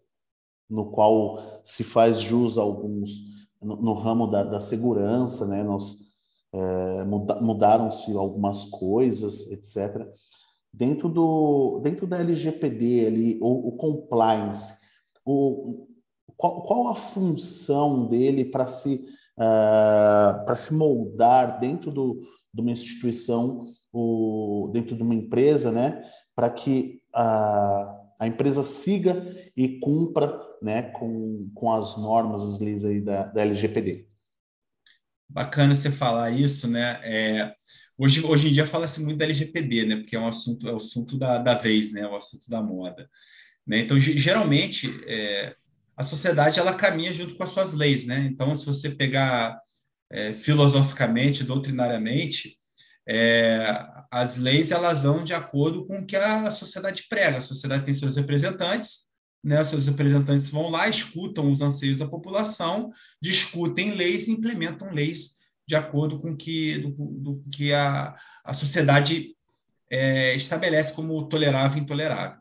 no 0.68 0.90
qual 0.90 1.60
se 1.62 1.84
faz 1.84 2.20
jus 2.20 2.56
a 2.58 2.62
alguns 2.62 3.10
no, 3.60 3.76
no 3.76 3.92
ramo 3.94 4.26
da, 4.26 4.42
da, 4.42 4.60
segurança, 4.60 5.46
né? 5.46 5.62
Nós 5.62 5.98
é, 6.52 7.04
muda, 7.04 7.40
mudaram-se 7.40 8.10
algumas 8.16 8.64
coisas, 8.66 9.50
etc. 9.50 10.06
Dentro 10.72 11.08
do 11.08 11.80
dentro 11.82 12.06
da 12.06 12.18
LGPD 12.18 13.06
ali, 13.06 13.38
o, 13.40 13.68
o 13.68 13.72
compliance, 13.72 14.80
o, 15.24 15.88
qual, 16.36 16.62
qual, 16.62 16.88
a 16.88 16.94
função 16.94 18.06
dele 18.06 18.44
para 18.44 18.66
se 18.66 19.06
uh, 19.36 20.44
para 20.44 20.54
se 20.54 20.72
moldar 20.74 21.58
dentro 21.58 21.90
do, 21.90 22.22
de 22.52 22.60
uma 22.60 22.70
instituição, 22.70 23.66
o, 23.92 24.70
dentro 24.72 24.94
de 24.94 25.02
uma 25.02 25.14
empresa, 25.14 25.72
né? 25.72 26.02
Para 26.34 26.50
que 26.50 27.00
a 27.12 27.98
a 28.18 28.26
empresa 28.26 28.62
siga 28.62 29.32
e 29.56 29.78
cumpra 29.78 30.38
né, 30.60 30.82
com, 30.82 31.48
com 31.54 31.72
as 31.72 31.96
normas, 31.96 32.42
as 32.42 32.58
leis 32.58 32.84
aí 32.84 33.00
da, 33.00 33.24
da 33.24 33.42
LGPD. 33.42 34.08
Bacana 35.28 35.74
você 35.74 35.90
falar 35.90 36.30
isso, 36.30 36.68
né? 36.68 37.00
É, 37.04 37.54
hoje, 37.98 38.24
hoje 38.24 38.48
em 38.48 38.52
dia 38.52 38.66
fala-se 38.66 39.00
muito 39.00 39.18
da 39.18 39.24
LGPD, 39.24 39.84
né? 39.84 39.96
Porque 39.96 40.16
é 40.16 40.20
um 40.20 40.28
assunto, 40.28 40.68
é 40.68 40.72
o 40.72 40.76
assunto 40.76 41.18
da, 41.18 41.38
da 41.38 41.54
vez, 41.54 41.92
né? 41.92 42.02
É 42.02 42.08
o 42.08 42.14
assunto 42.16 42.48
da 42.48 42.62
moda. 42.62 43.10
Né? 43.66 43.80
Então, 43.80 43.98
geralmente, 43.98 44.88
é, 45.06 45.54
a 45.96 46.02
sociedade 46.02 46.58
ela 46.58 46.72
caminha 46.74 47.12
junto 47.12 47.34
com 47.34 47.42
as 47.42 47.50
suas 47.50 47.74
leis, 47.74 48.06
né? 48.06 48.28
Então, 48.30 48.54
se 48.54 48.64
você 48.64 48.88
pegar 48.88 49.60
é, 50.10 50.32
filosoficamente, 50.32 51.44
doutrinariamente, 51.44 52.56
é, 53.06 53.86
as 54.10 54.36
leis 54.36 54.70
elas 54.70 55.02
vão 55.02 55.24
de 55.24 55.34
acordo 55.34 55.86
com 55.86 55.98
o 55.98 56.06
que 56.06 56.16
a 56.16 56.50
sociedade 56.50 57.04
prega. 57.10 57.38
A 57.38 57.42
sociedade 57.42 57.84
tem 57.84 57.92
seus 57.92 58.16
representantes, 58.16 59.06
né? 59.42 59.64
Seus 59.64 59.86
representantes 59.86 60.48
vão 60.48 60.70
lá, 60.70 60.88
escutam 60.88 61.50
os 61.50 61.60
anseios 61.60 61.98
da 61.98 62.06
população, 62.06 62.90
discutem 63.20 63.92
leis 63.92 64.28
e 64.28 64.32
implementam 64.32 64.92
leis 64.92 65.37
de 65.68 65.76
acordo 65.76 66.18
com 66.18 66.34
que, 66.34 66.78
do, 66.78 66.90
do 66.90 67.44
que 67.52 67.74
a, 67.74 68.16
a 68.42 68.54
sociedade 68.54 69.36
é, 69.90 70.34
estabelece 70.34 70.94
como 70.94 71.28
tolerável 71.28 71.76
e 71.76 71.82
intolerável. 71.82 72.38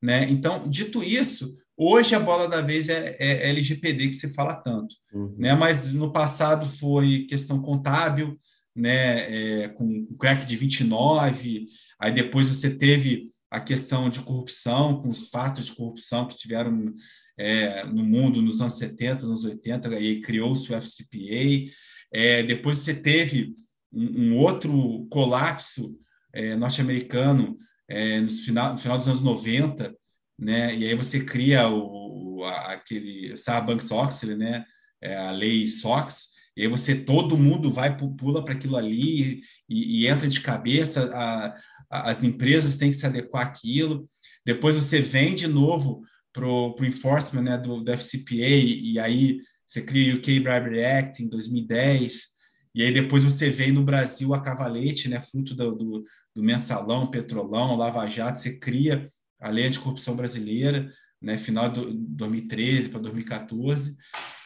Né? 0.00 0.30
Então, 0.30 0.68
dito 0.68 1.02
isso, 1.02 1.58
hoje 1.76 2.14
a 2.14 2.20
bola 2.20 2.46
da 2.46 2.60
vez 2.60 2.88
é, 2.88 3.16
é 3.18 3.48
LGPD 3.48 4.06
que 4.06 4.14
se 4.14 4.32
fala 4.32 4.54
tanto, 4.54 4.94
uhum. 5.12 5.34
né? 5.36 5.52
mas 5.54 5.92
no 5.92 6.12
passado 6.12 6.64
foi 6.64 7.26
questão 7.28 7.60
contábil, 7.60 8.38
né? 8.76 9.62
É, 9.62 9.68
com 9.68 10.06
o 10.10 10.16
crack 10.16 10.44
de 10.46 10.56
29, 10.56 11.66
aí 11.98 12.12
depois 12.12 12.48
você 12.48 12.76
teve 12.76 13.26
a 13.48 13.60
questão 13.60 14.10
de 14.10 14.20
corrupção, 14.20 15.00
com 15.00 15.08
os 15.08 15.28
fatos 15.28 15.66
de 15.66 15.72
corrupção 15.72 16.26
que 16.26 16.36
tiveram 16.36 16.92
é, 17.38 17.84
no 17.84 18.04
mundo 18.04 18.42
nos 18.42 18.60
anos 18.60 18.74
70, 18.74 19.24
anos 19.24 19.44
80, 19.44 20.00
e 20.00 20.20
criou-se 20.20 20.72
o 20.72 20.76
FCPA. 20.80 21.72
É, 22.14 22.44
depois 22.44 22.78
você 22.78 22.94
teve 22.94 23.52
um, 23.92 24.28
um 24.28 24.38
outro 24.38 25.04
colapso 25.10 25.98
é, 26.32 26.54
norte-americano 26.54 27.58
é, 27.88 28.20
no, 28.20 28.30
final, 28.30 28.72
no 28.72 28.78
final 28.78 28.96
dos 28.96 29.08
anos 29.08 29.20
90, 29.20 29.92
né? 30.38 30.74
e 30.74 30.86
aí 30.86 30.94
você 30.94 31.24
cria 31.24 31.68
o, 31.68 32.44
a, 32.44 32.72
aquele 32.72 33.36
Sarbanes-Oxley, 33.36 34.36
né? 34.36 34.64
É, 35.02 35.18
a 35.18 35.32
lei 35.32 35.66
SOX, 35.66 36.28
e 36.56 36.62
aí 36.62 36.68
você, 36.68 36.94
todo 36.94 37.36
mundo 37.36 37.70
vai, 37.70 37.94
pula 37.94 38.42
para 38.42 38.54
aquilo 38.54 38.76
ali 38.76 39.42
e, 39.68 40.02
e, 40.02 40.06
entra 40.06 40.26
de 40.26 40.40
cabeça, 40.40 41.10
a, 41.12 41.54
a, 41.90 42.10
as 42.10 42.24
empresas 42.24 42.76
têm 42.76 42.90
que 42.90 42.96
se 42.96 43.04
adequar 43.04 43.48
àquilo, 43.48 44.06
depois 44.46 44.74
você 44.74 45.00
vem 45.00 45.34
de 45.34 45.46
novo 45.46 46.02
para 46.32 46.46
o 46.46 46.76
enforcement 46.84 47.42
né, 47.42 47.58
do, 47.58 47.82
do 47.82 47.92
FCPA, 47.92 48.34
e, 48.34 48.92
e 48.94 48.98
aí 48.98 49.40
você 49.74 49.82
cria 49.82 50.14
o 50.14 50.18
UK 50.18 50.38
Bribery 50.38 50.84
Act 50.84 51.20
em 51.20 51.28
2010, 51.28 52.28
e 52.76 52.82
aí 52.84 52.92
depois 52.92 53.24
você 53.24 53.50
vem 53.50 53.72
no 53.72 53.82
Brasil 53.82 54.32
a 54.32 54.40
Cavalete, 54.40 55.08
né, 55.08 55.20
fruto 55.20 55.52
do, 55.52 55.72
do, 55.72 56.04
do 56.32 56.42
mensalão, 56.44 57.10
petrolão, 57.10 57.74
Lava 57.74 58.06
Jato, 58.06 58.38
você 58.38 58.56
cria 58.56 59.08
a 59.40 59.50
lei 59.50 59.66
anticorrupção 59.66 60.14
brasileira, 60.14 60.88
né, 61.20 61.36
final 61.36 61.68
de 61.68 61.92
2013 61.92 62.88
para 62.88 63.00
2014, 63.00 63.96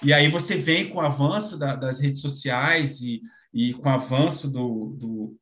e 0.03 0.15
aí 0.15 0.31
você 0.31 0.57
vem 0.57 0.89
com 0.89 0.97
o 0.97 1.03
avanço 1.03 1.59
da, 1.59 1.77
das 1.77 2.01
redes 2.01 2.23
sociais 2.23 3.03
e, 3.03 3.21
e 3.53 3.75
com 3.75 3.87
o 3.87 3.93
avanço 3.93 4.51
do, 4.51 4.97
do 4.99 5.37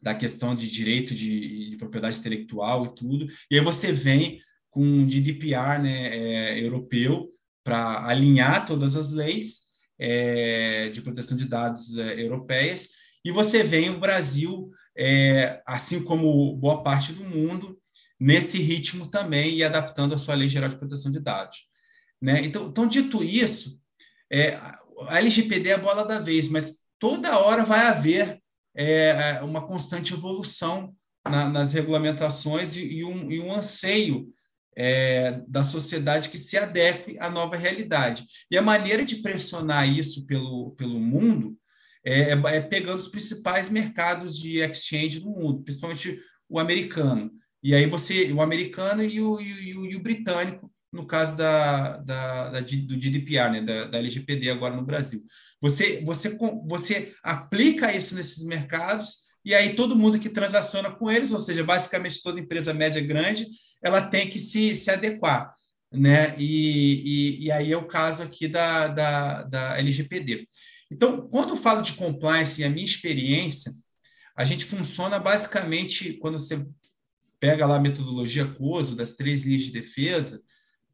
da 0.00 0.16
questão 0.16 0.52
de 0.52 0.68
direito 0.68 1.14
de, 1.14 1.70
de, 1.70 1.76
propriedade 1.76 2.18
intelectual 2.18 2.86
e 2.86 2.94
tudo, 2.96 3.28
e 3.48 3.56
aí 3.56 3.64
você 3.64 3.92
vem 3.92 4.40
com 4.68 4.84
um 4.84 5.06
GDPR 5.06 5.80
né, 5.80 6.08
é, 6.08 6.60
europeu 6.60 7.31
para 7.64 8.06
alinhar 8.06 8.66
todas 8.66 8.96
as 8.96 9.12
leis 9.12 9.60
é, 9.98 10.88
de 10.88 11.00
proteção 11.00 11.36
de 11.36 11.44
dados 11.44 11.96
é, 11.96 12.20
europeias, 12.20 12.88
e 13.24 13.30
você 13.30 13.62
vem 13.62 13.90
o 13.90 14.00
Brasil, 14.00 14.70
é, 14.96 15.62
assim 15.66 16.02
como 16.02 16.56
boa 16.56 16.82
parte 16.82 17.12
do 17.12 17.24
mundo, 17.24 17.78
nesse 18.18 18.58
ritmo 18.58 19.06
também 19.06 19.56
e 19.56 19.64
adaptando 19.64 20.14
a 20.14 20.18
sua 20.18 20.34
lei 20.34 20.48
geral 20.48 20.70
de 20.70 20.76
proteção 20.76 21.10
de 21.10 21.20
dados. 21.20 21.68
Né? 22.20 22.44
Então, 22.44 22.66
então, 22.66 22.86
dito 22.86 23.22
isso, 23.22 23.80
é, 24.30 24.54
a 25.08 25.18
LGPD 25.18 25.70
é 25.70 25.74
a 25.74 25.78
bola 25.78 26.04
da 26.04 26.20
vez, 26.20 26.48
mas 26.48 26.78
toda 26.98 27.38
hora 27.38 27.64
vai 27.64 27.86
haver 27.86 28.40
é, 28.76 29.40
uma 29.42 29.66
constante 29.66 30.14
evolução 30.14 30.94
na, 31.24 31.48
nas 31.48 31.72
regulamentações 31.72 32.76
e, 32.76 32.98
e, 32.98 33.04
um, 33.04 33.30
e 33.30 33.40
um 33.40 33.52
anseio 33.52 34.32
é, 34.76 35.42
da 35.46 35.62
sociedade 35.62 36.28
que 36.28 36.38
se 36.38 36.56
adeque 36.56 37.16
à 37.18 37.28
nova 37.28 37.56
realidade. 37.56 38.26
E 38.50 38.56
a 38.56 38.62
maneira 38.62 39.04
de 39.04 39.16
pressionar 39.16 39.88
isso 39.88 40.26
pelo, 40.26 40.72
pelo 40.72 40.98
mundo 40.98 41.56
é, 42.04 42.32
é, 42.32 42.60
pegando 42.60 42.98
os 42.98 43.08
principais 43.08 43.70
mercados 43.70 44.36
de 44.36 44.58
exchange 44.58 45.20
do 45.20 45.30
mundo, 45.30 45.62
principalmente 45.62 46.20
o 46.48 46.58
americano. 46.58 47.30
E 47.62 47.74
aí 47.74 47.86
você, 47.86 48.32
o 48.32 48.42
americano 48.42 49.04
e 49.04 49.20
o, 49.20 49.40
e 49.40 49.76
o, 49.76 49.86
e 49.86 49.96
o 49.96 50.02
britânico, 50.02 50.70
no 50.92 51.06
caso 51.06 51.36
da, 51.36 51.98
da, 51.98 52.50
da, 52.50 52.60
do 52.60 53.00
GDPR, 53.00 53.50
né, 53.50 53.60
da, 53.60 53.84
da 53.84 53.98
LGPD 53.98 54.50
agora 54.50 54.74
no 54.74 54.84
Brasil. 54.84 55.22
Você, 55.60 56.02
você, 56.04 56.36
você 56.66 57.14
aplica 57.22 57.94
isso 57.94 58.16
nesses 58.16 58.44
mercados 58.44 59.30
e 59.44 59.54
aí 59.54 59.74
todo 59.74 59.96
mundo 59.96 60.18
que 60.18 60.28
transaciona 60.28 60.90
com 60.90 61.10
eles, 61.10 61.30
ou 61.30 61.40
seja, 61.40 61.64
basicamente 61.64 62.22
toda 62.22 62.40
empresa 62.40 62.74
média 62.74 63.00
grande, 63.00 63.46
ela 63.82 64.02
tem 64.02 64.28
que 64.28 64.38
se, 64.38 64.74
se 64.74 64.90
adequar. 64.90 65.54
Né? 65.90 66.34
E, 66.38 67.02
e, 67.40 67.44
e 67.44 67.52
aí 67.52 67.72
é 67.72 67.76
o 67.76 67.86
caso 67.86 68.22
aqui 68.22 68.48
da, 68.48 68.88
da, 68.88 69.42
da 69.42 69.78
LGPD. 69.78 70.46
Então, 70.90 71.28
quando 71.28 71.50
eu 71.50 71.56
falo 71.56 71.82
de 71.82 71.94
compliance 71.94 72.60
e 72.60 72.64
a 72.64 72.70
minha 72.70 72.84
experiência, 72.84 73.74
a 74.36 74.44
gente 74.44 74.64
funciona 74.64 75.18
basicamente 75.18 76.14
quando 76.14 76.38
você 76.38 76.66
pega 77.38 77.66
lá 77.66 77.76
a 77.76 77.80
metodologia 77.80 78.46
COSO 78.46 78.94
das 78.94 79.16
três 79.16 79.44
linhas 79.44 79.62
de 79.62 79.72
defesa, 79.72 80.40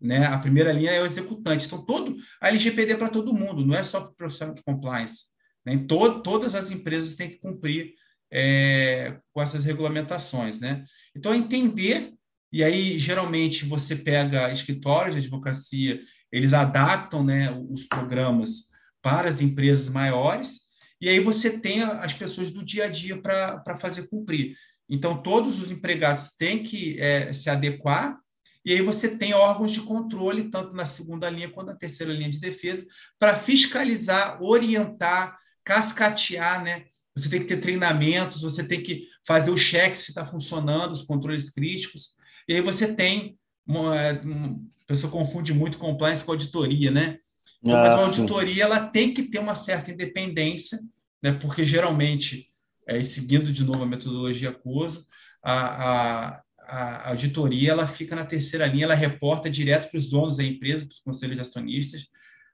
né? 0.00 0.26
A 0.26 0.38
primeira 0.38 0.72
linha 0.72 0.92
é 0.92 1.02
o 1.02 1.06
executante. 1.06 1.66
Então, 1.66 1.84
todo 1.84 2.16
a 2.40 2.48
LGPD 2.48 2.92
é 2.92 2.96
para 2.96 3.08
todo 3.08 3.34
mundo, 3.34 3.66
não 3.66 3.74
é 3.74 3.82
só 3.82 4.00
para 4.00 4.10
o 4.10 4.14
profissional 4.14 4.54
de 4.54 4.62
compliance. 4.62 5.24
Né? 5.64 5.76
Todas 5.86 6.54
as 6.54 6.70
empresas 6.70 7.16
têm 7.16 7.28
que 7.28 7.38
cumprir 7.38 7.94
é, 8.30 9.18
com 9.32 9.42
essas 9.42 9.64
regulamentações. 9.64 10.60
Né? 10.60 10.84
Então, 11.14 11.34
entender 11.34 12.14
e 12.52 12.64
aí, 12.64 12.98
geralmente, 12.98 13.64
você 13.64 13.94
pega 13.94 14.52
escritórios 14.52 15.14
de 15.14 15.20
advocacia, 15.20 16.00
eles 16.32 16.52
adaptam 16.52 17.22
né, 17.24 17.50
os 17.68 17.84
programas 17.84 18.68
para 19.02 19.28
as 19.28 19.40
empresas 19.40 19.88
maiores, 19.88 20.60
e 21.00 21.08
aí 21.08 21.20
você 21.20 21.50
tem 21.50 21.82
as 21.82 22.12
pessoas 22.12 22.50
do 22.50 22.64
dia 22.64 22.86
a 22.86 22.88
dia 22.88 23.20
para 23.20 23.78
fazer 23.78 24.08
cumprir. 24.08 24.56
Então, 24.88 25.22
todos 25.22 25.60
os 25.60 25.70
empregados 25.70 26.30
têm 26.36 26.62
que 26.62 26.98
é, 27.00 27.32
se 27.32 27.50
adequar, 27.50 28.18
e 28.64 28.72
aí 28.72 28.82
você 28.82 29.16
tem 29.16 29.32
órgãos 29.32 29.72
de 29.72 29.80
controle, 29.82 30.50
tanto 30.50 30.74
na 30.74 30.84
segunda 30.84 31.30
linha 31.30 31.48
quanto 31.48 31.68
na 31.68 31.76
terceira 31.76 32.12
linha 32.12 32.30
de 32.30 32.38
defesa, 32.38 32.86
para 33.18 33.34
fiscalizar, 33.34 34.42
orientar, 34.42 35.38
cascatear, 35.64 36.62
né? 36.62 36.86
Você 37.16 37.28
tem 37.28 37.40
que 37.40 37.46
ter 37.46 37.58
treinamentos, 37.58 38.42
você 38.42 38.62
tem 38.62 38.82
que 38.82 39.06
fazer 39.26 39.50
o 39.50 39.56
cheque 39.56 39.98
se 39.98 40.10
está 40.10 40.24
funcionando, 40.24 40.92
os 40.92 41.02
controles 41.02 41.50
críticos. 41.50 42.17
E 42.48 42.54
aí 42.54 42.60
você 42.62 42.94
tem, 42.94 43.38
uma, 43.66 43.94
é, 44.00 44.12
a 44.12 44.86
pessoa 44.86 45.12
confunde 45.12 45.52
muito 45.52 45.78
compliance 45.78 46.24
com 46.24 46.32
auditoria, 46.32 46.90
né? 46.90 47.18
Então, 47.62 47.76
ah, 47.76 47.82
mas 47.82 47.90
a 47.90 48.06
auditoria 48.06 48.64
ela 48.64 48.88
tem 48.88 49.12
que 49.12 49.24
ter 49.24 49.38
uma 49.38 49.54
certa 49.54 49.90
independência, 49.90 50.78
né? 51.22 51.32
porque 51.32 51.64
geralmente, 51.64 52.50
é, 52.86 53.02
seguindo 53.02 53.52
de 53.52 53.64
novo 53.64 53.82
a 53.82 53.86
metodologia 53.86 54.52
COSO, 54.52 55.04
a, 55.42 56.32
a, 56.32 56.42
a 56.58 57.08
auditoria 57.10 57.72
ela 57.72 57.86
fica 57.86 58.14
na 58.14 58.24
terceira 58.24 58.66
linha, 58.66 58.84
ela 58.84 58.94
reporta 58.94 59.50
direto 59.50 59.90
para 59.90 59.98
os 59.98 60.08
donos 60.08 60.36
da 60.36 60.44
empresa, 60.44 60.86
para 60.86 60.92
os 60.92 61.00
conselhos 61.00 61.34
de 61.34 61.42
acionistas, 61.42 62.06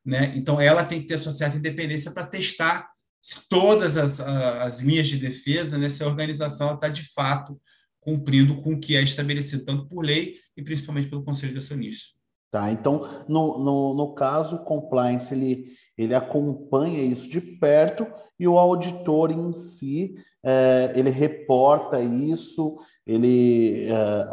né? 0.05 0.33
Então, 0.37 0.61
ela 0.61 0.85
tem 0.85 1.01
que 1.01 1.07
ter 1.07 1.15
a 1.15 1.19
sua 1.19 1.33
certa 1.33 1.57
independência 1.57 2.11
para 2.11 2.27
testar 2.27 2.91
se 3.23 3.49
todas 3.49 3.97
as, 3.97 4.21
as 4.21 4.81
linhas 4.81 5.09
de 5.09 5.17
defesa, 5.17 5.79
né, 5.79 5.89
se 5.89 6.03
a 6.03 6.07
organização 6.07 6.75
está 6.75 6.91
de 6.91 7.03
fato 7.03 7.59
cumprindo 8.05 8.61
com 8.61 8.75
o 8.75 8.79
que 8.79 8.97
é 8.97 9.03
estabelecido 9.03 9.65
tanto 9.65 9.87
por 9.87 10.05
lei 10.05 10.35
e 10.57 10.63
principalmente 10.63 11.09
pelo 11.09 11.25
Conselho 11.25 11.53
de 11.53 11.59
Acionistas. 11.59 12.15
Tá, 12.51 12.71
então, 12.71 13.01
no, 13.27 13.59
no, 13.59 13.95
no 13.95 14.15
caso, 14.15 14.57
o 14.57 14.65
compliance, 14.65 15.35
ele, 15.35 15.73
ele 15.99 16.15
acompanha 16.15 17.03
isso 17.03 17.29
de 17.29 17.41
perto 17.41 18.07
e 18.39 18.47
o 18.47 18.57
auditor 18.59 19.33
em 19.33 19.53
si, 19.55 20.15
é, 20.41 20.93
ele 20.95 21.11
reporta 21.11 22.01
isso, 22.01 22.79
ele 23.05 23.89
é, 23.89 24.27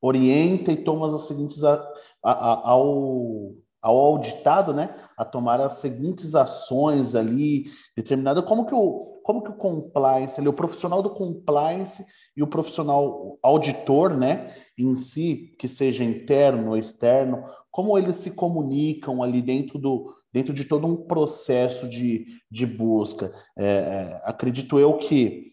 orienta 0.00 0.72
e 0.72 0.76
toma 0.76 1.06
as 1.06 1.20
seguintes, 1.28 1.62
a, 1.62 1.74
a, 2.24 2.32
a, 2.32 2.70
ao, 2.70 3.54
ao 3.80 3.96
auditado, 3.96 4.74
né, 4.74 4.96
a 5.22 5.24
tomar 5.24 5.60
as 5.60 5.74
seguintes 5.74 6.34
ações 6.34 7.14
ali, 7.14 7.66
determinada, 7.96 8.42
como 8.42 8.66
que 8.66 8.74
o, 8.74 9.20
como 9.22 9.42
que 9.42 9.50
o 9.50 9.56
compliance, 9.56 10.40
ele, 10.40 10.48
o 10.48 10.52
profissional 10.52 11.00
do 11.00 11.10
compliance, 11.10 12.04
e 12.36 12.42
o 12.42 12.46
profissional 12.46 13.38
auditor, 13.42 14.16
né, 14.16 14.54
em 14.78 14.94
si, 14.96 15.54
que 15.58 15.68
seja 15.68 16.02
interno 16.02 16.70
ou 16.70 16.76
externo, 16.76 17.44
como 17.70 17.96
eles 17.96 18.16
se 18.16 18.30
comunicam 18.30 19.22
ali 19.22 19.42
dentro 19.42 19.78
do 19.78 20.14
dentro 20.32 20.54
de 20.54 20.64
todo 20.64 20.86
um 20.86 20.96
processo 20.96 21.86
de, 21.86 22.26
de 22.50 22.64
busca. 22.64 23.30
É, 23.54 23.66
é, 23.66 24.22
acredito 24.24 24.78
eu 24.78 24.96
que, 24.96 25.52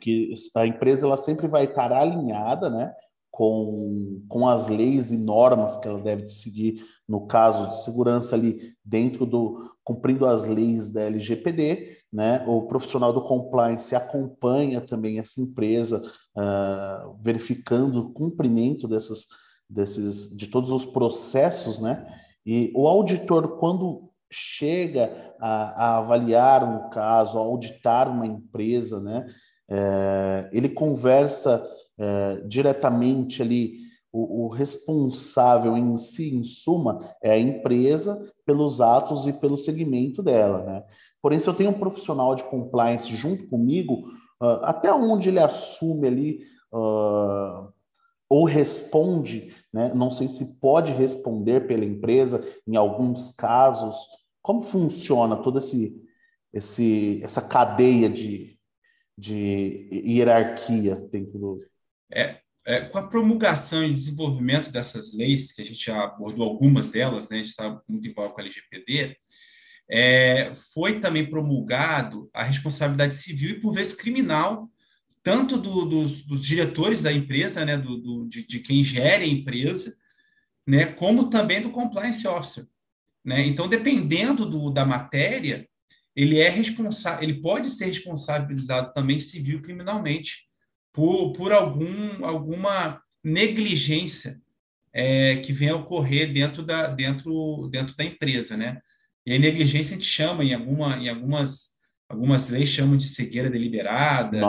que 0.00 0.34
a 0.56 0.66
empresa 0.66 1.06
ela 1.06 1.16
sempre 1.16 1.46
vai 1.46 1.66
estar 1.66 1.92
alinhada, 1.92 2.68
né, 2.68 2.92
com, 3.30 4.20
com 4.28 4.48
as 4.48 4.66
leis 4.66 5.12
e 5.12 5.16
normas 5.16 5.76
que 5.76 5.86
ela 5.86 6.00
deve 6.00 6.28
seguir, 6.28 6.84
no 7.08 7.26
caso 7.26 7.68
de 7.68 7.82
segurança 7.82 8.34
ali 8.34 8.72
dentro 8.84 9.26
do 9.26 9.70
cumprindo 9.84 10.26
as 10.26 10.44
leis 10.44 10.92
da 10.92 11.02
LGPD, 11.02 11.96
né? 12.12 12.44
O 12.46 12.62
profissional 12.62 13.12
do 13.12 13.22
compliance 13.22 13.94
acompanha 13.94 14.80
também 14.80 15.18
essa 15.18 15.40
empresa, 15.40 16.02
uh, 16.36 17.16
verificando 17.22 17.98
o 17.98 18.12
cumprimento 18.12 18.86
dessas, 18.86 19.26
desses, 19.68 20.36
de 20.36 20.46
todos 20.46 20.70
os 20.70 20.86
processos, 20.86 21.80
né? 21.80 22.06
E 22.46 22.72
o 22.74 22.86
auditor, 22.86 23.58
quando 23.58 24.10
chega 24.30 25.34
a, 25.40 25.84
a 25.84 25.98
avaliar 25.98 26.64
um 26.64 26.90
caso, 26.90 27.38
a 27.38 27.40
auditar 27.40 28.08
uma 28.08 28.26
empresa, 28.26 29.00
né? 29.00 29.26
é, 29.72 30.50
ele 30.52 30.68
conversa 30.68 31.66
é, 31.98 32.42
diretamente 32.46 33.40
ali, 33.40 33.81
o, 34.12 34.44
o, 34.44 34.48
responsável 34.48 35.76
em 35.76 35.96
si, 35.96 36.34
em 36.34 36.44
suma, 36.44 37.14
é 37.22 37.32
a 37.32 37.38
empresa 37.38 38.30
pelos 38.44 38.80
atos 38.80 39.26
e 39.26 39.32
pelo 39.32 39.56
segmento 39.56 40.22
dela, 40.22 40.62
né? 40.64 40.84
Porém, 41.22 41.38
se 41.38 41.48
eu 41.48 41.54
tenho 41.54 41.70
um 41.70 41.78
profissional 41.78 42.34
de 42.34 42.42
compliance 42.44 43.14
junto 43.14 43.48
comigo, 43.48 44.08
uh, 44.42 44.64
até 44.64 44.92
onde 44.92 45.28
ele 45.28 45.38
assume 45.38 46.08
ali 46.08 46.40
uh, 46.72 47.72
ou 48.28 48.44
responde, 48.44 49.54
né? 49.72 49.92
não 49.94 50.10
sei 50.10 50.26
se 50.26 50.58
pode 50.58 50.92
responder 50.92 51.66
pela 51.66 51.84
empresa 51.84 52.44
em 52.66 52.76
alguns 52.76 53.28
casos, 53.28 53.94
como 54.42 54.62
funciona 54.62 55.36
toda 55.36 55.58
esse, 55.58 55.94
esse, 56.52 57.20
essa 57.22 57.40
cadeia 57.40 58.08
de, 58.08 58.58
de 59.16 59.88
hierarquia 59.92 60.96
dentro 60.96 61.38
do. 61.38 61.64
É, 62.10 62.41
é, 62.64 62.80
com 62.80 62.98
a 62.98 63.06
promulgação 63.08 63.84
e 63.84 63.92
desenvolvimento 63.92 64.70
dessas 64.70 65.12
leis, 65.14 65.52
que 65.52 65.62
a 65.62 65.64
gente 65.64 65.84
já 65.84 66.04
abordou 66.04 66.48
algumas 66.48 66.90
delas, 66.90 67.28
né, 67.28 67.36
a 67.36 67.38
gente 67.40 67.48
está 67.48 67.80
muito 67.88 68.14
volta 68.14 68.34
com 68.34 68.40
a 68.40 68.44
LGPD, 68.44 69.16
é, 69.90 70.52
foi 70.54 71.00
também 71.00 71.28
promulgado 71.28 72.30
a 72.32 72.42
responsabilidade 72.42 73.14
civil 73.14 73.50
e, 73.50 73.60
por 73.60 73.74
vezes, 73.74 73.94
criminal, 73.94 74.70
tanto 75.22 75.56
do, 75.56 75.84
dos, 75.84 76.24
dos, 76.24 76.44
diretores 76.44 77.02
da 77.02 77.12
empresa, 77.12 77.64
né, 77.64 77.76
do, 77.76 77.98
do 77.98 78.28
de, 78.28 78.46
de, 78.46 78.60
quem 78.60 78.82
gere 78.82 79.24
a 79.24 79.28
empresa, 79.28 79.94
né, 80.66 80.86
como 80.86 81.30
também 81.30 81.60
do 81.60 81.70
compliance 81.70 82.26
officer. 82.26 82.66
Né? 83.24 83.46
Então, 83.46 83.68
dependendo 83.68 84.46
do, 84.46 84.70
da 84.70 84.84
matéria, 84.84 85.68
ele 86.14 86.38
é 86.38 86.48
responsável, 86.48 87.22
ele 87.22 87.40
pode 87.40 87.70
ser 87.70 87.86
responsabilizado 87.86 88.92
também 88.92 89.18
civil 89.18 89.58
e 89.58 89.62
criminalmente 89.62 90.48
por, 90.92 91.32
por 91.32 91.52
algum, 91.52 92.24
alguma 92.24 93.00
negligência 93.24 94.40
é, 94.92 95.36
que 95.36 95.52
venha 95.52 95.72
a 95.72 95.76
ocorrer 95.76 96.32
dentro 96.32 96.62
da, 96.62 96.86
dentro, 96.88 97.68
dentro 97.70 97.96
da 97.96 98.04
empresa, 98.04 98.56
né? 98.56 98.80
E 99.24 99.34
a 99.34 99.38
negligência 99.38 99.94
a 99.94 99.98
gente 99.98 100.08
chama 100.08 100.44
em, 100.44 100.52
alguma, 100.52 100.96
em 100.96 101.08
algumas, 101.08 101.68
algumas 102.08 102.48
leis 102.48 102.68
chamam 102.68 102.96
de 102.96 103.06
cegueira 103.06 103.48
deliberada. 103.48 104.40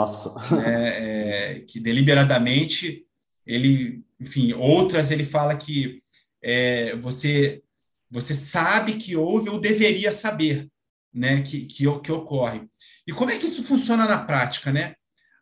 Né? 0.50 1.54
É, 1.56 1.60
que 1.60 1.78
deliberadamente 1.78 3.06
ele, 3.46 4.02
enfim, 4.20 4.52
outras 4.52 5.10
ele 5.10 5.24
fala 5.24 5.56
que 5.56 6.00
é, 6.42 6.96
você 6.96 7.62
você 8.10 8.32
sabe 8.32 8.94
que 8.94 9.16
houve 9.16 9.50
ou 9.50 9.60
deveria 9.60 10.12
saber, 10.12 10.68
né, 11.12 11.42
que, 11.42 11.62
que, 11.62 11.84
que 12.00 12.12
ocorre. 12.12 12.62
E 13.04 13.12
como 13.12 13.32
é 13.32 13.36
que 13.36 13.46
isso 13.46 13.64
funciona 13.64 14.06
na 14.06 14.24
prática, 14.24 14.72
né? 14.72 14.94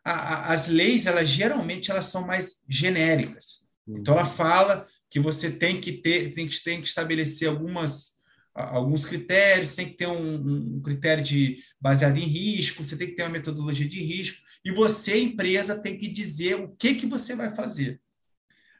A, 0.03 0.11
a, 0.11 0.53
as 0.53 0.67
leis, 0.67 1.05
elas 1.05 1.29
geralmente 1.29 1.89
elas 1.89 2.05
são 2.05 2.25
mais 2.25 2.63
genéricas. 2.67 3.67
Então 3.87 4.15
ela 4.15 4.25
fala 4.25 4.85
que 5.09 5.19
você 5.19 5.51
tem 5.51 5.79
que 5.79 5.93
ter, 5.93 6.31
tem 6.31 6.47
que, 6.47 6.63
tem 6.63 6.81
que 6.81 6.87
estabelecer 6.87 7.47
algumas 7.47 8.21
alguns 8.53 9.03
critérios, 9.03 9.73
tem 9.73 9.87
que 9.87 9.97
ter 9.97 10.05
um, 10.05 10.75
um, 10.75 10.81
critério 10.81 11.23
de 11.23 11.57
baseado 11.81 12.17
em 12.17 12.25
risco, 12.25 12.83
você 12.83 12.95
tem 12.95 13.07
que 13.07 13.15
ter 13.15 13.23
uma 13.23 13.29
metodologia 13.29 13.87
de 13.87 13.99
risco, 13.99 14.43
e 14.63 14.71
você, 14.71 15.19
empresa, 15.19 15.81
tem 15.81 15.97
que 15.97 16.07
dizer 16.07 16.55
o 16.55 16.69
que, 16.69 16.93
que 16.93 17.07
você 17.07 17.35
vai 17.35 17.53
fazer. 17.55 17.99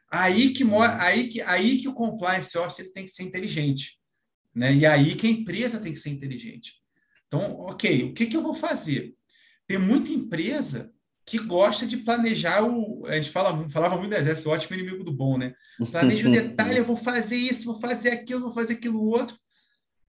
Aí 0.09 0.53
que, 0.53 0.63
aí 0.99 1.27
que, 1.27 1.41
aí 1.41 1.79
que 1.79 1.87
o 1.87 1.93
compliance 1.93 2.55
officer 2.55 2.93
tem 2.93 3.03
que 3.03 3.11
ser 3.11 3.23
inteligente. 3.23 3.99
Né? 4.53 4.75
E 4.75 4.85
aí 4.85 5.15
que 5.15 5.25
a 5.25 5.31
empresa 5.31 5.79
tem 5.79 5.91
que 5.91 5.99
ser 5.99 6.11
inteligente. 6.11 6.75
Então, 7.27 7.53
ok, 7.61 8.03
o 8.03 8.13
que, 8.13 8.27
que 8.27 8.37
eu 8.37 8.43
vou 8.43 8.53
fazer? 8.53 9.15
Tem 9.65 9.79
muita 9.79 10.11
empresa 10.11 10.92
que 11.25 11.37
gosta 11.39 11.85
de 11.85 11.97
planejar 11.97 12.63
o. 12.63 13.05
A 13.05 13.15
gente 13.15 13.31
fala, 13.31 13.67
falava 13.69 13.97
muito 13.97 14.11
do 14.11 14.17
exército, 14.17 14.49
ótimo 14.49 14.77
inimigo 14.77 15.03
do 15.03 15.13
bom, 15.13 15.37
né? 15.37 15.53
Planeja 15.91 16.27
o 16.27 16.31
detalhe, 16.33 16.79
eu 16.79 16.85
vou 16.85 16.97
fazer 16.97 17.37
isso, 17.37 17.65
vou 17.65 17.79
fazer 17.79 18.09
aquilo, 18.09 18.41
vou 18.41 18.51
fazer 18.51 18.73
aquilo 18.73 19.03
outro. 19.03 19.37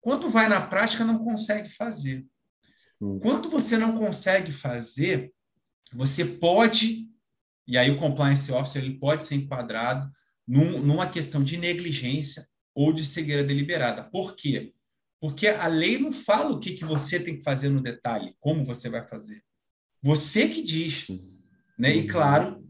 Quando 0.01 0.29
vai 0.29 0.49
na 0.49 0.61
prática, 0.61 1.05
não 1.05 1.19
consegue 1.19 1.69
fazer. 1.69 2.27
Quando 3.21 3.49
você 3.51 3.77
não 3.77 3.97
consegue 3.97 4.51
fazer, 4.53 5.33
você 5.93 6.25
pode, 6.25 7.09
e 7.67 7.77
aí 7.77 7.91
o 7.91 7.97
compliance 7.97 8.51
officer 8.51 8.83
ele 8.83 8.99
pode 8.99 9.25
ser 9.25 9.37
enquadrado 9.37 10.11
num, 10.47 10.81
numa 10.81 11.07
questão 11.07 11.43
de 11.43 11.57
negligência 11.57 12.47
ou 12.75 12.93
de 12.93 13.05
cegueira 13.05 13.45
deliberada. 13.45 14.05
Por 14.05 14.35
quê? 14.35 14.73
Porque 15.21 15.49
a 15.49 15.67
lei 15.67 15.99
não 15.99 16.13
fala 16.13 16.51
o 16.51 16.61
que, 16.61 16.75
que 16.75 16.85
você 16.85 17.19
tem 17.19 17.37
que 17.37 17.43
fazer 17.43 17.69
no 17.69 17.81
detalhe, 17.81 18.35
como 18.41 18.65
você 18.65 18.89
vai 18.89 19.07
fazer. 19.07 19.43
Você 20.05 20.47
que 20.47 20.61
diz. 20.61 21.07
Né? 21.79 21.97
E, 21.97 22.07
claro, 22.07 22.63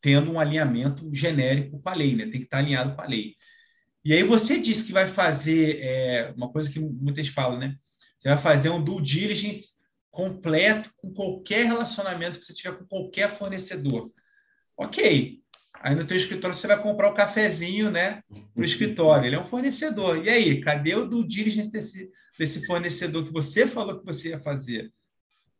tendo 0.00 0.30
um 0.30 0.38
alinhamento 0.38 1.12
genérico 1.12 1.80
com 1.80 1.88
a 1.88 1.94
lei, 1.94 2.14
né? 2.14 2.22
tem 2.22 2.38
que 2.38 2.44
estar 2.44 2.58
alinhado 2.58 2.94
com 2.94 3.02
a 3.02 3.06
lei. 3.06 3.34
E 4.04 4.12
aí 4.12 4.22
você 4.22 4.60
disse 4.60 4.84
que 4.84 4.92
vai 4.92 5.08
fazer 5.08 5.80
é, 5.82 6.32
uma 6.36 6.48
coisa 6.48 6.70
que 6.70 6.78
muitas 6.78 7.26
falam, 7.26 7.58
né? 7.58 7.74
Você 8.16 8.28
vai 8.28 8.38
fazer 8.38 8.70
um 8.70 8.82
due 8.82 9.02
diligence 9.02 9.72
completo 10.10 10.90
com 10.96 11.12
qualquer 11.12 11.66
relacionamento 11.66 12.38
que 12.38 12.44
você 12.44 12.54
tiver 12.54 12.78
com 12.78 12.86
qualquer 12.86 13.28
fornecedor. 13.28 14.10
Ok. 14.78 15.40
Aí 15.80 15.94
no 15.94 16.04
teu 16.04 16.16
escritório 16.16 16.56
você 16.56 16.66
vai 16.68 16.80
comprar 16.80 17.08
o 17.08 17.12
um 17.12 17.14
cafezinho, 17.14 17.90
né? 17.90 18.22
Para 18.54 18.62
o 18.62 18.64
escritório. 18.64 19.26
Ele 19.26 19.36
é 19.36 19.40
um 19.40 19.44
fornecedor. 19.44 20.24
E 20.24 20.30
aí, 20.30 20.60
cadê 20.60 20.94
o 20.94 21.06
due 21.06 21.26
diligence 21.26 21.70
desse, 21.70 22.08
desse 22.38 22.64
fornecedor 22.66 23.26
que 23.26 23.32
você 23.32 23.66
falou 23.66 23.98
que 23.98 24.06
você 24.06 24.28
ia 24.28 24.40
fazer? 24.40 24.92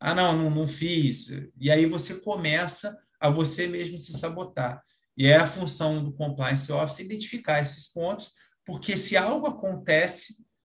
Ah, 0.01 0.15
não, 0.15 0.37
não, 0.37 0.51
não 0.51 0.67
fiz. 0.67 1.29
E 1.61 1.71
aí 1.71 1.87
você 1.87 2.15
começa 2.15 2.97
a 3.21 3.29
você 3.29 3.67
mesmo 3.67 3.99
se 3.99 4.13
sabotar. 4.13 4.83
E 5.17 5.27
é 5.27 5.37
a 5.37 5.47
função 5.47 6.03
do 6.05 6.13
compliance 6.13 6.71
officer 6.71 7.05
identificar 7.05 7.61
esses 7.61 7.89
pontos, 7.89 8.33
porque 8.65 8.97
se 8.97 9.17
algo 9.17 9.47
acontece, 9.47 10.37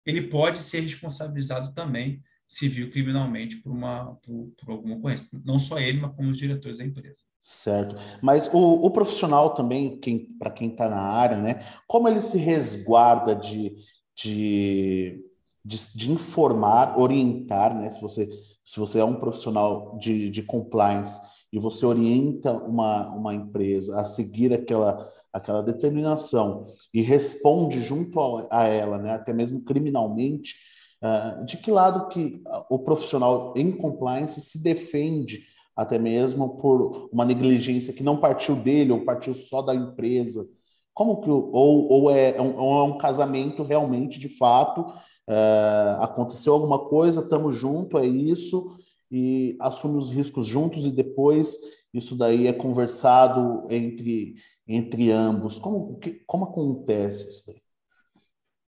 ele 0.07 0.23
pode 0.23 0.59
ser 0.59 0.81
responsabilizado 0.81 1.75
também 1.75 2.23
civil 2.49 2.89
criminalmente 2.89 3.57
por 3.57 3.71
uma 3.71 4.17
por, 4.25 4.53
por 4.59 4.71
alguma 4.71 4.97
ocorrência. 4.97 5.29
Não 5.45 5.59
só 5.59 5.79
ele, 5.79 6.01
mas 6.01 6.15
como 6.17 6.31
os 6.31 6.39
diretores 6.39 6.79
da 6.79 6.85
empresa. 6.85 7.21
Certo. 7.41 7.95
Mas 8.23 8.49
o, 8.53 8.59
o 8.59 8.91
profissional 8.91 9.55
também, 9.55 9.99
quem, 10.01 10.33
para 10.39 10.51
quem 10.51 10.71
está 10.71 10.89
na 10.89 11.01
área, 11.01 11.37
né? 11.37 11.65
Como 11.87 12.09
ele 12.09 12.21
se 12.21 12.39
resguarda 12.39 13.35
de, 13.35 13.77
de, 14.17 15.25
de, 15.65 15.95
de, 15.95 16.11
informar, 16.11 16.99
orientar, 16.99 17.75
né? 17.75 17.91
Se 17.91 18.01
você, 18.01 18.29
se 18.69 18.79
você 18.79 18.99
é 18.99 19.05
um 19.05 19.15
profissional 19.15 19.97
de, 19.99 20.29
de 20.29 20.43
compliance 20.43 21.19
e 21.51 21.59
você 21.59 21.87
orienta 21.87 22.53
uma, 22.53 23.09
uma 23.09 23.35
empresa 23.35 23.99
a 23.99 24.05
seguir 24.05 24.53
aquela, 24.53 25.11
aquela 25.33 25.63
determinação 25.63 26.67
e 26.93 27.01
responde 27.01 27.81
junto 27.81 28.21
a, 28.21 28.47
a 28.51 28.65
ela, 28.67 28.99
né, 28.99 29.13
até 29.13 29.33
mesmo 29.33 29.65
criminalmente, 29.65 30.55
uh, 31.03 31.47
de 31.47 31.57
que 31.57 31.71
lado 31.71 32.09
que 32.09 32.43
o 32.69 32.79
profissional 32.81 33.55
em 33.57 33.73
compliance 33.73 34.39
se 34.39 34.63
defende 34.63 35.47
até 35.75 35.99
mesmo 35.99 36.59
por 36.59 37.09
uma 37.11 37.25
negligência 37.25 37.95
que 37.95 38.03
não 38.03 38.19
partiu 38.19 38.55
dele 38.55 38.93
ou 38.93 39.03
partiu 39.03 39.33
só 39.33 39.63
da 39.63 39.75
empresa? 39.75 40.47
Como 40.93 41.23
que 41.23 41.31
ou, 41.31 41.91
ou, 41.91 42.11
é, 42.11 42.37
é 42.37 42.41
ou 42.43 42.81
é 42.81 42.83
um 42.83 42.99
casamento 42.99 43.63
realmente 43.63 44.21
de 44.21 44.29
fato? 44.29 44.93
Uh, 45.29 46.01
aconteceu 46.01 46.55
alguma 46.55 46.79
coisa, 46.79 47.21
estamos 47.21 47.55
junto, 47.55 47.99
é 47.99 48.07
isso, 48.07 48.79
e 49.11 49.55
assume 49.61 49.99
os 49.99 50.11
riscos 50.11 50.47
juntos 50.47 50.87
e 50.87 50.91
depois 50.91 51.55
isso 51.93 52.17
daí 52.17 52.47
é 52.47 52.53
conversado 52.53 53.67
entre, 53.69 54.37
entre 54.67 55.11
ambos. 55.11 55.59
Como, 55.59 56.01
como 56.27 56.45
acontece 56.45 57.29
isso 57.29 57.47
daí? 57.47 57.61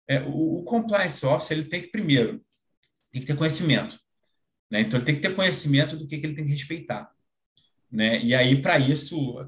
É, 0.06 0.22
o, 0.24 0.60
o, 0.60 0.64
compliance 0.64 1.26
officer 1.26 1.58
ele 1.58 1.70
tem 1.70 1.82
que 1.82 1.90
primeiro 1.90 2.42
tem 3.12 3.22
que 3.22 3.28
ter 3.28 3.38
conhecimento, 3.38 3.98
né? 4.70 4.82
Então 4.82 4.98
ele 4.98 5.06
tem 5.06 5.16
que 5.16 5.22
ter 5.22 5.36
conhecimento 5.36 5.96
do 5.96 6.08
que, 6.08 6.18
que 6.18 6.26
ele 6.26 6.36
tem 6.36 6.46
que 6.46 6.52
respeitar, 6.52 7.10
né? 7.92 8.22
E 8.22 8.36
aí 8.36 8.62
para 8.62 8.78
isso 8.80 9.40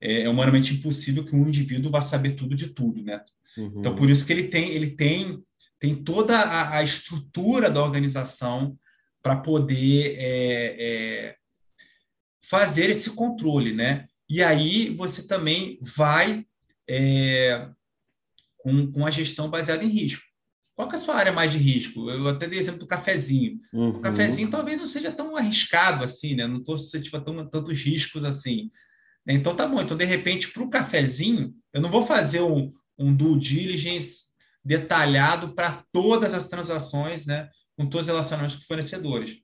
é, 0.00 0.22
é 0.22 0.28
humanamente 0.28 0.74
impossível 0.74 1.24
que 1.24 1.34
um 1.34 1.46
indivíduo 1.48 1.90
vá 1.90 2.02
saber 2.02 2.32
tudo 2.32 2.54
de 2.54 2.68
tudo, 2.68 3.02
né? 3.02 3.24
Uhum. 3.56 3.74
Então 3.78 3.94
por 3.94 4.10
isso 4.10 4.26
que 4.26 4.32
ele 4.32 4.48
tem 4.48 4.70
ele 4.70 4.90
tem 4.90 5.42
tem 5.78 5.94
toda 5.94 6.38
a, 6.38 6.78
a 6.78 6.82
estrutura 6.82 7.70
da 7.70 7.82
organização 7.82 8.78
para 9.22 9.36
poder 9.36 10.16
é, 10.18 10.76
é, 10.78 11.36
fazer 12.42 12.90
esse 12.90 13.10
controle, 13.10 13.72
né? 13.72 14.06
E 14.28 14.42
aí 14.42 14.94
você 14.94 15.26
também 15.26 15.78
vai 15.82 16.44
é, 16.88 17.68
com, 18.56 18.90
com 18.92 19.06
a 19.06 19.10
gestão 19.10 19.48
baseada 19.48 19.84
em 19.84 19.88
risco. 19.88 20.22
Qual 20.74 20.90
é 20.92 20.94
a 20.94 20.98
sua 20.98 21.16
área 21.16 21.32
mais 21.32 21.50
de 21.50 21.58
risco? 21.58 22.08
Eu 22.08 22.28
até 22.28 22.46
dei 22.46 22.58
exemplo 22.58 22.80
do 22.80 22.86
cafezinho. 22.86 23.58
Uhum. 23.72 23.90
O 23.90 24.00
cafezinho 24.00 24.48
talvez 24.48 24.78
não 24.78 24.86
seja 24.86 25.10
tão 25.10 25.36
arriscado 25.36 26.04
assim, 26.04 26.36
né? 26.36 26.46
Não 26.46 26.58
estou 26.58 26.78
suscetível 26.78 27.20
a 27.20 27.44
tantos 27.46 27.82
riscos 27.82 28.24
assim. 28.24 28.70
Então 29.26 29.56
tá 29.56 29.66
bom. 29.66 29.82
Então, 29.82 29.96
de 29.96 30.04
repente, 30.04 30.50
para 30.52 30.62
o 30.62 30.70
cafezinho, 30.70 31.52
eu 31.72 31.80
não 31.80 31.90
vou 31.90 32.06
fazer 32.06 32.40
um, 32.40 32.72
um 32.96 33.14
due 33.14 33.38
diligence 33.38 34.27
detalhado 34.64 35.54
para 35.54 35.82
todas 35.92 36.34
as 36.34 36.46
transações, 36.46 37.26
né? 37.26 37.48
com 37.76 37.86
todos 37.86 38.06
os 38.06 38.12
relacionamentos 38.12 38.56
com 38.56 38.62
fornecedores. 38.62 39.40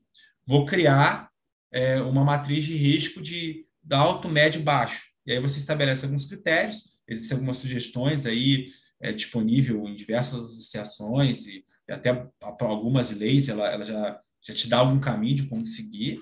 Vou 0.46 0.66
criar 0.66 1.30
é, 1.72 2.00
uma 2.00 2.24
matriz 2.24 2.64
de 2.64 2.74
risco 2.76 3.22
de 3.22 3.64
da 3.82 3.98
alto, 3.98 4.28
médio 4.28 4.60
e 4.60 4.64
baixo. 4.64 5.04
E 5.26 5.32
aí 5.32 5.38
você 5.38 5.58
estabelece 5.58 6.04
alguns 6.04 6.24
critérios, 6.24 6.94
existem 7.06 7.36
algumas 7.36 7.58
sugestões 7.58 8.24
aí 8.24 8.72
é, 9.00 9.12
disponível 9.12 9.86
em 9.86 9.94
diversas 9.94 10.40
associações 10.40 11.46
e, 11.46 11.64
e 11.88 11.92
até 11.92 12.26
algumas 12.60 13.10
leis, 13.10 13.48
ela, 13.48 13.68
ela 13.70 13.84
já, 13.84 14.20
já 14.42 14.54
te 14.54 14.68
dá 14.68 14.78
algum 14.78 14.98
caminho 14.98 15.36
de 15.36 15.46
como 15.46 15.64
seguir, 15.64 16.20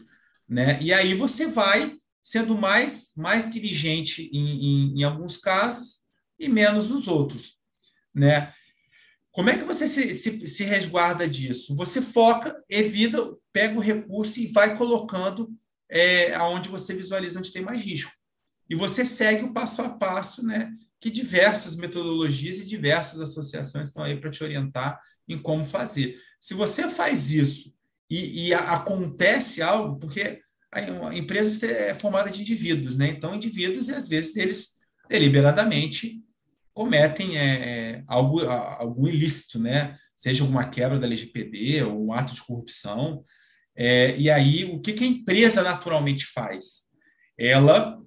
né? 0.48 0.78
E 0.82 0.92
aí 0.92 1.14
você 1.14 1.46
vai 1.46 1.96
sendo 2.20 2.56
mais, 2.56 3.12
mais 3.16 3.48
dirigente 3.48 4.28
em, 4.32 4.38
em, 4.38 5.00
em 5.00 5.04
alguns 5.04 5.36
casos 5.36 6.02
e 6.38 6.48
menos 6.48 6.90
nos 6.90 7.06
outros, 7.06 7.56
né? 8.14 8.52
Como 9.32 9.48
é 9.48 9.56
que 9.56 9.64
você 9.64 9.88
se, 9.88 10.10
se, 10.12 10.46
se, 10.46 10.62
resguarda 10.64 11.26
disso? 11.26 11.74
Você 11.74 12.02
foca, 12.02 12.62
evita, 12.68 13.34
pega 13.50 13.76
o 13.78 13.80
recurso 13.80 14.38
e 14.38 14.46
vai 14.46 14.76
colocando 14.76 15.50
é, 15.90 16.34
aonde 16.34 16.68
você 16.68 16.94
visualiza 16.94 17.38
onde 17.38 17.52
tem 17.52 17.62
mais 17.62 17.82
risco. 17.82 18.12
E 18.68 18.74
você 18.74 19.06
segue 19.06 19.44
o 19.44 19.52
passo 19.52 19.80
a 19.80 19.88
passo, 19.88 20.44
né? 20.44 20.70
Que 21.00 21.10
diversas 21.10 21.76
metodologias 21.76 22.58
e 22.58 22.66
diversas 22.66 23.20
associações 23.20 23.88
estão 23.88 24.04
aí 24.04 24.20
para 24.20 24.30
te 24.30 24.44
orientar 24.44 25.00
em 25.26 25.40
como 25.40 25.64
fazer. 25.64 26.18
Se 26.38 26.52
você 26.52 26.88
faz 26.90 27.30
isso 27.30 27.74
e, 28.10 28.48
e 28.48 28.54
a, 28.54 28.74
acontece 28.74 29.62
algo, 29.62 29.98
porque 29.98 30.42
a 30.70 31.14
empresa 31.14 31.66
é 31.66 31.94
formada 31.94 32.30
de 32.30 32.40
indivíduos, 32.40 32.96
né? 32.96 33.08
Então, 33.08 33.34
indivíduos, 33.34 33.88
às 33.88 34.08
vezes, 34.08 34.36
eles 34.36 34.76
deliberadamente 35.08 36.22
cometem 36.72 37.36
é, 37.36 38.02
algo, 38.06 38.40
algum 38.46 39.06
ilícito, 39.06 39.58
né? 39.58 39.98
Seja 40.14 40.44
uma 40.44 40.64
quebra 40.64 40.98
da 40.98 41.06
LGPD 41.06 41.82
ou 41.82 42.06
um 42.06 42.12
ato 42.12 42.34
de 42.34 42.42
corrupção. 42.42 43.24
É, 43.74 44.16
e 44.16 44.30
aí, 44.30 44.64
o 44.64 44.80
que, 44.80 44.92
que 44.92 45.04
a 45.04 45.08
empresa 45.08 45.62
naturalmente 45.62 46.26
faz? 46.26 46.82
Ela 47.38 47.98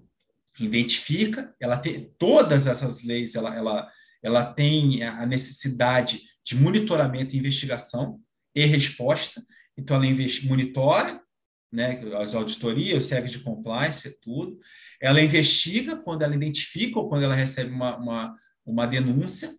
identifica, 0.59 1.53
ela 1.59 1.77
tem 1.77 2.09
todas 2.17 2.67
essas 2.67 3.03
leis, 3.03 3.35
ela, 3.35 3.53
ela, 3.55 3.91
ela 4.23 4.45
tem 4.45 5.03
a 5.03 5.25
necessidade 5.25 6.21
de 6.43 6.55
monitoramento 6.55 7.35
investigação 7.35 8.19
e 8.53 8.65
resposta. 8.65 9.43
Então, 9.77 9.97
ela 9.97 10.05
monitora, 10.45 11.19
né, 11.71 12.01
as 12.17 12.33
auditorias, 12.33 13.03
os 13.03 13.09
serviços 13.09 13.39
de 13.39 13.43
compliance, 13.43 14.17
tudo. 14.21 14.57
Ela 15.01 15.21
investiga 15.21 15.97
quando 15.97 16.21
ela 16.21 16.35
identifica 16.35 16.99
ou 16.99 17.09
quando 17.09 17.23
ela 17.23 17.35
recebe 17.35 17.71
uma, 17.71 17.97
uma, 17.97 18.35
uma 18.65 18.87
denúncia 18.87 19.53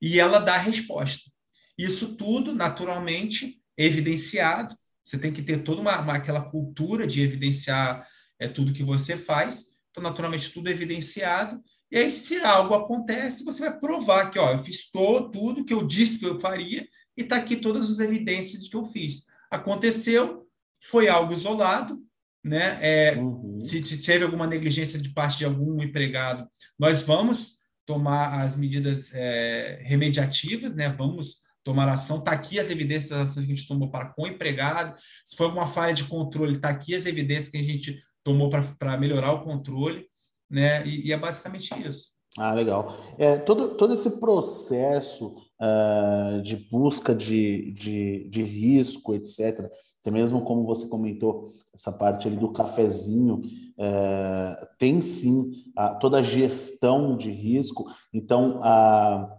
e 0.00 0.18
ela 0.18 0.38
dá 0.38 0.54
a 0.54 0.58
resposta. 0.58 1.30
Isso 1.76 2.16
tudo, 2.16 2.54
naturalmente, 2.54 3.60
evidenciado. 3.76 4.76
Você 5.04 5.18
tem 5.18 5.32
que 5.32 5.42
ter 5.42 5.62
toda 5.62 5.80
uma, 5.80 6.00
uma 6.00 6.14
aquela 6.14 6.50
cultura 6.50 7.06
de 7.06 7.20
evidenciar 7.20 8.06
é, 8.38 8.48
tudo 8.48 8.72
que 8.72 8.82
você 8.82 9.16
faz. 9.16 9.66
Então, 9.90 10.02
naturalmente, 10.02 10.50
tudo 10.50 10.68
evidenciado. 10.68 11.62
E 11.90 11.96
aí, 11.96 12.12
se 12.12 12.36
algo 12.38 12.74
acontece, 12.74 13.44
você 13.44 13.60
vai 13.60 13.78
provar 13.78 14.30
que 14.30 14.38
ó, 14.38 14.52
eu 14.52 14.58
fiz 14.58 14.90
todo, 14.90 15.30
tudo 15.30 15.64
que 15.64 15.72
eu 15.72 15.86
disse 15.86 16.18
que 16.18 16.26
eu 16.26 16.38
faria 16.38 16.86
e 17.16 17.22
está 17.22 17.36
aqui 17.36 17.56
todas 17.56 17.90
as 17.90 17.98
evidências 17.98 18.62
de 18.62 18.70
que 18.70 18.76
eu 18.76 18.84
fiz. 18.84 19.26
Aconteceu, 19.50 20.46
foi 20.80 21.08
algo 21.08 21.32
isolado, 21.32 21.98
né? 22.44 22.78
É, 22.80 23.14
uhum. 23.16 23.58
se, 23.64 23.84
se 23.84 23.98
teve 24.02 24.24
alguma 24.24 24.46
negligência 24.46 24.98
de 24.98 25.08
parte 25.10 25.38
de 25.38 25.44
algum 25.44 25.82
empregado, 25.82 26.46
nós 26.78 27.02
vamos 27.02 27.57
tomar 27.88 28.42
as 28.42 28.54
medidas 28.54 29.14
é, 29.14 29.80
remediativas, 29.82 30.74
né? 30.74 30.90
Vamos 30.90 31.38
tomar 31.64 31.88
ação. 31.88 32.18
Está 32.18 32.32
aqui 32.32 32.60
as 32.60 32.70
evidências 32.70 33.08
das 33.08 33.30
ações 33.30 33.46
que 33.46 33.52
a 33.52 33.54
gente 33.54 33.66
tomou 33.66 33.90
para 33.90 34.10
com 34.10 34.24
o 34.24 34.26
empregado. 34.26 34.94
Se 35.24 35.34
foi 35.34 35.46
alguma 35.46 35.66
falha 35.66 35.94
de 35.94 36.04
controle, 36.04 36.56
está 36.56 36.68
aqui 36.68 36.94
as 36.94 37.06
evidências 37.06 37.48
que 37.48 37.56
a 37.56 37.62
gente 37.62 37.98
tomou 38.22 38.50
para 38.50 38.98
melhorar 38.98 39.32
o 39.32 39.42
controle, 39.42 40.04
né? 40.50 40.86
E, 40.86 41.08
e, 41.08 41.12
é 41.14 41.16
basicamente 41.16 41.72
isso. 41.82 42.08
Ah, 42.36 42.52
legal. 42.52 42.94
É, 43.16 43.38
todo, 43.38 43.74
todo 43.74 43.94
esse 43.94 44.20
processo 44.20 45.38
uh, 45.58 46.42
de 46.42 46.56
busca 46.70 47.14
de, 47.14 47.72
de, 47.72 48.28
de 48.28 48.42
risco, 48.42 49.14
etc., 49.14 49.64
até 50.02 50.10
mesmo 50.10 50.44
como 50.44 50.66
você 50.66 50.86
comentou, 50.86 51.48
essa 51.74 51.90
parte 51.90 52.28
ali 52.28 52.36
do 52.36 52.52
cafezinho, 52.52 53.40
é, 53.78 54.68
tem 54.76 55.00
sim 55.00 55.67
a, 55.78 55.94
toda 55.94 56.18
a 56.18 56.22
gestão 56.22 57.16
de 57.16 57.30
risco. 57.30 57.86
Então, 58.12 58.58
a, 58.64 59.32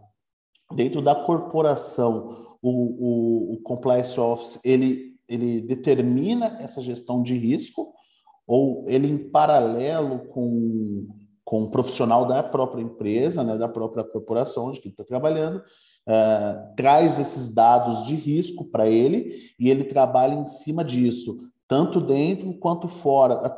dentro 0.73 1.01
da 1.01 1.13
corporação, 1.13 2.57
o, 2.61 2.69
o, 2.69 3.53
o, 3.55 3.61
Compliance 3.61 4.17
Office, 4.17 4.57
ele, 4.63 5.17
ele 5.27 5.59
determina 5.59 6.57
essa 6.61 6.81
gestão 6.81 7.21
de 7.21 7.37
risco 7.37 7.93
ou 8.47 8.85
ele 8.87 9.07
em 9.07 9.17
paralelo 9.17 10.29
com, 10.29 11.09
com 11.43 11.69
profissional 11.69 12.25
da 12.25 12.41
própria 12.41 12.81
empresa, 12.81 13.43
né, 13.43 13.57
da 13.57 13.67
própria 13.67 14.05
corporação 14.05 14.67
onde 14.67 14.79
ele 14.79 14.89
está 14.89 15.03
trabalhando, 15.03 15.57
uh, 15.57 16.75
traz 16.77 17.19
esses 17.19 17.53
dados 17.53 18.05
de 18.05 18.15
risco 18.15 18.71
para 18.71 18.87
ele 18.87 19.35
e 19.59 19.69
ele 19.69 19.83
trabalha 19.83 20.35
em 20.35 20.45
cima 20.45 20.85
disso, 20.85 21.37
tanto 21.67 21.99
dentro 21.99 22.53
quanto 22.53 22.87
fora. 22.87 23.53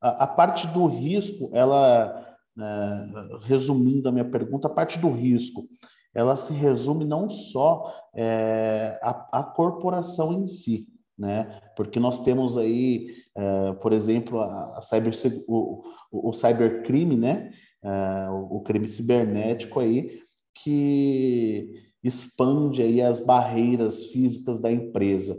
A, 0.00 0.26
parte 0.26 0.66
do 0.68 0.86
risco, 0.86 1.50
ela, 1.52 2.26
uh, 2.56 3.38
resumindo 3.42 4.08
a 4.08 4.12
minha 4.12 4.24
pergunta, 4.24 4.66
a 4.66 4.70
parte 4.70 4.98
do 4.98 5.10
risco, 5.10 5.62
ela 6.14 6.36
se 6.36 6.52
resume 6.52 7.04
não 7.04 7.28
só 7.28 7.92
é, 8.14 8.98
a, 9.02 9.40
a, 9.40 9.42
corporação 9.44 10.32
em 10.32 10.48
si, 10.48 10.88
né? 11.16 11.60
Porque 11.76 12.00
nós 12.00 12.22
temos 12.24 12.56
aí, 12.56 13.14
é, 13.36 13.72
por 13.74 13.92
exemplo, 13.92 14.40
a, 14.40 14.78
a 14.78 14.82
cyber, 14.82 15.12
o, 15.46 15.84
o, 16.10 16.30
o 16.30 16.32
cybercrime, 16.32 17.16
né? 17.16 17.52
É, 17.82 18.30
o, 18.30 18.56
o, 18.56 18.60
crime 18.62 18.88
cibernético 18.88 19.80
aí, 19.80 20.20
que 20.54 21.72
expande 22.02 22.82
aí 22.82 23.00
as 23.00 23.20
barreiras 23.20 24.06
físicas 24.06 24.60
da 24.60 24.70
empresa. 24.70 25.36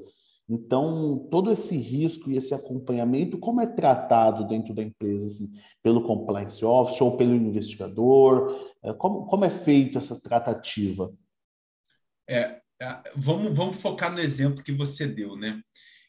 Então, 0.49 1.27
todo 1.31 1.51
esse 1.51 1.77
risco 1.77 2.29
e 2.29 2.35
esse 2.35 2.53
acompanhamento, 2.53 3.37
como 3.37 3.61
é 3.61 3.67
tratado 3.67 4.47
dentro 4.47 4.73
da 4.73 4.83
empresa, 4.83 5.25
assim, 5.25 5.51
pelo 5.81 6.03
compliance 6.03 6.63
officer 6.65 7.03
ou 7.03 7.15
pelo 7.15 7.35
investigador? 7.35 8.73
É, 8.83 8.93
como, 8.93 9.25
como 9.25 9.45
é 9.45 9.49
feito 9.49 9.97
essa 9.97 10.19
tratativa? 10.19 11.13
É, 12.27 12.59
é 12.81 13.03
vamos, 13.15 13.55
vamos 13.55 13.81
focar 13.81 14.11
no 14.11 14.19
exemplo 14.19 14.63
que 14.63 14.71
você 14.71 15.07
deu, 15.07 15.37
né? 15.37 15.61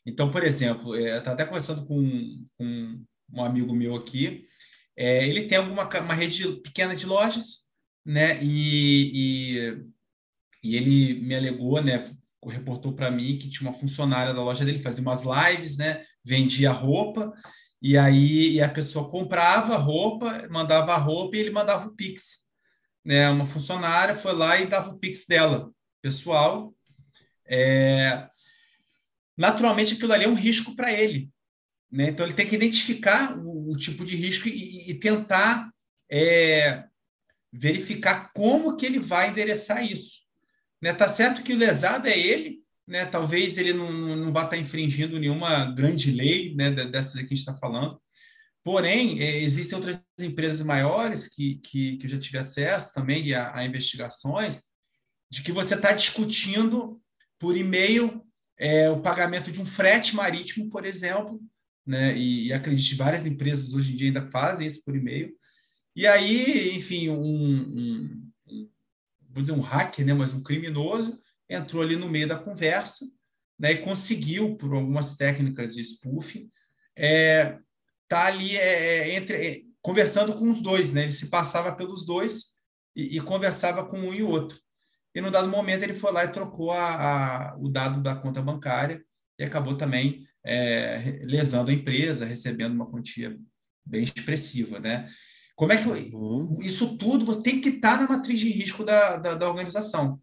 Então, 0.04 0.30
por 0.30 0.42
exemplo, 0.42 0.94
é, 0.96 1.18
até 1.18 1.44
conversando 1.44 1.86
com, 1.86 2.44
com, 2.58 3.04
um 3.32 3.44
amigo 3.44 3.72
meu 3.72 3.94
aqui, 3.94 4.44
é, 4.96 5.26
ele 5.26 5.44
tem 5.44 5.56
alguma 5.58 5.88
uma 6.00 6.14
rede 6.14 6.46
pequena 6.56 6.94
de 6.96 7.06
lojas, 7.06 7.68
né? 8.04 8.42
E, 8.42 9.12
e, 9.14 9.84
e 10.64 10.76
ele 10.76 11.20
me 11.22 11.34
alegou, 11.34 11.80
né? 11.82 12.10
Reportou 12.44 12.92
para 12.92 13.10
mim 13.10 13.38
que 13.38 13.48
tinha 13.48 13.68
uma 13.68 13.78
funcionária 13.78 14.34
da 14.34 14.42
loja 14.42 14.64
dele, 14.64 14.82
fazia 14.82 15.02
umas 15.02 15.22
lives, 15.22 15.76
né? 15.76 16.04
Vendia 16.24 16.72
roupa, 16.72 17.32
e 17.80 17.96
aí 17.96 18.54
e 18.54 18.60
a 18.60 18.68
pessoa 18.68 19.08
comprava 19.08 19.76
roupa, 19.76 20.46
mandava 20.48 20.94
a 20.94 20.98
roupa 20.98 21.36
e 21.36 21.40
ele 21.40 21.50
mandava 21.50 21.88
o 21.88 21.94
Pix. 21.94 22.42
Né? 23.04 23.28
Uma 23.28 23.46
funcionária 23.46 24.14
foi 24.14 24.32
lá 24.32 24.58
e 24.60 24.66
dava 24.66 24.90
o 24.90 24.98
Pix 24.98 25.26
dela, 25.26 25.70
pessoal. 26.00 26.72
É... 27.46 28.28
Naturalmente, 29.36 29.94
aquilo 29.94 30.12
ali 30.12 30.24
é 30.24 30.28
um 30.28 30.34
risco 30.34 30.76
para 30.76 30.92
ele. 30.92 31.30
Né? 31.90 32.08
Então, 32.08 32.24
ele 32.24 32.34
tem 32.34 32.48
que 32.48 32.54
identificar 32.54 33.36
o, 33.38 33.72
o 33.72 33.76
tipo 33.76 34.04
de 34.04 34.14
risco 34.14 34.48
e, 34.48 34.90
e 34.90 34.94
tentar 34.94 35.70
é, 36.10 36.84
verificar 37.52 38.30
como 38.32 38.76
que 38.76 38.86
ele 38.86 38.98
vai 38.98 39.30
endereçar 39.30 39.84
isso. 39.84 40.21
Né? 40.82 40.92
Tá 40.92 41.08
certo 41.08 41.42
que 41.42 41.52
o 41.52 41.56
lesado 41.56 42.08
é 42.08 42.18
ele, 42.18 42.60
né? 42.86 43.06
talvez 43.06 43.56
ele 43.56 43.72
não, 43.72 43.92
não, 43.92 44.16
não 44.16 44.32
vá 44.32 44.44
estar 44.44 44.56
infringindo 44.56 45.18
nenhuma 45.18 45.70
grande 45.70 46.10
lei 46.10 46.54
né, 46.56 46.70
dessas 46.70 47.12
que 47.12 47.18
a 47.18 47.22
gente 47.22 47.34
está 47.34 47.56
falando, 47.56 48.00
porém, 48.64 49.20
é, 49.20 49.40
existem 49.40 49.76
outras 49.76 50.04
empresas 50.18 50.60
maiores 50.60 51.28
que, 51.28 51.56
que, 51.56 51.96
que 51.96 52.06
eu 52.06 52.10
já 52.10 52.18
tive 52.18 52.38
acesso 52.38 52.92
também 52.92 53.32
a, 53.32 53.56
a 53.56 53.64
investigações, 53.64 54.64
de 55.30 55.42
que 55.42 55.52
você 55.52 55.74
está 55.74 55.92
discutindo 55.92 57.00
por 57.38 57.56
e-mail 57.56 58.22
é, 58.58 58.90
o 58.90 59.00
pagamento 59.00 59.50
de 59.50 59.60
um 59.60 59.66
frete 59.66 60.14
marítimo, 60.14 60.68
por 60.68 60.84
exemplo, 60.84 61.40
né? 61.86 62.16
e, 62.16 62.48
e 62.48 62.52
acredite, 62.52 62.96
várias 62.96 63.24
empresas 63.24 63.72
hoje 63.72 63.92
em 63.92 63.96
dia 63.96 64.08
ainda 64.08 64.30
fazem 64.30 64.66
isso 64.66 64.82
por 64.84 64.96
e-mail, 64.96 65.32
e 65.94 66.06
aí, 66.06 66.74
enfim, 66.76 67.10
um, 67.10 67.22
um, 67.22 68.31
vou 69.32 69.42
dizer 69.42 69.52
um 69.52 69.60
hacker, 69.60 70.04
né, 70.04 70.12
mas 70.12 70.34
um 70.34 70.42
criminoso 70.42 71.20
entrou 71.48 71.82
ali 71.82 71.96
no 71.96 72.08
meio 72.08 72.28
da 72.28 72.38
conversa 72.38 73.04
né, 73.58 73.72
e 73.72 73.78
conseguiu, 73.78 74.56
por 74.56 74.74
algumas 74.74 75.16
técnicas 75.16 75.74
de 75.74 75.82
spoofing, 75.82 76.50
é, 76.96 77.58
tá 78.08 78.26
ali 78.26 78.56
é, 78.56 79.08
é 79.08 79.14
entre, 79.14 79.36
é, 79.36 79.62
conversando 79.80 80.34
com 80.34 80.48
os 80.48 80.60
dois, 80.60 80.92
né? 80.92 81.04
Ele 81.04 81.12
se 81.12 81.26
passava 81.26 81.74
pelos 81.74 82.04
dois 82.04 82.52
e, 82.94 83.16
e, 83.16 83.20
conversava 83.20 83.84
com 83.84 83.98
um 83.98 84.14
e 84.14 84.22
outro. 84.22 84.58
E 85.14 85.20
no 85.20 85.30
dado 85.30 85.48
momento 85.48 85.82
ele 85.82 85.94
foi 85.94 86.12
lá 86.12 86.24
e 86.24 86.32
trocou 86.32 86.72
a, 86.72 87.52
a, 87.52 87.56
o 87.58 87.68
dado 87.68 88.02
da 88.02 88.14
conta 88.14 88.40
bancária 88.40 89.02
e 89.38 89.44
acabou 89.44 89.76
também 89.76 90.26
é, 90.44 91.20
lesando 91.22 91.70
a 91.70 91.74
empresa, 91.74 92.24
recebendo 92.24 92.72
uma 92.72 92.90
quantia 92.90 93.36
bem 93.84 94.04
expressiva, 94.04 94.78
né? 94.78 95.08
Como 95.62 95.72
é 95.72 95.76
que 95.76 95.88
uhum. 95.88 96.54
isso 96.60 96.96
tudo 96.96 97.40
tem 97.40 97.60
que 97.60 97.68
estar 97.68 98.00
na 98.00 98.08
matriz 98.08 98.40
de 98.40 98.50
risco 98.50 98.82
da, 98.82 99.16
da, 99.16 99.34
da 99.36 99.48
organização, 99.48 100.20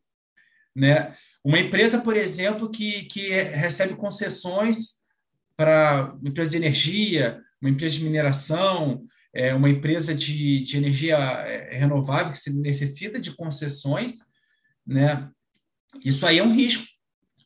né? 0.76 1.16
Uma 1.42 1.58
empresa, 1.58 1.98
por 2.02 2.18
exemplo, 2.18 2.70
que, 2.70 3.04
que 3.04 3.30
recebe 3.30 3.96
concessões 3.96 5.00
para 5.56 6.14
uma 6.20 6.28
empresa 6.28 6.52
de 6.52 6.58
energia, 6.58 7.42
uma 7.62 7.70
empresa 7.70 7.96
de 7.96 8.04
mineração, 8.04 9.06
é, 9.34 9.54
uma 9.54 9.70
empresa 9.70 10.14
de, 10.14 10.60
de 10.60 10.76
energia 10.76 11.16
é, 11.16 11.78
renovável 11.78 12.34
que 12.34 12.38
se 12.38 12.60
necessita 12.60 13.18
de 13.18 13.34
concessões, 13.34 14.16
né? 14.86 15.32
Isso 16.04 16.26
aí 16.26 16.40
é 16.40 16.44
um 16.44 16.54
risco. 16.54 16.84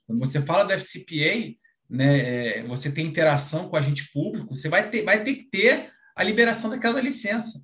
Quando 0.07 0.17
você 0.17 0.41
fala 0.41 0.63
do 0.63 0.73
FCPA, 0.73 1.55
né, 1.87 2.57
é, 2.57 2.63
você 2.63 2.91
tem 2.91 3.05
interação 3.05 3.69
com 3.69 3.75
o 3.75 3.79
agente 3.79 4.11
público, 4.11 4.55
você 4.55 4.67
vai 4.67 4.89
ter, 4.89 5.03
vai 5.03 5.23
ter 5.23 5.35
que 5.35 5.43
ter 5.43 5.91
a 6.15 6.23
liberação 6.23 6.71
daquela 6.71 6.99
licença. 6.99 7.61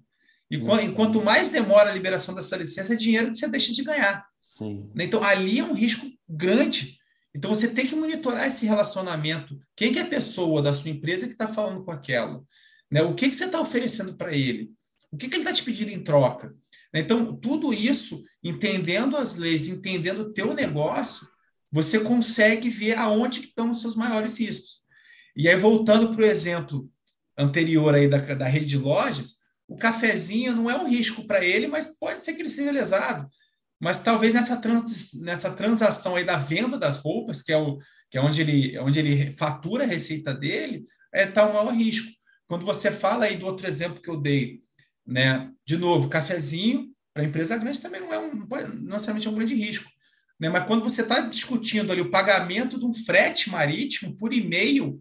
E 0.50 0.58
uhum. 0.58 0.93
quanto 0.93 1.22
mais 1.22 1.52
demora 1.52 1.91
a 1.91 1.93
liberação 1.93 2.34
dessa 2.34 2.58
licença, 2.58 2.93
é 2.93 2.97
dinheiro 2.97 3.32
que 3.32 3.38
você 3.38 3.47
deixa 3.47 3.72
de 3.72 3.84
ganhar. 3.84 4.26
Sim. 4.41 4.89
Então, 4.95 5.24
ali 5.24 5.60
é 5.60 5.64
um 5.64 5.74
risco 5.74 6.08
grande. 6.28 6.97
Então, 7.36 7.54
você 7.54 7.68
tem 7.68 7.86
que 7.86 7.95
monitorar 7.95 8.47
esse 8.47 8.66
relacionamento. 8.66 9.60
Quem 9.76 9.93
que 9.93 10.00
é 10.00 10.02
a 10.02 10.08
pessoa 10.08 10.62
da 10.62 10.74
sua 10.74 10.89
empresa 10.89 11.28
que 11.28 11.34
está 11.34 11.47
falando 11.47 11.84
com 11.84 11.91
aquela? 11.91 12.41
Né? 12.89 13.04
O 13.04 13.14
que, 13.14 13.30
que 13.30 13.36
você 13.36 13.45
está 13.45 13.62
oferecendo 13.62 14.16
para 14.16 14.36
ele? 14.36 14.72
O 15.12 15.18
que, 15.18 15.28
que 15.28 15.36
ele 15.36 15.43
está 15.43 15.54
te 15.54 15.64
pedindo 15.64 15.91
em 15.91 16.04
troca? 16.04 16.54
Então, 16.93 17.36
tudo 17.36 17.72
isso, 17.72 18.24
entendendo 18.43 19.16
as 19.16 19.36
leis, 19.36 19.68
entendendo 19.68 20.22
o 20.22 20.34
teu 20.34 20.56
negócio, 20.56 21.28
você 21.72 22.00
consegue 22.00 22.70
ver 22.70 22.97
aonde 22.97 23.41
estão 23.41 23.70
os 23.70 23.82
seus 23.82 23.95
maiores 23.95 24.39
riscos. 24.39 24.82
E 25.36 25.47
aí, 25.47 25.56
voltando 25.56 26.16
para 26.16 26.24
o 26.24 26.26
exemplo 26.26 26.89
anterior 27.38 27.93
aí 27.93 28.08
da, 28.08 28.18
da 28.18 28.47
rede 28.47 28.66
de 28.66 28.78
lojas, 28.78 29.38
o 29.70 29.78
cafezinho 29.78 30.55
não 30.55 30.70
é 30.70 30.76
um 30.76 30.88
risco 30.88 31.26
para 31.26 31.45
ele, 31.45 31.67
mas 31.67 31.95
pode 31.97 32.26
ser 32.26 32.34
que 32.34 32.41
ele 32.41 32.49
seja 32.49 32.72
lesado. 32.72 33.30
Mas 33.80 34.01
talvez 34.01 34.34
nessa, 34.34 34.57
trans, 34.57 35.13
nessa 35.22 35.51
transação 35.51 36.15
aí 36.15 36.24
da 36.24 36.38
venda 36.38 36.76
das 36.76 36.97
roupas, 36.97 37.43
que 37.43 37.53
é, 37.53 37.57
o, 37.57 37.78
que 38.09 38.17
é 38.17 38.22
onde, 38.22 38.41
ele, 38.41 38.80
onde 38.80 38.99
ele 38.99 39.32
fatura 39.32 39.84
a 39.84 39.88
receita 39.88 40.34
dele, 40.34 40.86
é 41.13 41.28
tá 41.28 41.45
o 41.45 41.53
maior 41.53 41.72
risco. 41.72 42.11
Quando 42.47 42.65
você 42.65 42.91
fala 42.91 43.26
aí 43.26 43.38
do 43.38 43.45
outro 43.45 43.67
exemplo 43.67 44.01
que 44.01 44.09
eu 44.09 44.20
dei, 44.20 44.59
né? 45.05 45.51
De 45.65 45.78
novo, 45.78 46.09
cafezinho 46.09 46.89
para 47.13 47.24
empresa 47.24 47.55
grande 47.55 47.80
também 47.80 48.01
não 48.01 48.13
é 48.13 48.20
um, 48.20 48.34
não 48.34 48.93
necessariamente 48.93 49.28
é 49.28 49.30
um 49.30 49.36
grande 49.36 49.53
risco. 49.53 49.89
Né? 50.39 50.49
Mas 50.49 50.65
quando 50.65 50.84
você 50.84 51.03
está 51.03 51.20
discutindo 51.22 51.91
ali 51.91 52.01
o 52.01 52.09
pagamento 52.09 52.80
de 52.80 52.86
um 52.86 52.93
frete 52.93 53.51
marítimo 53.51 54.15
por 54.17 54.34
e-mail, 54.34 54.99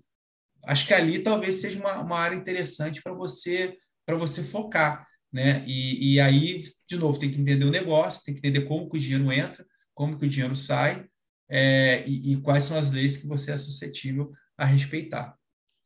acho 0.66 0.86
que 0.86 0.92
ali 0.92 1.20
talvez 1.20 1.56
seja 1.56 1.78
uma, 1.78 2.00
uma 2.00 2.18
área 2.18 2.36
interessante 2.36 3.02
para 3.02 3.14
você 3.14 3.78
para 4.08 4.16
você 4.16 4.42
focar, 4.42 5.06
né? 5.30 5.62
E, 5.66 6.14
e 6.14 6.20
aí, 6.20 6.64
de 6.88 6.96
novo, 6.96 7.18
tem 7.18 7.30
que 7.30 7.38
entender 7.38 7.66
o 7.66 7.70
negócio, 7.70 8.24
tem 8.24 8.32
que 8.32 8.40
entender 8.40 8.66
como 8.66 8.88
que 8.88 8.96
o 8.96 9.00
dinheiro 9.00 9.30
entra, 9.30 9.66
como 9.94 10.16
que 10.16 10.24
o 10.24 10.28
dinheiro 10.28 10.56
sai 10.56 11.04
é, 11.46 12.08
e, 12.08 12.32
e, 12.32 12.36
quais 12.38 12.64
são 12.64 12.78
as 12.78 12.90
leis 12.90 13.18
que 13.18 13.26
você 13.26 13.52
é 13.52 13.56
suscetível 13.58 14.32
a 14.56 14.64
respeitar. 14.64 15.36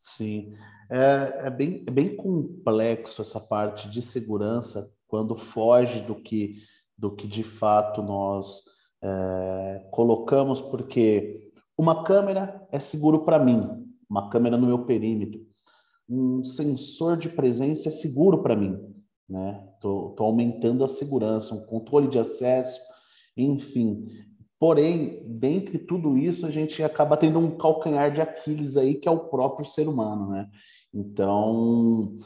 Sim, 0.00 0.54
é, 0.88 1.46
é, 1.46 1.50
bem, 1.50 1.82
é 1.84 1.90
bem 1.90 2.14
complexo 2.14 3.22
essa 3.22 3.40
parte 3.40 3.90
de 3.90 4.00
segurança 4.00 4.88
quando 5.08 5.36
foge 5.36 6.02
do 6.02 6.14
que, 6.14 6.62
do 6.96 7.16
que 7.16 7.26
de 7.26 7.42
fato 7.42 8.02
nós 8.02 8.60
é, 9.02 9.88
colocamos, 9.90 10.60
porque 10.60 11.50
uma 11.76 12.04
câmera 12.04 12.64
é 12.70 12.78
seguro 12.78 13.24
para 13.24 13.40
mim, 13.40 13.84
uma 14.08 14.30
câmera 14.30 14.56
no 14.56 14.68
meu 14.68 14.84
perímetro, 14.84 15.44
um 16.14 16.44
sensor 16.44 17.16
de 17.16 17.28
presença 17.28 17.90
seguro 17.90 18.42
para 18.42 18.56
mim, 18.56 18.78
né? 19.28 19.66
Tô, 19.80 20.10
tô 20.10 20.24
aumentando 20.24 20.84
a 20.84 20.88
segurança, 20.88 21.54
um 21.54 21.66
controle 21.66 22.08
de 22.08 22.18
acesso, 22.18 22.80
enfim. 23.36 24.06
Porém, 24.58 25.24
dentre 25.26 25.78
tudo 25.78 26.16
isso, 26.16 26.46
a 26.46 26.50
gente 26.50 26.82
acaba 26.82 27.16
tendo 27.16 27.38
um 27.38 27.56
calcanhar 27.56 28.12
de 28.12 28.20
Aquiles 28.20 28.76
aí, 28.76 28.94
que 28.94 29.08
é 29.08 29.10
o 29.10 29.28
próprio 29.28 29.66
ser 29.66 29.88
humano, 29.88 30.28
né? 30.28 30.48
Então, 30.94 32.18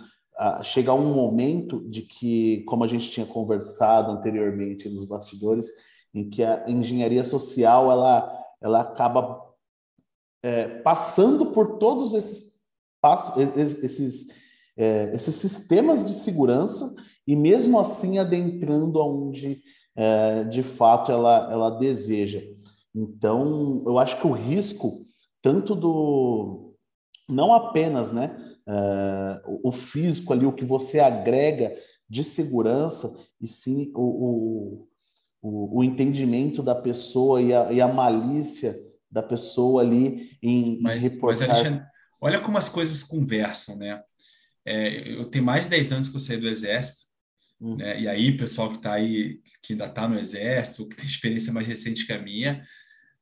chega 0.62 0.92
um 0.92 1.14
momento 1.14 1.88
de 1.88 2.02
que, 2.02 2.62
como 2.64 2.84
a 2.84 2.88
gente 2.88 3.10
tinha 3.10 3.24
conversado 3.24 4.10
anteriormente 4.10 4.88
nos 4.88 5.08
bastidores, 5.08 5.66
em 6.12 6.28
que 6.28 6.42
a 6.42 6.68
engenharia 6.68 7.24
social 7.24 7.90
ela, 7.90 8.38
ela 8.60 8.80
acaba 8.80 9.42
é, 10.42 10.68
passando 10.80 11.52
por 11.52 11.78
todos 11.78 12.12
esses 12.12 12.55
esses, 13.56 14.26
é, 14.76 15.12
esses 15.14 15.34
sistemas 15.34 16.04
de 16.04 16.14
segurança 16.14 16.94
e 17.26 17.34
mesmo 17.34 17.78
assim 17.78 18.18
adentrando 18.18 19.00
aonde 19.00 19.60
é, 19.96 20.44
de 20.44 20.62
fato 20.62 21.10
ela, 21.10 21.50
ela 21.50 21.70
deseja. 21.70 22.42
Então, 22.94 23.82
eu 23.86 23.98
acho 23.98 24.20
que 24.20 24.26
o 24.26 24.32
risco, 24.32 25.04
tanto 25.42 25.74
do. 25.74 26.74
não 27.28 27.52
apenas 27.52 28.12
né, 28.12 28.36
é, 28.66 29.42
o 29.62 29.72
físico 29.72 30.32
ali, 30.32 30.46
o 30.46 30.52
que 30.52 30.64
você 30.64 31.00
agrega 31.00 31.76
de 32.08 32.22
segurança, 32.22 33.14
e 33.40 33.48
sim 33.48 33.90
o, 33.94 34.86
o, 35.42 35.78
o 35.78 35.84
entendimento 35.84 36.62
da 36.62 36.74
pessoa 36.74 37.40
e 37.42 37.52
a, 37.52 37.72
e 37.72 37.80
a 37.80 37.88
malícia 37.88 38.74
da 39.10 39.22
pessoa 39.22 39.82
ali 39.82 40.30
em, 40.42 40.80
mas, 40.80 41.02
em 41.02 41.08
reportar. 41.08 41.48
Mas, 41.48 41.58
Alexandre, 41.58 41.86
Olha 42.26 42.40
como 42.40 42.58
as 42.58 42.68
coisas 42.68 43.04
conversam, 43.04 43.76
né? 43.76 44.02
É, 44.64 45.12
eu 45.12 45.26
tenho 45.26 45.44
mais 45.44 45.62
de 45.62 45.70
10 45.70 45.92
anos 45.92 46.08
que 46.08 46.16
eu 46.16 46.20
saí 46.20 46.36
do 46.36 46.48
Exército, 46.48 47.04
uhum. 47.60 47.76
né? 47.76 48.00
e 48.00 48.08
aí, 48.08 48.36
pessoal 48.36 48.68
que 48.68 48.78
está 48.78 48.94
aí, 48.94 49.40
que 49.62 49.74
ainda 49.74 49.86
está 49.86 50.08
no 50.08 50.18
Exército, 50.18 50.88
que 50.88 50.96
tem 50.96 51.06
experiência 51.06 51.52
mais 51.52 51.68
recente 51.68 52.04
que 52.04 52.12
a 52.12 52.20
minha, 52.20 52.66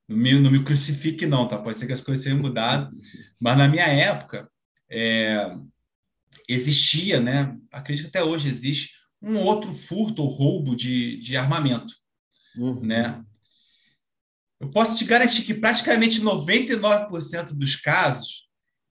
não 0.08 0.16
me, 0.16 0.40
não 0.40 0.50
me 0.50 0.64
crucifique 0.64 1.26
não, 1.26 1.46
tá? 1.46 1.58
Pode 1.58 1.78
ser 1.78 1.86
que 1.86 1.92
as 1.92 2.00
coisas 2.00 2.24
tenham 2.24 2.38
mudado, 2.38 2.90
mas 3.38 3.58
na 3.58 3.68
minha 3.68 3.84
época, 3.84 4.50
é, 4.90 5.54
existia, 6.48 7.20
né? 7.20 7.54
Acredito 7.70 8.10
que 8.10 8.16
até 8.16 8.24
hoje 8.24 8.48
existe, 8.48 8.94
um 9.20 9.36
outro 9.36 9.70
furto 9.70 10.22
ou 10.22 10.28
roubo 10.30 10.74
de, 10.74 11.18
de 11.18 11.36
armamento, 11.36 11.94
uhum. 12.56 12.80
né? 12.80 13.22
Eu 14.58 14.70
posso 14.70 14.96
te 14.96 15.04
garantir 15.04 15.42
que 15.42 15.52
praticamente 15.52 16.22
99% 16.22 17.52
dos 17.58 17.76
casos 17.76 18.44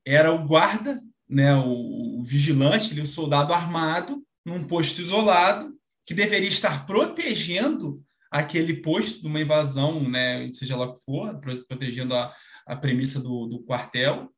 era 0.05 0.33
o 0.33 0.45
guarda, 0.45 1.01
né, 1.29 1.55
o, 1.55 2.19
o 2.19 2.23
vigilante, 2.23 2.99
o 2.99 3.07
soldado 3.07 3.53
armado, 3.53 4.23
num 4.45 4.63
posto 4.65 5.01
isolado, 5.01 5.73
que 6.05 6.13
deveria 6.13 6.49
estar 6.49 6.85
protegendo 6.85 8.03
aquele 8.29 8.75
posto 8.75 9.21
de 9.21 9.27
uma 9.27 9.39
invasão, 9.39 10.09
né, 10.09 10.51
seja 10.51 10.75
lá 10.75 10.87
o 10.87 10.93
que 10.93 11.03
for, 11.03 11.39
protegendo 11.67 12.15
a, 12.15 12.33
a 12.67 12.75
premissa 12.75 13.19
do, 13.19 13.47
do 13.47 13.63
quartel, 13.63 14.29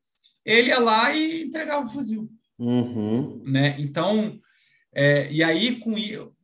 ele 0.44 0.68
ia 0.68 0.78
lá 0.78 1.12
e 1.14 1.44
entregava 1.44 1.86
o 1.86 1.88
fuzil. 1.88 2.30
Uhum. 2.58 3.42
Né? 3.44 3.74
Então, 3.78 4.38
é, 4.94 5.30
e 5.30 5.42
aí, 5.42 5.78
com 5.80 5.94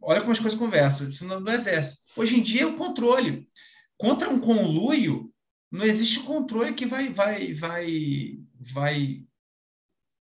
olha 0.00 0.20
como 0.20 0.32
as 0.32 0.40
coisas 0.40 0.58
conversam, 0.58 1.08
isso 1.08 1.24
no, 1.24 1.40
no 1.40 1.50
exército. 1.50 2.02
Hoje 2.16 2.38
em 2.38 2.42
dia, 2.42 2.62
é 2.62 2.66
o 2.66 2.76
controle. 2.76 3.48
Contra 3.96 4.28
um 4.28 4.38
conluio, 4.38 5.32
não 5.70 5.84
existe 5.84 6.20
controle 6.20 6.74
que 6.74 6.84
vai, 6.84 7.08
vai, 7.08 7.54
vai, 7.54 8.38
vai 8.72 9.24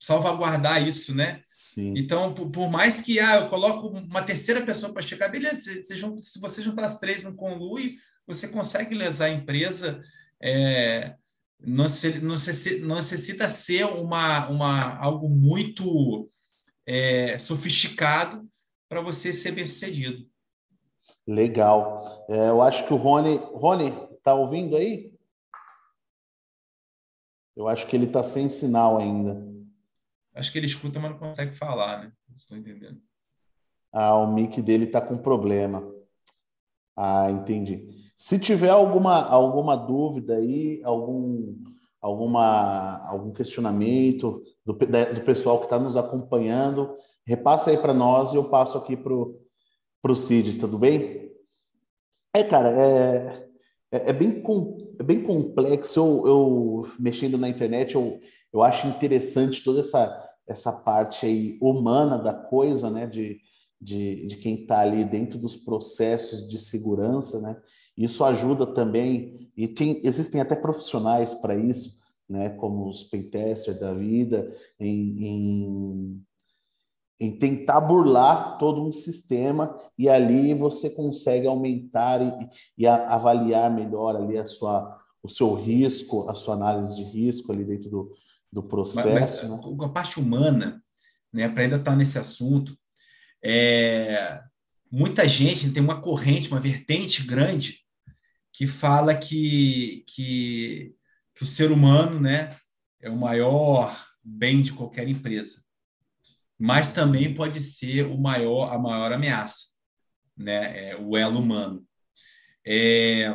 salvaguardar 0.03 0.85
isso, 0.85 1.15
né? 1.15 1.41
Sim. 1.47 1.93
Então, 1.95 2.33
por, 2.33 2.49
por, 2.49 2.69
mais 2.69 3.01
que 3.01 3.19
ah, 3.21 3.37
eu 3.37 3.47
coloco 3.47 3.87
uma 3.87 4.21
terceira 4.21 4.61
pessoa 4.65 4.91
para 4.91 5.01
checar, 5.01 5.31
beleza, 5.31 5.81
se, 5.81 5.95
junta, 5.95 6.21
se 6.21 6.41
você 6.41 6.61
juntar 6.61 6.83
as 6.83 6.99
três 6.99 7.23
no 7.23 7.35
conluio, 7.35 7.93
você 8.27 8.49
consegue 8.49 8.95
lesar 8.95 9.25
a 9.25 9.33
empresa. 9.33 10.01
É, 10.41 11.15
não, 11.57 11.87
se, 11.87 12.19
não, 12.19 12.37
se, 12.37 12.79
não 12.79 12.97
necessita 12.97 13.47
ser 13.47 13.85
uma, 13.85 14.49
uma, 14.49 14.97
algo 14.97 15.29
muito 15.29 16.27
é, 16.85 17.37
sofisticado 17.37 18.45
para 18.89 18.99
você 18.99 19.31
ser 19.31 19.53
bem 19.53 19.65
sucedido. 19.65 20.27
Legal. 21.25 22.25
É, 22.29 22.49
eu 22.49 22.61
acho 22.61 22.85
que 22.85 22.93
o 22.93 22.97
Rony. 22.97 23.37
Rony, 23.53 23.93
tá 24.21 24.33
ouvindo 24.33 24.75
aí? 24.75 25.12
Eu 27.55 27.67
acho 27.67 27.87
que 27.87 27.95
ele 27.95 28.05
está 28.05 28.23
sem 28.23 28.49
sinal 28.49 28.97
ainda. 28.97 29.45
Acho 30.33 30.51
que 30.51 30.57
ele 30.57 30.65
escuta, 30.65 30.99
mas 30.99 31.11
não 31.11 31.19
consegue 31.19 31.53
falar, 31.53 32.01
né? 32.01 32.11
Estou 32.35 32.57
entendendo. 32.57 32.99
Ah, 33.91 34.15
o 34.15 34.33
mic 34.33 34.61
dele 34.61 34.85
está 34.85 34.99
com 34.99 35.15
problema. 35.17 35.87
Ah, 36.95 37.29
entendi. 37.29 37.87
Se 38.15 38.39
tiver 38.39 38.69
alguma, 38.69 39.23
alguma 39.23 39.75
dúvida 39.75 40.35
aí, 40.35 40.81
algum, 40.83 41.55
alguma, 42.01 43.05
algum 43.07 43.31
questionamento 43.31 44.43
do, 44.65 44.73
do 44.73 45.21
pessoal 45.23 45.59
que 45.59 45.65
está 45.65 45.77
nos 45.77 45.95
acompanhando, 45.95 46.95
repassa 47.25 47.69
aí 47.69 47.77
para 47.77 47.93
nós 47.93 48.33
e 48.33 48.35
eu 48.35 48.49
passo 48.49 48.77
aqui 48.77 48.97
para 48.97 49.13
o 49.13 50.15
Cid, 50.15 50.59
tudo 50.59 50.77
bem? 50.77 51.31
É, 52.33 52.43
cara, 52.43 52.69
é, 52.69 53.42
é, 53.93 54.09
é, 54.09 54.13
bem, 54.13 54.43
é 54.99 55.03
bem 55.03 55.21
complexo. 55.23 55.99
Eu, 55.99 56.27
eu, 56.27 56.91
mexendo 56.99 57.37
na 57.37 57.47
internet, 57.47 57.93
eu, 57.93 58.19
eu 58.51 58.63
acho 58.63 58.87
interessante 58.87 59.63
toda 59.63 59.81
essa, 59.81 60.33
essa 60.47 60.71
parte 60.71 61.27
aí 61.27 61.59
humana 61.61 62.17
da 62.17 62.33
coisa, 62.33 62.89
né? 62.89 63.05
De, 63.05 63.39
de, 63.79 64.25
de 64.25 64.37
quem 64.37 64.61
está 64.61 64.79
ali 64.79 65.05
dentro 65.05 65.37
dos 65.37 65.55
processos 65.55 66.49
de 66.49 66.57
segurança, 66.57 67.39
né? 67.39 67.55
Isso 67.95 68.23
ajuda 68.23 68.65
também, 68.65 69.51
e 69.55 69.67
tem, 69.67 70.01
existem 70.03 70.41
até 70.41 70.55
profissionais 70.55 71.35
para 71.35 71.55
isso, 71.55 71.99
né? 72.27 72.49
Como 72.49 72.89
os 72.89 73.03
pentesters 73.03 73.79
da 73.79 73.93
vida, 73.93 74.51
em, 74.79 75.23
em 75.23 76.25
em 77.23 77.37
tentar 77.37 77.79
burlar 77.79 78.57
todo 78.57 78.85
um 78.85 78.91
sistema 78.91 79.79
e 79.97 80.09
ali 80.09 80.53
você 80.53 80.89
consegue 80.89 81.47
aumentar 81.47 82.21
e, 82.21 82.49
e 82.77 82.85
a, 82.85 83.13
avaliar 83.13 83.73
melhor 83.73 84.17
ali 84.17 84.37
a 84.37 84.43
sua, 84.43 84.99
o 85.21 85.29
seu 85.29 85.53
risco, 85.53 86.29
a 86.29 86.35
sua 86.35 86.55
análise 86.55 86.93
de 86.93 87.03
risco 87.03 87.53
ali 87.53 87.63
dentro 87.63 87.89
do, 87.89 88.11
do 88.51 88.61
processo. 88.61 89.07
Mas, 89.07 89.49
mas 89.49 89.49
né? 89.49 89.85
a 89.85 89.87
parte 89.87 90.19
humana, 90.19 90.83
né, 91.31 91.47
para 91.47 91.63
ainda 91.63 91.77
estar 91.77 91.91
tá 91.91 91.97
nesse 91.97 92.19
assunto, 92.19 92.77
é, 93.41 94.41
muita 94.91 95.25
gente 95.25 95.71
tem 95.71 95.81
uma 95.81 96.01
corrente, 96.01 96.49
uma 96.49 96.59
vertente 96.59 97.25
grande 97.25 97.85
que 98.51 98.67
fala 98.67 99.15
que, 99.15 100.03
que, 100.07 100.93
que 101.33 101.43
o 101.43 101.47
ser 101.47 101.71
humano 101.71 102.19
né, 102.19 102.53
é 103.01 103.09
o 103.09 103.15
maior 103.15 103.97
bem 104.21 104.61
de 104.61 104.73
qualquer 104.73 105.07
empresa 105.07 105.62
mas 106.63 106.93
também 106.93 107.35
pode 107.35 107.59
ser 107.59 108.05
o 108.05 108.17
maior, 108.17 108.71
a 108.71 108.79
maior 108.79 109.11
ameaça, 109.11 109.71
né? 110.37 110.91
É, 110.91 110.95
o 110.95 111.17
elo 111.17 111.39
humano. 111.39 111.85
É, 112.65 113.25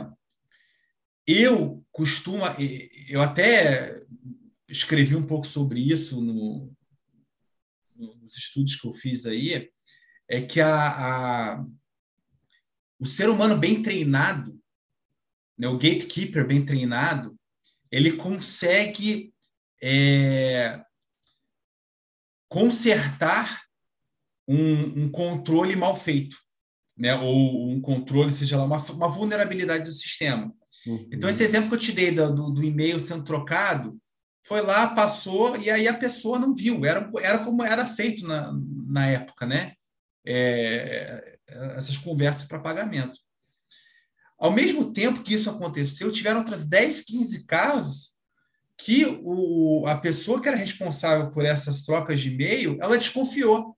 eu 1.27 1.85
costumo, 1.93 2.45
eu 3.07 3.21
até 3.21 4.03
escrevi 4.67 5.15
um 5.15 5.27
pouco 5.27 5.47
sobre 5.47 5.79
isso 5.79 6.23
no, 6.23 6.75
nos 7.95 8.35
estudos 8.35 8.77
que 8.77 8.89
eu 8.89 8.95
fiz 8.95 9.27
aí, 9.27 9.71
é 10.27 10.41
que 10.41 10.59
a, 10.59 10.87
a 11.59 11.67
o 12.99 13.05
ser 13.05 13.29
humano 13.29 13.59
bem 13.59 13.83
treinado, 13.83 14.59
né, 15.59 15.69
o 15.69 15.77
gatekeeper 15.77 16.47
bem 16.47 16.65
treinado, 16.65 17.39
ele 17.91 18.13
consegue 18.13 19.35
é, 19.83 20.83
consertar 22.49 23.63
um, 24.47 25.05
um, 25.05 25.11
controle 25.11 25.77
mal 25.77 25.95
feito, 25.95 26.37
né? 26.97 27.15
ou 27.15 27.71
um 27.71 27.81
controle, 27.81 28.33
seja 28.33 28.57
lá, 28.57 28.65
uma, 28.65 28.79
uma 28.79 29.09
vulnerabilidade 29.09 29.85
do 29.85 29.93
sistema. 29.93 30.53
Uhum. 30.87 31.09
Então, 31.13 31.29
esse 31.29 31.43
exemplo 31.43 31.69
que 31.69 31.75
eu 31.75 31.81
te 31.81 31.93
dei 31.93 32.11
do, 32.11 32.35
do, 32.35 32.51
do, 32.51 32.65
e-mail 32.65 32.99
sendo 32.99 33.25
trocado, 33.25 33.99
foi 34.43 34.63
lá, 34.63 34.95
passou, 34.95 35.57
e 35.59 35.71
aí 35.71 35.87
a 35.87 35.99
pessoa 35.99 36.39
não 36.39 36.55
viu. 36.55 36.85
Era, 36.87 37.11
era 37.21 37.45
como 37.45 37.63
era 37.63 37.85
feito 37.85 38.27
na, 38.27 38.51
na 38.87 39.07
época, 39.07 39.45
né? 39.45 39.75
É, 40.27 41.39
essas 41.77 41.99
conversas 41.99 42.45
para 42.45 42.59
pagamento. 42.59 43.21
Ao 44.39 44.53
mesmo 44.53 44.93
tempo 44.93 45.23
que 45.23 45.35
isso 45.35 45.51
aconteceu, 45.51 46.13
tiveram 46.13 46.39
outras 46.39 46.67
10, 46.67 47.03
15 47.03 47.45
casos 47.45 48.18
que 48.79 49.05
o, 49.23 49.85
a 49.87 49.97
pessoa 49.97 50.41
que 50.41 50.49
era 50.49 50.57
responsável 50.57 51.31
por 51.33 51.45
essas 51.45 51.83
trocas 51.83 52.21
de 52.21 52.31
e-mail, 52.33 52.79
ela 52.81 52.97
desconfiou. 52.97 53.77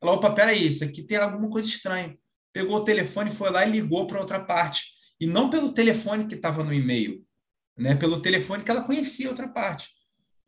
Ela, 0.00 0.12
opa, 0.12 0.30
peraí, 0.30 0.68
isso 0.68 0.84
aqui 0.84 1.02
tem 1.02 1.16
alguma 1.16 1.48
coisa 1.48 1.68
estranha. 1.68 2.16
Pegou 2.52 2.76
o 2.76 2.84
telefone, 2.84 3.30
foi 3.30 3.50
lá 3.50 3.66
e 3.66 3.72
ligou 3.72 4.06
para 4.06 4.20
outra 4.20 4.38
parte. 4.38 4.84
E 5.18 5.26
não 5.26 5.48
pelo 5.48 5.72
telefone 5.72 6.26
que 6.26 6.34
estava 6.34 6.62
no 6.62 6.72
e-mail, 6.72 7.24
né? 7.76 7.94
pelo 7.94 8.20
telefone 8.20 8.62
que 8.62 8.70
ela 8.70 8.84
conhecia 8.84 9.28
outra 9.28 9.48
parte. 9.48 9.88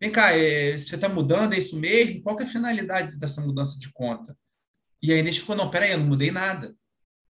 Vem 0.00 0.10
cá, 0.10 0.32
é, 0.32 0.76
você 0.76 0.94
está 0.94 1.08
mudando, 1.08 1.54
é 1.54 1.58
isso 1.58 1.76
mesmo? 1.78 2.22
Qual 2.22 2.38
é 2.38 2.44
a 2.44 2.46
finalidade 2.48 3.18
dessa 3.18 3.40
mudança 3.40 3.78
de 3.78 3.90
conta? 3.92 4.36
E 5.02 5.12
aí 5.12 5.20
a 5.20 5.32
ficou, 5.32 5.56
não, 5.56 5.70
peraí, 5.70 5.92
eu 5.92 5.98
não 5.98 6.06
mudei 6.06 6.30
nada. 6.30 6.74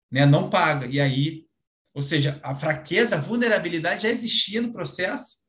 Né? 0.09 0.25
Não 0.25 0.49
paga. 0.49 0.87
E 0.87 0.99
aí, 0.99 1.45
ou 1.93 2.01
seja, 2.01 2.39
a 2.41 2.55
fraqueza, 2.55 3.15
a 3.15 3.21
vulnerabilidade 3.21 4.03
já 4.03 4.09
existia 4.09 4.61
no 4.61 4.71
processo, 4.71 5.46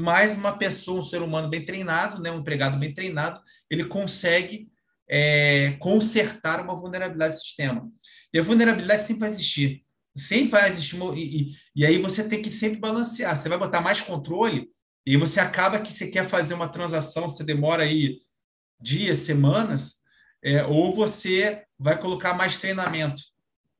mas 0.00 0.36
uma 0.36 0.56
pessoa, 0.56 1.00
um 1.00 1.02
ser 1.02 1.22
humano 1.22 1.48
bem 1.48 1.64
treinado, 1.64 2.20
né, 2.20 2.30
um 2.30 2.40
empregado 2.40 2.78
bem 2.78 2.92
treinado, 2.92 3.40
ele 3.68 3.84
consegue 3.84 4.68
é, 5.08 5.72
consertar 5.78 6.60
uma 6.60 6.74
vulnerabilidade 6.74 7.36
do 7.36 7.40
sistema. 7.40 7.90
E 8.32 8.38
a 8.38 8.42
vulnerabilidade 8.42 9.02
sempre 9.02 9.20
vai 9.20 9.28
existir. 9.28 9.84
Sempre 10.16 10.50
vai 10.50 10.68
existir. 10.68 10.96
Uma, 10.96 11.14
e, 11.16 11.20
e, 11.20 11.56
e, 11.76 11.86
aí 11.86 11.98
você 11.98 12.22
tem 12.26 12.42
que 12.42 12.50
sempre 12.50 12.78
balancear. 12.78 13.36
Você 13.36 13.48
vai 13.48 13.58
botar 13.58 13.80
mais 13.80 14.00
controle 14.00 14.68
e 15.04 15.16
você 15.16 15.40
acaba 15.40 15.80
que 15.80 15.92
você 15.92 16.08
quer 16.08 16.24
fazer 16.24 16.54
uma 16.54 16.68
transação, 16.68 17.28
você 17.28 17.42
demora 17.42 17.82
aí 17.82 18.18
dias, 18.80 19.18
semanas, 19.18 19.96
é, 20.42 20.64
ou 20.64 20.94
você 20.94 21.64
vai 21.78 21.98
colocar 21.98 22.34
mais 22.34 22.58
treinamento, 22.58 23.22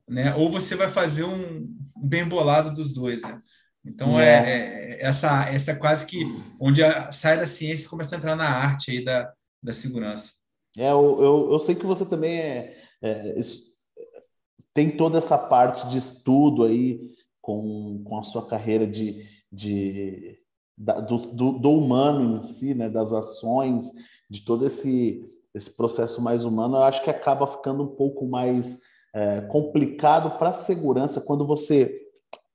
né? 0.08 0.34
ou 0.34 0.50
você 0.50 0.74
vai 0.74 0.90
fazer 0.90 1.24
um, 1.24 1.68
bem 1.96 2.26
bolado 2.26 2.74
dos 2.74 2.92
dois. 2.92 3.22
Né? 3.22 3.40
Então, 3.84 4.20
é. 4.20 4.24
é, 4.24 5.00
é, 5.00 5.02
essa, 5.02 5.48
essa 5.48 5.72
é 5.72 5.74
quase 5.74 6.06
que 6.06 6.24
onde 6.60 6.82
a, 6.82 7.10
sai 7.12 7.38
da 7.38 7.46
ciência 7.46 7.86
e 7.86 7.88
começa 7.88 8.14
a 8.14 8.18
entrar 8.18 8.36
na 8.36 8.48
arte 8.48 8.90
aí 8.90 9.04
da, 9.04 9.32
da 9.62 9.72
segurança. 9.72 10.32
É, 10.76 10.90
eu, 10.90 11.16
eu, 11.18 11.52
eu 11.52 11.58
sei 11.58 11.74
que 11.74 11.86
você 11.86 12.04
também 12.04 12.38
é, 12.38 12.76
é, 13.02 13.34
tem 14.74 14.96
toda 14.96 15.18
essa 15.18 15.36
parte 15.36 15.88
de 15.88 15.98
estudo 15.98 16.64
aí 16.64 17.00
com, 17.40 18.02
com 18.04 18.18
a 18.18 18.22
sua 18.22 18.46
carreira 18.46 18.86
de, 18.86 19.26
de, 19.50 20.38
da, 20.76 21.00
do, 21.00 21.16
do, 21.18 21.52
do, 21.52 21.72
humano 21.72 22.38
em 22.38 22.42
si, 22.42 22.74
né, 22.74 22.88
das 22.88 23.12
ações, 23.12 23.90
de 24.28 24.44
todo 24.44 24.66
esse, 24.66 25.24
esse 25.54 25.76
processo 25.76 26.22
mais 26.22 26.44
humano, 26.44 26.76
eu 26.76 26.82
acho 26.82 27.02
que 27.02 27.10
acaba 27.10 27.46
ficando 27.46 27.82
um 27.82 27.96
pouco 27.96 28.26
mais 28.26 28.78
é, 29.12 29.40
complicado 29.42 30.38
para 30.38 30.50
a 30.50 30.54
segurança 30.54 31.20
quando 31.20 31.46
você 31.46 31.98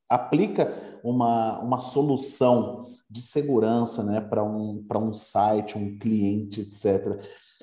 aplica 0.09 0.84
uma, 1.05 1.59
uma 1.61 1.79
solução 1.79 2.87
de 3.09 3.21
segurança 3.21 4.03
né, 4.03 4.19
para 4.19 4.43
um, 4.43 4.83
um 4.91 5.13
site, 5.13 5.77
um 5.77 5.99
cliente, 5.99 6.61
etc. 6.61 7.21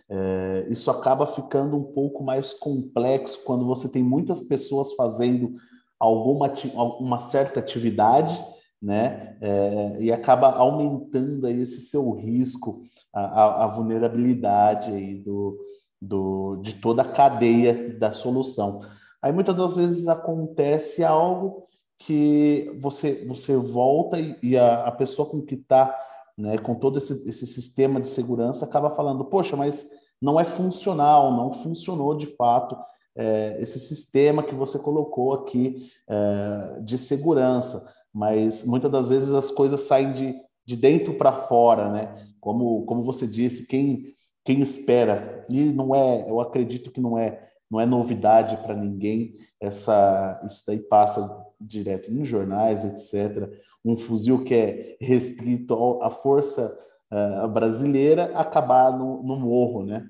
É, 0.08 0.66
isso 0.70 0.90
acaba 0.90 1.26
ficando 1.26 1.76
um 1.76 1.82
pouco 1.82 2.22
mais 2.22 2.52
complexo 2.52 3.42
quando 3.44 3.66
você 3.66 3.88
tem 3.88 4.02
muitas 4.02 4.40
pessoas 4.40 4.92
fazendo 4.94 5.54
alguma 5.98 6.52
uma 7.00 7.20
certa 7.20 7.60
atividade, 7.60 8.32
né, 8.80 9.36
é, 9.40 9.96
e 10.00 10.12
acaba 10.12 10.50
aumentando 10.50 11.46
aí 11.46 11.60
esse 11.60 11.82
seu 11.82 12.12
risco, 12.12 12.82
a, 13.12 13.64
a 13.64 13.66
vulnerabilidade 13.68 14.90
aí 14.90 15.16
do, 15.16 15.58
do, 16.00 16.56
de 16.62 16.74
toda 16.74 17.02
a 17.02 17.12
cadeia 17.12 17.96
da 17.98 18.12
solução. 18.12 18.80
Aí 19.20 19.32
muitas 19.32 19.56
das 19.56 19.76
vezes 19.76 20.08
acontece 20.08 21.04
algo 21.04 21.68
que 22.06 22.72
você 22.78 23.24
você 23.26 23.56
volta 23.56 24.18
e, 24.18 24.36
e 24.42 24.56
a, 24.56 24.84
a, 24.84 24.92
pessoa 24.92 25.28
com 25.28 25.40
que 25.40 25.54
está, 25.54 25.96
né, 26.36 26.58
com 26.58 26.74
todo 26.74 26.98
esse, 26.98 27.28
esse 27.28 27.46
sistema 27.46 28.00
de 28.00 28.08
segurança, 28.08 28.64
acaba 28.64 28.94
falando, 28.94 29.24
poxa, 29.24 29.56
mas 29.56 29.88
não 30.20 30.38
é 30.38 30.44
funcional, 30.44 31.32
não 31.32 31.52
funcionou 31.62 32.16
de 32.16 32.26
fato 32.36 32.76
é, 33.16 33.56
esse 33.60 33.78
sistema 33.78 34.42
que 34.42 34.54
você 34.54 34.78
colocou 34.78 35.34
aqui 35.34 35.90
é, 36.08 36.80
de 36.80 36.96
segurança. 36.96 37.92
Mas 38.12 38.64
muitas 38.64 38.90
das 38.90 39.08
vezes 39.08 39.30
as 39.30 39.50
coisas 39.50 39.82
saem 39.82 40.12
de, 40.12 40.34
de 40.66 40.76
dentro 40.76 41.14
para 41.14 41.46
fora, 41.46 41.88
né? 41.88 42.26
Como, 42.40 42.84
como 42.84 43.04
você 43.04 43.26
disse, 43.26 43.66
quem, 43.66 44.14
quem 44.44 44.60
espera, 44.60 45.44
e 45.48 45.64
não 45.72 45.94
é, 45.94 46.28
eu 46.28 46.40
acredito 46.40 46.90
que 46.90 47.00
não 47.00 47.16
é, 47.16 47.48
não 47.70 47.80
é 47.80 47.86
novidade 47.86 48.56
para 48.58 48.74
ninguém, 48.74 49.34
essa, 49.60 50.42
isso 50.44 50.64
daí 50.66 50.78
passa 50.78 51.42
direto 51.66 52.10
em 52.10 52.24
jornais, 52.24 52.84
etc. 52.84 53.50
Um 53.84 53.96
fuzil 53.96 54.44
que 54.44 54.54
é 54.54 54.96
restrito 55.00 56.02
à 56.02 56.10
força 56.10 56.76
uh, 57.10 57.48
brasileira 57.48 58.36
acabar 58.36 58.96
no, 58.96 59.22
no, 59.22 59.36
morro, 59.36 59.84
né? 59.84 60.06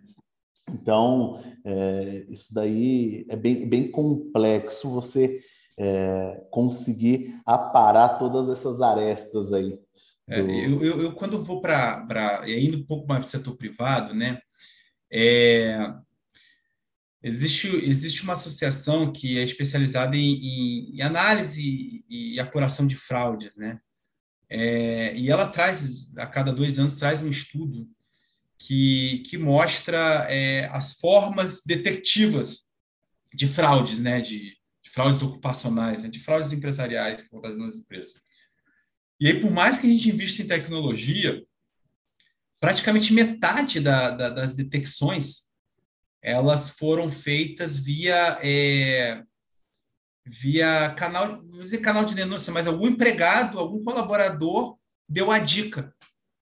Então, 0.70 1.40
é, 1.64 2.24
isso 2.28 2.54
daí 2.54 3.26
é 3.28 3.36
bem, 3.36 3.68
bem 3.68 3.90
complexo 3.90 4.88
você 4.88 5.40
é, 5.76 6.42
conseguir 6.50 7.34
aparar 7.44 8.18
todas 8.18 8.48
essas 8.48 8.80
arestas 8.80 9.52
aí. 9.52 9.78
É, 10.28 10.40
eu, 10.40 10.82
eu, 10.82 11.00
eu, 11.02 11.12
quando 11.12 11.42
vou 11.42 11.60
para. 11.60 12.42
indo 12.46 12.78
um 12.78 12.86
pouco 12.86 13.06
mais 13.06 13.20
para 13.20 13.28
o 13.28 13.30
setor 13.30 13.56
privado, 13.56 14.14
né? 14.14 14.38
É, 15.12 15.92
Existe, 17.22 17.68
existe 17.68 18.22
uma 18.24 18.32
associação 18.32 19.12
que 19.12 19.38
é 19.38 19.42
especializada 19.42 20.16
em, 20.16 20.94
em 20.96 21.02
análise 21.02 22.04
e, 22.08 22.40
apuração 22.40 22.86
de 22.86 22.96
fraudes, 22.96 23.56
né? 23.56 23.78
É, 24.50 25.16
e 25.16 25.30
ela 25.30 25.46
traz, 25.46 26.12
a 26.16 26.26
cada 26.26 26.52
dois 26.52 26.78
anos, 26.78 26.98
traz 26.98 27.22
um 27.22 27.30
estudo 27.30 27.88
que, 28.58 29.22
que 29.26 29.38
mostra 29.38 30.26
é, 30.28 30.66
as 30.72 30.94
formas 30.94 31.62
detectivas 31.64 32.64
de 33.32 33.46
fraudes, 33.46 34.00
né? 34.00 34.20
De, 34.20 34.56
de 34.82 34.90
fraudes 34.90 35.22
ocupacionais, 35.22 36.02
né, 36.02 36.08
de 36.08 36.18
fraudes 36.18 36.52
empresariais 36.52 37.20
que 37.20 37.26
acontecem 37.28 37.58
nas 37.58 37.76
empresas. 37.76 38.14
E 39.20 39.28
aí, 39.28 39.40
por 39.40 39.50
mais 39.50 39.78
que 39.78 39.86
a 39.86 39.90
gente 39.90 40.08
invista 40.08 40.42
em 40.42 40.48
tecnologia, 40.48 41.42
praticamente 42.58 43.12
metade 43.12 43.78
da, 43.78 44.10
da, 44.10 44.28
das 44.28 44.56
detecções 44.56 45.51
elas 46.22 46.70
foram 46.70 47.10
feitas 47.10 47.76
via 47.76 48.38
é, 48.42 49.22
via 50.24 50.94
canal, 50.94 51.42
vou 51.44 51.62
dizer 51.62 51.78
canal 51.78 52.04
de 52.04 52.14
denúncia, 52.14 52.52
mas 52.52 52.66
algum 52.66 52.86
empregado, 52.86 53.58
algum 53.58 53.82
colaborador 53.82 54.78
deu 55.08 55.30
a 55.30 55.38
dica 55.38 55.92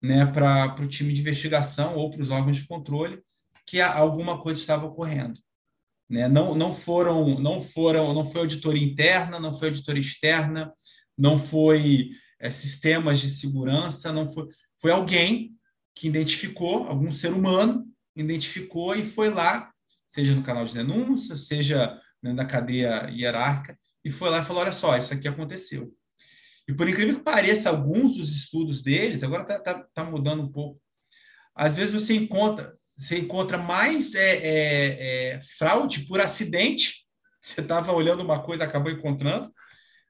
né, 0.03 0.27
para 0.27 0.75
o 0.81 0.89
time 0.89 1.13
de 1.13 1.21
investigação 1.21 1.95
ou 1.97 2.11
para 2.11 2.23
os 2.23 2.31
órgãos 2.31 2.57
de 2.57 2.67
controle 2.67 3.23
que 3.67 3.81
alguma 3.81 4.41
coisa 4.41 4.61
estava 4.61 4.87
ocorrendo. 4.87 5.39
Né? 6.09 6.27
Não, 6.27 6.57
não 6.57 6.75
foram, 6.75 7.39
não 7.39 7.61
foram, 7.61 8.13
não 8.13 8.25
foi 8.25 8.41
auditoria 8.41 8.85
interna, 8.85 9.39
não 9.39 9.55
foi 9.55 9.69
auditoria 9.69 10.03
externa, 10.03 10.73
não 11.17 11.39
foi 11.39 12.11
é, 12.41 12.51
sistemas 12.51 13.21
de 13.21 13.31
segurança, 13.31 14.13
não 14.13 14.29
foi, 14.29 14.49
foi 14.81 14.91
alguém 14.91 15.55
que 15.95 16.09
identificou, 16.09 16.89
algum 16.89 17.11
ser 17.13 17.33
humano 17.33 17.87
identificou 18.17 18.95
e 18.95 19.05
foi 19.05 19.31
lá, 19.31 19.71
seja 20.07 20.35
no 20.35 20.43
canal 20.43 20.65
de 20.65 20.75
denúncia, 20.75 21.37
seja 21.37 21.99
né, 22.23 22.33
na 22.33 22.45
cadeia 22.45 23.09
hierárquica, 23.11 23.79
e 24.05 24.11
foi 24.11 24.31
lá 24.31 24.41
e 24.41 24.45
falou: 24.45 24.63
olha 24.63 24.73
só, 24.73 24.97
isso 24.97 25.13
aqui 25.13 25.29
aconteceu. 25.29 25.93
E 26.69 26.75
por 26.75 26.89
incrível 26.89 27.17
que 27.17 27.23
pareça, 27.23 27.69
alguns 27.69 28.17
dos 28.17 28.31
estudos 28.31 28.83
deles, 28.83 29.23
agora 29.23 29.43
está 29.43 29.59
tá, 29.59 29.87
tá 29.93 30.05
mudando 30.05 30.43
um 30.43 30.53
pouco, 30.53 30.81
às 31.55 31.77
vezes 31.77 31.93
você 31.93 32.15
encontra, 32.15 32.73
você 32.97 33.19
encontra 33.19 33.59
mais 33.59 34.15
é, 34.15 34.37
é, 34.37 35.35
é, 35.35 35.41
fraude 35.59 36.07
por 36.07 36.21
acidente, 36.21 37.07
você 37.41 37.61
estava 37.61 37.93
olhando 37.93 38.23
uma 38.23 38.43
coisa 38.43 38.65
acabou 38.65 38.91
encontrando, 38.91 39.53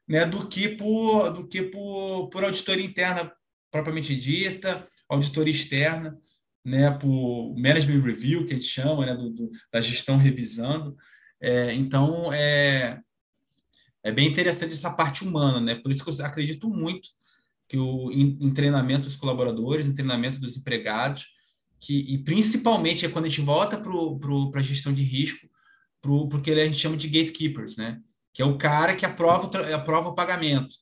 né, 0.09 0.27
do 0.27 0.49
que 0.49 0.69
por, 0.69 1.31
do 1.31 1.47
que 1.47 1.63
por, 1.63 2.29
por 2.31 2.45
auditoria 2.45 2.85
interna 2.85 3.33
propriamente 3.71 4.15
dita, 4.15 4.87
auditoria 5.09 5.55
externa, 5.55 6.19
né, 6.65 6.91
por 6.91 7.55
management 7.57 8.03
review, 8.03 8.45
que 8.45 8.53
a 8.53 8.57
gente 8.57 8.69
chama, 8.69 9.07
né, 9.07 9.15
do, 9.15 9.31
do 9.31 9.51
da 9.73 9.81
gestão 9.81 10.17
revisando. 10.17 10.97
É, 11.41 11.73
então, 11.75 12.33
é, 12.33 13.01
é 14.03 14.13
bem 14.13 14.29
interessante 14.29 14.75
essa 14.75 14.91
parte 14.91 15.25
humana, 15.25 15.61
né? 15.61 15.75
Por 15.75 15.91
isso 15.91 16.05
que 16.05 16.11
eu 16.11 16.27
acredito 16.27 16.69
muito 16.69 17.09
que 17.69 17.79
o 17.79 18.11
em, 18.11 18.37
em 18.41 18.53
treinamento 18.53 19.05
dos 19.05 19.17
colaboradores, 19.17 19.87
em 19.87 19.95
treinamento 19.95 20.41
dos 20.41 20.57
empregados, 20.57 21.35
que 21.79 22.01
e 22.13 22.19
principalmente 22.19 23.07
é 23.07 23.09
quando 23.09 23.27
a 23.27 23.29
gente 23.29 23.41
volta 23.41 23.81
para 23.81 24.61
a 24.61 24.63
gestão 24.63 24.93
de 24.93 25.03
risco, 25.03 25.49
pro, 26.01 26.29
porque 26.29 26.51
a 26.51 26.65
gente 26.65 26.79
chama 26.79 26.97
de 26.97 27.09
gatekeepers, 27.09 27.77
né? 27.77 28.01
Que 28.33 28.43
é 28.43 28.45
o 28.45 28.59
cara 28.59 28.97
que 28.97 29.07
aprova, 29.07 29.51
aprova 29.75 30.09
o 30.09 30.15
pagamento, 30.15 30.75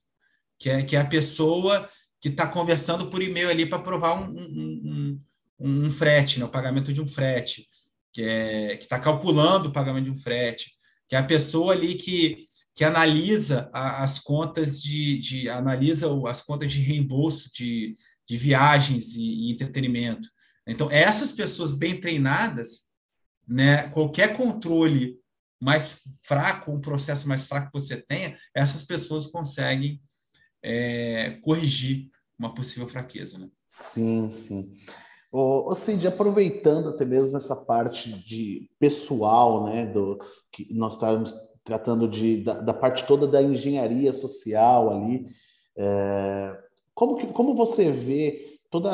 que 0.58 0.70
é, 0.70 0.82
que 0.82 0.96
é 0.96 1.00
a 1.00 1.06
pessoa 1.06 1.88
que 2.20 2.28
está 2.28 2.46
conversando 2.46 3.10
por 3.10 3.22
e-mail 3.22 3.48
ali 3.48 3.64
para 3.64 3.78
aprovar 3.78 4.20
um, 4.20 4.28
um, 4.28 4.67
um, 5.58 5.86
um, 5.86 5.90
frete, 5.90 6.38
né? 6.38 6.44
o 6.44 6.50
pagamento 6.50 6.92
de 6.92 7.00
um 7.00 7.06
frete, 7.06 7.68
que 8.12 8.22
é 8.22 8.74
está 8.74 8.98
calculando 8.98 9.68
o 9.68 9.72
pagamento 9.72 10.04
de 10.04 10.10
um 10.10 10.16
frete, 10.16 10.72
que 11.08 11.16
é 11.16 11.18
a 11.18 11.24
pessoa 11.24 11.72
ali 11.72 11.94
que 11.94 12.48
que 12.78 12.84
analisa 12.84 13.68
as 13.72 14.20
contas 14.20 14.80
de, 14.80 15.18
de 15.18 15.50
analisa 15.50 16.06
as 16.28 16.42
contas 16.42 16.72
de 16.72 16.80
reembolso 16.80 17.50
de, 17.52 17.96
de 18.24 18.36
viagens 18.36 19.16
e, 19.16 19.48
e, 19.48 19.52
entretenimento. 19.52 20.28
Então, 20.64 20.88
essas 20.88 21.32
pessoas 21.32 21.74
bem 21.74 22.00
treinadas, 22.00 22.84
né, 23.48 23.88
qualquer 23.88 24.36
controle 24.36 25.18
mais 25.60 26.02
fraco, 26.22 26.70
um 26.70 26.80
processo 26.80 27.26
mais 27.26 27.48
fraco 27.48 27.66
que 27.66 27.80
você 27.80 27.96
tenha, 27.96 28.38
essas 28.54 28.84
pessoas 28.84 29.26
conseguem 29.26 30.00
é, 30.62 31.32
corrigir 31.42 32.08
uma 32.38 32.54
possível 32.54 32.86
fraqueza. 32.86 33.38
Né? 33.38 33.48
Sim, 33.66 34.30
sim. 34.30 34.76
Ô, 35.30 35.74
Cid, 35.74 36.06
aproveitando 36.08 36.88
até 36.88 37.04
mesmo 37.04 37.36
essa 37.36 37.54
parte 37.54 38.10
de 38.26 38.70
pessoal, 38.78 39.64
né, 39.64 39.84
do 39.86 40.18
que 40.50 40.72
nós 40.72 40.94
estávamos 40.94 41.34
tratando 41.62 42.08
de, 42.08 42.42
da, 42.42 42.54
da, 42.54 42.72
parte 42.72 43.06
toda 43.06 43.26
da 43.26 43.42
engenharia 43.42 44.10
social 44.12 44.90
ali. 44.90 45.26
É, 45.76 46.58
como, 46.94 47.16
que, 47.16 47.26
como 47.26 47.54
você 47.54 47.90
vê 47.90 48.58
todo 48.70 48.88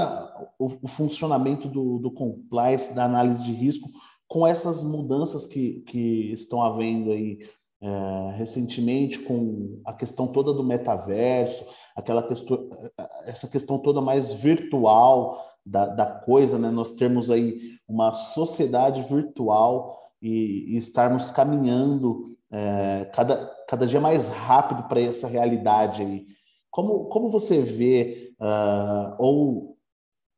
o, 0.58 0.72
o, 0.82 0.88
funcionamento 0.88 1.68
do, 1.68 1.98
do 2.00 2.10
compliance, 2.10 2.92
da 2.92 3.04
análise 3.04 3.44
de 3.44 3.52
risco, 3.52 3.88
com 4.26 4.44
essas 4.44 4.82
mudanças 4.82 5.46
que, 5.46 5.82
que 5.82 6.32
estão 6.32 6.62
havendo 6.62 7.12
aí 7.12 7.48
é, 7.80 8.36
recentemente, 8.36 9.20
com 9.20 9.80
a 9.84 9.92
questão 9.92 10.26
toda 10.26 10.52
do 10.52 10.64
metaverso, 10.64 11.64
aquela 11.94 12.26
questão, 12.26 12.68
essa 13.24 13.46
questão 13.46 13.78
toda 13.78 14.00
mais 14.00 14.32
virtual 14.32 15.53
da, 15.64 15.86
da 15.86 16.06
coisa, 16.06 16.58
né? 16.58 16.70
Nós 16.70 16.92
temos 16.92 17.30
aí 17.30 17.78
uma 17.88 18.12
sociedade 18.12 19.02
virtual 19.02 19.98
e, 20.20 20.74
e 20.74 20.76
estarmos 20.76 21.28
caminhando 21.28 22.36
é, 22.50 23.10
cada, 23.12 23.46
cada 23.68 23.86
dia 23.86 24.00
mais 24.00 24.28
rápido 24.28 24.84
para 24.84 25.00
essa 25.00 25.26
realidade 25.26 26.02
aí. 26.02 26.26
Como, 26.70 27.04
como 27.04 27.30
você 27.30 27.60
vê, 27.60 28.34
uh, 28.40 29.14
ou 29.18 29.76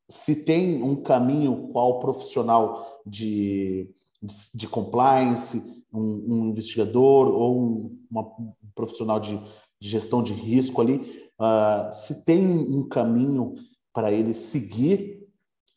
se 0.08 0.44
tem 0.44 0.82
um 0.82 0.96
caminho 0.96 1.68
qual 1.68 1.98
profissional 1.98 3.00
de, 3.06 3.90
de, 4.22 4.34
de 4.54 4.68
compliance, 4.68 5.82
um, 5.92 6.00
um, 6.00 6.46
investigador 6.50 7.28
ou 7.28 7.58
um, 7.58 7.98
uma, 8.10 8.22
um 8.22 8.52
profissional 8.74 9.18
de, 9.18 9.38
de, 9.80 9.88
gestão 9.88 10.22
de 10.22 10.34
risco 10.34 10.82
ali, 10.82 11.30
uh, 11.40 11.90
se 11.90 12.24
tem 12.24 12.46
um 12.46 12.86
caminho 12.86 13.54
para 13.92 14.12
ele 14.12 14.34
seguir 14.34 15.15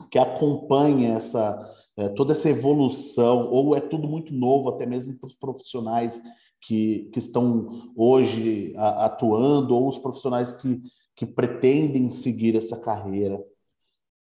que 0.10 0.18
acompanhe 0.18 1.05
essa, 1.05 1.76
é, 1.97 2.10
toda 2.10 2.34
essa 2.34 2.49
evolução, 2.49 3.47
ou 3.49 3.76
é 3.76 3.82
tudo 3.82 4.07
muito 4.07 4.34
novo, 4.34 4.70
até 4.70 4.86
mesmo 4.86 5.18
para 5.18 5.28
os 5.28 5.36
profissionais 5.36 6.22
que, 6.62 7.10
que 7.14 7.20
estão 7.20 7.91
hoje 7.95 8.74
atuando, 8.78 9.76
ou 9.76 9.88
os 9.88 9.97
profissionais 9.97 10.53
que, 10.53 10.82
que 11.16 11.26
pretendem 11.26 12.10
seguir 12.10 12.55
essa 12.55 12.82
carreira? 12.82 13.39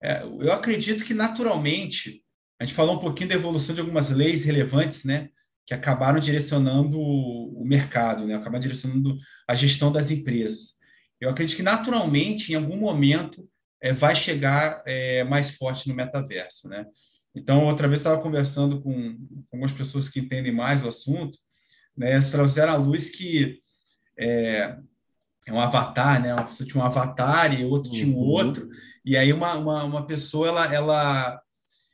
É, 0.02 0.24
eu 0.24 0.52
acredito 0.52 1.06
que 1.06 1.14
naturalmente, 1.14 2.24
a 2.60 2.66
gente 2.66 2.76
falou 2.76 2.96
um 2.96 3.00
pouquinho 3.00 3.30
da 3.30 3.36
evolução 3.36 3.74
de 3.74 3.82
algumas 3.82 4.10
leis 4.10 4.44
relevantes, 4.44 5.06
né? 5.06 5.30
Que 5.66 5.74
acabaram 5.74 6.20
direcionando 6.20 7.00
o 7.00 7.64
mercado, 7.66 8.26
né? 8.26 8.36
Acabaram 8.36 8.62
direcionando 8.62 9.18
a 9.48 9.56
gestão 9.56 9.92
das 9.92 10.12
empresas. 10.12 10.74
Eu 11.22 11.30
acredito 11.30 11.56
que 11.56 11.64
naturalmente, 11.64 12.52
em 12.52 12.56
algum 12.56 12.76
momento, 12.76 13.48
é, 13.84 13.92
vai 13.92 14.16
chegar 14.16 14.82
é, 14.86 15.26
mais 15.26 15.58
forte 15.58 15.90
no 15.90 15.94
metaverso, 15.94 16.70
né? 16.70 16.86
Então, 17.36 17.66
outra 17.66 17.86
vez 17.86 18.00
estava 18.00 18.22
conversando 18.22 18.82
com, 18.82 18.94
com 18.94 19.58
algumas 19.58 19.74
pessoas 19.74 20.08
que 20.08 20.22
entendem 20.22 20.54
mais 20.54 20.82
o 20.84 20.88
assunto, 20.88 21.38
né? 21.96 22.20
Trouxeram 22.22 22.72
à 22.72 22.78
luz 22.78 23.10
que 23.10 23.60
é, 24.18 24.78
é 25.46 25.52
um 25.52 25.60
avatar, 25.60 26.22
né? 26.22 26.34
Uma 26.34 26.46
pessoa 26.46 26.66
tinha 26.66 26.82
um 26.82 26.86
avatar 26.86 27.60
e 27.60 27.66
outro 27.66 27.92
tinha 27.92 28.08
um 28.08 28.18
uhum. 28.18 28.26
outro, 28.26 28.70
e 29.04 29.18
aí 29.18 29.34
uma, 29.34 29.54
uma, 29.56 29.84
uma 29.84 30.08
pessoa 30.08 30.48
ela, 30.48 30.74
ela, 30.74 31.42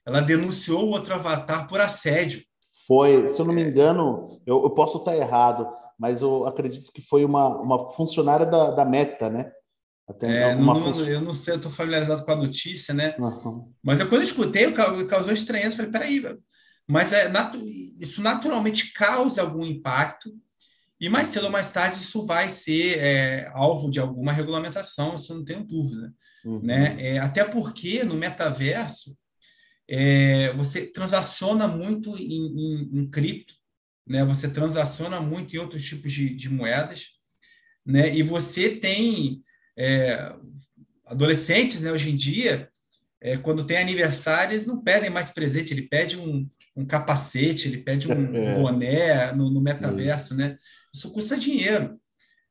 ela 0.05 0.21
denunciou 0.21 0.85
o 0.85 0.91
outro 0.91 1.15
avatar 1.15 1.67
por 1.67 1.81
assédio. 1.81 2.43
Foi, 2.85 3.27
se 3.27 3.41
eu 3.41 3.45
não 3.45 3.53
me 3.53 3.63
engano, 3.63 4.39
eu, 4.45 4.61
eu 4.61 4.69
posso 4.69 4.99
estar 4.99 5.17
errado, 5.17 5.67
mas 5.97 6.21
eu 6.21 6.45
acredito 6.45 6.91
que 6.91 7.01
foi 7.01 7.25
uma, 7.25 7.47
uma 7.59 7.91
funcionária 7.93 8.45
da, 8.45 8.71
da 8.71 8.85
Meta, 8.85 9.27
né? 9.27 9.51
É, 10.21 10.55
não, 10.55 10.79
não, 10.79 11.07
eu 11.07 11.21
não 11.21 11.33
sei, 11.33 11.53
eu 11.53 11.57
estou 11.57 11.71
familiarizado 11.71 12.23
com 12.23 12.31
a 12.31 12.35
notícia, 12.35 12.93
né? 12.93 13.15
Uhum. 13.19 13.71
Mas 13.83 13.99
quando 13.99 14.15
eu 14.15 14.23
escutei, 14.23 14.71
causou 14.71 15.31
estranheza. 15.31 15.77
Falei, 15.77 15.91
peraí, 15.91 16.37
mas 16.87 17.13
é, 17.13 17.29
natu 17.29 17.63
isso 17.99 18.19
naturalmente 18.21 18.91
causa 18.93 19.41
algum 19.41 19.63
impacto, 19.63 20.33
e 20.99 21.07
mais 21.07 21.27
cedo 21.29 21.45
ou 21.45 21.51
mais 21.51 21.71
tarde 21.71 22.01
isso 22.01 22.25
vai 22.25 22.49
ser 22.49 22.97
é, 22.97 23.51
alvo 23.53 23.91
de 23.91 23.99
alguma 23.99 24.33
regulamentação, 24.33 25.15
isso 25.15 25.33
não 25.33 25.45
tenho 25.45 25.63
dúvida. 25.63 26.13
Uhum. 26.43 26.59
Né? 26.61 26.95
É, 26.99 27.19
até 27.19 27.43
porque 27.43 28.03
no 28.03 28.15
metaverso 28.15 29.15
é, 29.87 30.51
você 30.53 30.87
transaciona 30.87 31.67
muito 31.67 32.17
em, 32.17 32.47
em, 32.47 32.99
em, 32.99 33.09
cripto, 33.09 33.53
né? 34.05 34.25
você 34.25 34.49
transaciona 34.49 35.21
muito 35.21 35.55
em 35.55 35.59
outros 35.59 35.83
tipos 35.83 36.11
de, 36.11 36.35
de 36.35 36.49
moedas, 36.49 37.11
né? 37.85 38.13
e 38.13 38.23
você 38.23 38.75
tem 38.75 39.43
é, 39.79 40.35
adolescentes, 41.05 41.81
né, 41.81 41.91
hoje 41.91 42.09
em 42.09 42.17
dia, 42.17 42.69
é, 43.21 43.37
quando 43.37 43.65
tem 43.65 43.77
aniversário, 43.77 44.53
eles 44.53 44.65
não 44.65 44.83
pedem 44.83 45.09
mais 45.09 45.29
presente, 45.29 45.73
ele 45.73 45.83
pede 45.83 46.17
um, 46.17 46.47
um 46.75 46.85
capacete, 46.85 47.67
ele 47.67 47.77
pede 47.77 48.11
um 48.11 48.35
é. 48.35 48.59
boné 48.59 49.31
no, 49.31 49.49
no 49.49 49.61
metaverso, 49.61 50.35
né? 50.35 50.57
Isso 50.93 51.09
custa 51.11 51.37
dinheiro. 51.37 51.99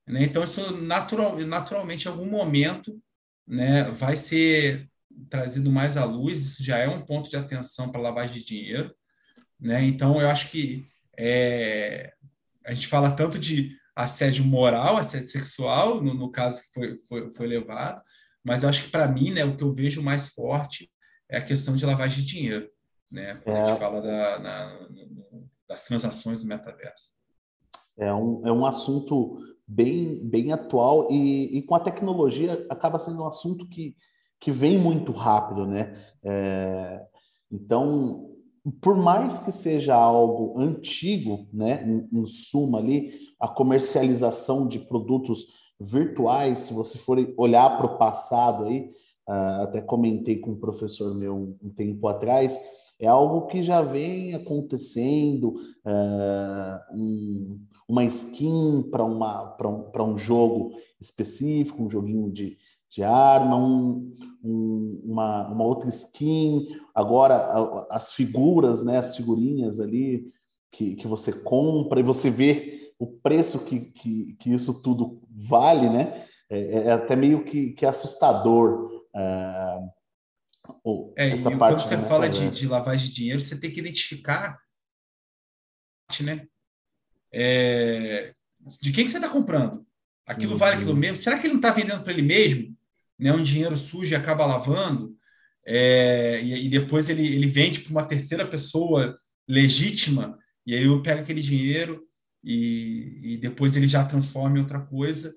Né? 0.06 0.24
Então, 0.24 0.42
isso 0.42 0.74
natural, 0.78 1.38
naturalmente, 1.40 2.06
em 2.06 2.10
algum 2.10 2.26
momento, 2.26 2.98
né, 3.46 3.84
vai 3.90 4.16
ser 4.16 4.88
trazido 5.28 5.70
mais 5.70 5.96
à 5.96 6.04
luz, 6.04 6.40
isso 6.40 6.62
já 6.62 6.78
é 6.78 6.88
um 6.88 7.02
ponto 7.02 7.28
de 7.28 7.36
atenção 7.36 7.90
para 7.90 8.00
lavagem 8.00 8.34
de 8.34 8.44
dinheiro. 8.44 8.94
Né? 9.60 9.84
Então, 9.84 10.20
eu 10.20 10.28
acho 10.28 10.50
que 10.50 10.86
é, 11.16 12.12
a 12.64 12.72
gente 12.72 12.86
fala 12.86 13.10
tanto 13.10 13.38
de 13.38 13.76
assédio 13.98 14.44
moral, 14.44 14.96
assédio 14.96 15.28
sexual, 15.28 16.00
no, 16.00 16.14
no 16.14 16.30
caso 16.30 16.62
que 16.62 16.72
foi, 16.72 17.00
foi, 17.08 17.32
foi 17.32 17.46
levado, 17.48 18.00
mas 18.44 18.62
eu 18.62 18.68
acho 18.68 18.84
que 18.84 18.90
para 18.90 19.08
mim, 19.08 19.32
né, 19.32 19.44
o 19.44 19.56
que 19.56 19.64
eu 19.64 19.74
vejo 19.74 20.00
mais 20.00 20.28
forte 20.28 20.88
é 21.28 21.36
a 21.36 21.44
questão 21.44 21.74
de 21.74 21.84
lavagem 21.84 22.24
de 22.24 22.26
dinheiro, 22.26 22.70
né, 23.10 23.34
quando 23.42 23.56
é. 23.56 23.60
a 23.60 23.66
gente 23.66 23.76
é. 23.76 23.78
fala 23.80 24.00
da, 24.00 24.38
na, 24.38 24.88
das 25.68 25.84
transações 25.84 26.38
do 26.38 26.46
metaverso. 26.46 27.10
É 27.98 28.14
um, 28.14 28.46
é 28.46 28.52
um 28.52 28.64
assunto 28.64 29.40
bem, 29.66 30.24
bem 30.24 30.52
atual 30.52 31.10
e, 31.10 31.58
e 31.58 31.62
com 31.62 31.74
a 31.74 31.80
tecnologia 31.80 32.64
acaba 32.70 33.00
sendo 33.00 33.24
um 33.24 33.26
assunto 33.26 33.68
que, 33.68 33.96
que 34.38 34.52
vem 34.52 34.78
muito 34.78 35.10
rápido, 35.10 35.66
né? 35.66 36.06
É, 36.22 37.04
então, 37.50 38.30
por 38.80 38.96
mais 38.96 39.40
que 39.40 39.50
seja 39.50 39.96
algo 39.96 40.60
antigo, 40.60 41.48
né, 41.52 41.82
em, 41.82 42.08
em 42.12 42.26
suma 42.26 42.78
ali, 42.78 43.27
a 43.38 43.48
comercialização 43.48 44.66
de 44.66 44.78
produtos 44.78 45.46
virtuais, 45.80 46.60
se 46.60 46.74
você 46.74 46.98
for 46.98 47.18
olhar 47.36 47.76
para 47.76 47.86
o 47.86 47.98
passado 47.98 48.64
aí, 48.64 48.90
uh, 49.28 49.62
até 49.62 49.80
comentei 49.80 50.38
com 50.38 50.52
um 50.52 50.58
professor 50.58 51.14
meu 51.14 51.56
um, 51.62 51.70
tempo 51.70 52.06
atrás, 52.08 52.58
é 53.00 53.06
algo 53.06 53.46
que 53.46 53.62
já 53.62 53.80
vem 53.80 54.34
acontecendo, 54.34 55.54
um, 56.92 57.60
uma 57.88 58.04
skin 58.04 58.82
para 58.90 59.04
um, 59.04 60.12
um 60.12 60.18
jogo 60.18 60.72
específico, 61.00 61.84
um 61.84 61.88
joguinho 61.88 62.28
de, 62.32 62.58
de 62.90 63.04
arma, 63.04 63.56
um, 63.56 64.12
um, 64.42 65.00
uma, 65.04 65.48
uma 65.48 65.64
outra 65.64 65.88
skin, 65.88 66.66
agora 66.92 67.86
as 67.88 68.12
figuras, 68.12 68.84
né, 68.84 68.98
as 68.98 69.16
figurinhas 69.16 69.78
ali 69.78 70.32
que, 70.72 70.96
que 70.96 71.06
você 71.06 71.32
compra 71.32 72.00
e 72.00 72.02
você 72.02 72.30
vê 72.30 72.77
o 72.98 73.06
preço 73.06 73.64
que, 73.64 73.80
que, 73.92 74.36
que 74.40 74.52
isso 74.52 74.82
tudo 74.82 75.22
vale, 75.30 75.88
né? 75.88 76.26
É, 76.50 76.58
é, 76.58 76.84
é 76.86 76.92
até 76.92 77.14
meio 77.14 77.44
que, 77.44 77.72
que 77.72 77.86
assustador. 77.86 79.04
Uh, 79.14 81.12
é, 81.16 81.30
essa 81.30 81.56
parte 81.56 81.84
quando 81.84 81.88
você 81.88 82.08
fala 82.08 82.28
de, 82.28 82.50
de, 82.50 82.66
lavagem 82.66 83.08
de 83.08 83.14
dinheiro, 83.14 83.40
você 83.40 83.58
tem 83.58 83.70
que 83.70 83.80
identificar, 83.80 84.58
né? 86.20 86.46
É, 87.32 88.34
de 88.80 88.92
quem 88.92 89.04
que 89.04 89.10
você 89.10 89.18
está 89.18 89.28
comprando? 89.28 89.86
Aquilo 90.26 90.52
uhum. 90.52 90.58
vale 90.58 90.76
aquilo 90.76 90.96
mesmo? 90.96 91.16
Será 91.16 91.38
que 91.38 91.46
ele 91.46 91.54
não 91.54 91.60
está 91.60 91.70
vendendo 91.70 92.02
para 92.02 92.12
ele 92.12 92.22
mesmo? 92.22 92.76
Né? 93.18 93.32
Um 93.32 93.42
dinheiro 93.42 93.76
sujo 93.76 94.12
e 94.12 94.16
acaba 94.16 94.44
lavando? 94.44 95.16
É, 95.64 96.40
e, 96.42 96.66
e, 96.66 96.68
depois 96.68 97.08
ele, 97.08 97.26
ele 97.26 97.46
vende 97.46 97.80
para 97.80 97.90
uma 97.90 98.04
terceira 98.04 98.46
pessoa 98.46 99.16
legítima, 99.46 100.38
e 100.66 100.74
aí 100.74 100.84
eu 100.84 101.02
pego 101.02 101.20
aquele 101.20 101.42
dinheiro 101.42 102.07
e, 102.42 103.34
e 103.34 103.36
depois 103.36 103.76
ele 103.76 103.88
já 103.88 104.04
transforma 104.04 104.58
em 104.58 104.60
outra 104.60 104.80
coisa 104.80 105.34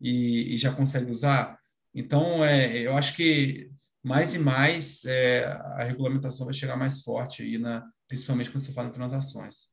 e, 0.00 0.54
e 0.54 0.58
já 0.58 0.72
consegue 0.72 1.10
usar. 1.10 1.58
Então, 1.94 2.44
é, 2.44 2.78
eu 2.78 2.96
acho 2.96 3.14
que 3.16 3.70
mais 4.02 4.34
e 4.34 4.38
mais 4.38 5.04
é, 5.04 5.44
a 5.44 5.84
regulamentação 5.84 6.46
vai 6.46 6.54
chegar 6.54 6.76
mais 6.76 7.02
forte 7.02 7.42
aí, 7.42 7.58
na, 7.58 7.84
principalmente 8.08 8.50
quando 8.50 8.64
você 8.64 8.72
fala 8.72 8.88
em 8.88 8.92
transações. 8.92 9.72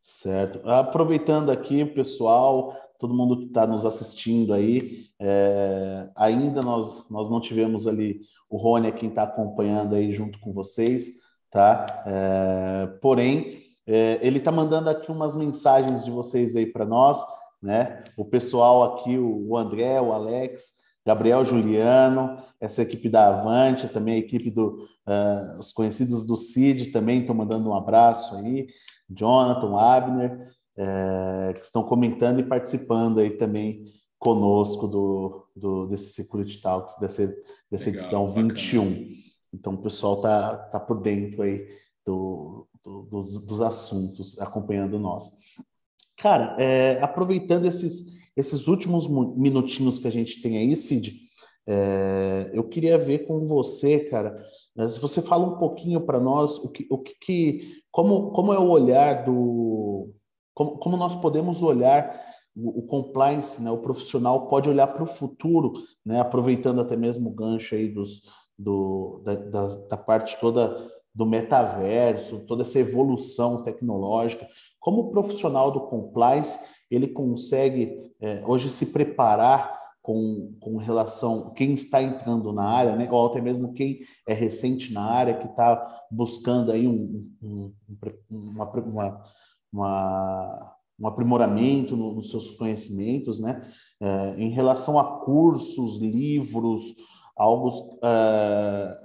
Certo. 0.00 0.66
Aproveitando 0.68 1.50
aqui, 1.50 1.84
pessoal, 1.84 2.74
todo 2.98 3.14
mundo 3.14 3.38
que 3.38 3.46
está 3.46 3.66
nos 3.66 3.84
assistindo 3.84 4.54
aí, 4.54 5.08
é, 5.20 6.10
ainda 6.16 6.60
nós, 6.62 7.08
nós 7.10 7.30
não 7.30 7.40
tivemos 7.40 7.86
ali 7.86 8.22
o 8.48 8.56
Rony, 8.56 8.90
quem 8.92 9.10
está 9.10 9.24
acompanhando 9.24 9.94
aí 9.94 10.12
junto 10.12 10.40
com 10.40 10.52
vocês, 10.52 11.20
tá? 11.50 11.84
É, 12.06 12.86
porém, 13.02 13.57
é, 13.88 14.18
ele 14.20 14.36
está 14.36 14.52
mandando 14.52 14.90
aqui 14.90 15.10
umas 15.10 15.34
mensagens 15.34 16.04
de 16.04 16.10
vocês 16.10 16.54
aí 16.54 16.66
para 16.66 16.84
nós, 16.84 17.18
né? 17.62 18.04
O 18.18 18.24
pessoal 18.24 18.82
aqui, 18.82 19.18
o 19.18 19.56
André, 19.56 19.98
o 19.98 20.12
Alex, 20.12 20.78
Gabriel 21.06 21.42
Juliano, 21.42 22.36
essa 22.60 22.82
equipe 22.82 23.08
da 23.08 23.28
Avante, 23.28 23.88
também 23.88 24.16
a 24.16 24.18
equipe 24.18 24.50
do 24.50 24.86
uh, 25.08 25.58
os 25.58 25.72
conhecidos 25.72 26.26
do 26.26 26.36
CID 26.36 26.92
também 26.92 27.20
estão 27.20 27.34
mandando 27.34 27.70
um 27.70 27.74
abraço 27.74 28.36
aí, 28.36 28.68
Jonathan, 29.08 29.74
Abner, 29.78 30.52
é, 30.76 31.54
que 31.54 31.60
estão 31.60 31.82
comentando 31.82 32.40
e 32.40 32.46
participando 32.46 33.20
aí 33.20 33.30
também 33.30 33.86
conosco 34.18 34.86
do, 34.86 35.46
do 35.56 35.86
desse 35.86 36.12
Security 36.12 36.60
Talks, 36.60 36.96
dessa, 37.00 37.26
dessa 37.70 37.86
Legal, 37.86 38.02
edição 38.02 38.26
bacana. 38.26 38.48
21. 38.52 39.08
Então 39.54 39.74
o 39.74 39.82
pessoal 39.82 40.20
tá, 40.20 40.56
tá 40.56 40.78
por 40.78 41.00
dentro 41.00 41.42
aí 41.42 41.66
do, 42.04 42.68
do, 42.88 43.02
dos, 43.02 43.46
dos, 43.46 43.60
assuntos, 43.60 44.40
acompanhando 44.40 44.98
nós. 44.98 45.30
Cara, 46.16 46.56
é, 46.58 47.00
aproveitando 47.02 47.66
esses, 47.66 48.18
esses 48.36 48.66
últimos 48.66 49.06
minutinhos 49.36 49.98
que 49.98 50.08
a 50.08 50.12
gente 50.12 50.40
tem 50.40 50.56
aí, 50.56 50.74
Cid, 50.74 51.28
é, 51.66 52.50
eu 52.54 52.64
queria 52.64 52.96
ver 52.96 53.26
com 53.26 53.46
você, 53.46 54.00
cara, 54.00 54.42
né, 54.74 54.88
se 54.88 54.98
você 54.98 55.20
fala 55.20 55.46
um 55.46 55.58
pouquinho 55.58 56.00
para 56.00 56.18
nós 56.18 56.56
o 56.58 56.70
que, 56.70 56.86
o 56.90 56.98
que, 56.98 57.82
como, 57.90 58.32
como 58.32 58.54
é 58.54 58.58
o 58.58 58.70
olhar 58.70 59.24
do, 59.26 60.10
como, 60.54 60.78
como 60.78 60.96
nós 60.96 61.14
podemos 61.14 61.62
olhar 61.62 62.26
o, 62.56 62.80
o 62.80 62.82
compliance, 62.86 63.62
né, 63.62 63.70
o 63.70 63.82
profissional 63.82 64.48
pode 64.48 64.70
olhar 64.70 64.86
para 64.86 65.02
o 65.02 65.14
futuro, 65.14 65.74
né, 66.04 66.20
aproveitando 66.20 66.80
até 66.80 66.96
mesmo 66.96 67.28
o 67.28 67.34
gancho 67.34 67.74
aí 67.74 67.88
dos, 67.88 68.22
do, 68.58 69.20
da, 69.24 69.34
da, 69.34 69.66
da 69.90 69.96
parte 69.98 70.40
toda 70.40 70.90
do 71.14 71.26
metaverso, 71.26 72.44
toda 72.46 72.62
essa 72.62 72.78
evolução 72.78 73.64
tecnológica, 73.64 74.48
como 74.78 75.02
o 75.02 75.10
profissional 75.10 75.70
do 75.70 75.80
compliance 75.82 76.58
ele 76.90 77.08
consegue 77.08 78.12
é, 78.20 78.42
hoje 78.46 78.68
se 78.68 78.86
preparar 78.86 79.78
com, 80.08 80.54
com 80.60 80.78
relação 80.78 81.52
quem 81.52 81.74
está 81.74 82.02
entrando 82.02 82.50
na 82.50 82.64
área, 82.64 82.96
né, 82.96 83.06
ou 83.10 83.26
até 83.26 83.42
mesmo 83.42 83.74
quem 83.74 83.98
é 84.26 84.32
recente 84.32 84.90
na 84.92 85.02
área, 85.02 85.38
que 85.38 85.46
está 85.46 86.02
buscando 86.10 86.72
aí 86.72 86.88
um, 86.88 87.30
um, 87.42 87.74
uma, 88.30 88.64
uma, 88.64 89.22
uma, 89.70 90.76
um 90.98 91.06
aprimoramento 91.06 91.94
no, 91.94 92.14
nos 92.14 92.30
seus 92.30 92.52
conhecimentos, 92.52 93.38
né, 93.38 93.70
é, 94.00 94.34
em 94.38 94.48
relação 94.48 94.98
a 94.98 95.20
cursos, 95.20 96.00
livros, 96.00 96.80
algo, 97.36 97.68
é, 98.02 98.96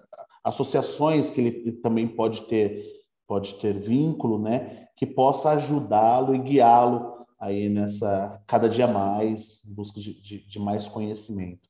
associações 0.43 1.29
que 1.29 1.41
ele 1.41 1.71
também 1.73 2.07
pode 2.07 2.47
ter 2.47 2.91
pode 3.25 3.55
ter 3.55 3.79
vínculo, 3.79 4.37
né, 4.37 4.87
que 4.97 5.05
possa 5.05 5.51
ajudá-lo 5.51 6.35
e 6.35 6.39
guiá-lo 6.39 7.25
aí 7.39 7.69
nessa 7.69 8.41
cada 8.45 8.69
dia 8.69 8.87
mais 8.87 9.65
em 9.65 9.73
busca 9.73 9.99
de, 9.99 10.21
de, 10.21 10.47
de 10.47 10.59
mais 10.59 10.87
conhecimento. 10.87 11.67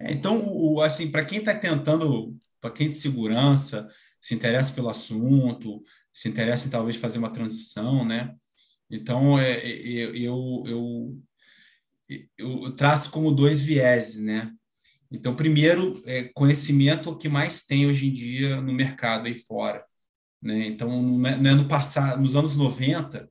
É, 0.00 0.12
então, 0.12 0.42
o, 0.44 0.80
assim, 0.80 1.10
para 1.10 1.24
quem 1.24 1.38
está 1.38 1.54
tentando, 1.54 2.36
para 2.60 2.70
quem 2.70 2.88
de 2.88 2.94
segurança 2.94 3.88
se 4.20 4.34
interessa 4.34 4.74
pelo 4.74 4.88
assunto, 4.88 5.82
se 6.12 6.28
interessa 6.28 6.68
em 6.68 6.70
talvez 6.70 6.96
fazer 6.96 7.18
uma 7.18 7.32
transição, 7.32 8.04
né? 8.04 8.34
Então, 8.90 9.38
é, 9.38 9.52
é 9.52 9.70
eu, 9.90 10.64
eu, 10.66 11.22
eu, 12.38 12.64
eu 12.64 12.76
traço 12.76 13.10
como 13.10 13.32
dois 13.32 13.62
vieses, 13.62 14.20
né? 14.20 14.52
Então, 15.12 15.36
primeiro, 15.36 16.00
é, 16.06 16.24
conhecimento 16.34 17.10
o 17.10 17.16
que 17.16 17.28
mais 17.28 17.64
tem 17.64 17.86
hoje 17.86 18.08
em 18.08 18.12
dia 18.12 18.60
no 18.60 18.72
mercado 18.72 19.26
aí 19.26 19.38
fora. 19.38 19.84
Né? 20.40 20.66
Então, 20.66 21.02
no, 21.02 21.26
é, 21.26 21.36
no 21.36 21.68
passado, 21.68 22.20
nos 22.20 22.34
anos 22.34 22.56
90, 22.56 23.30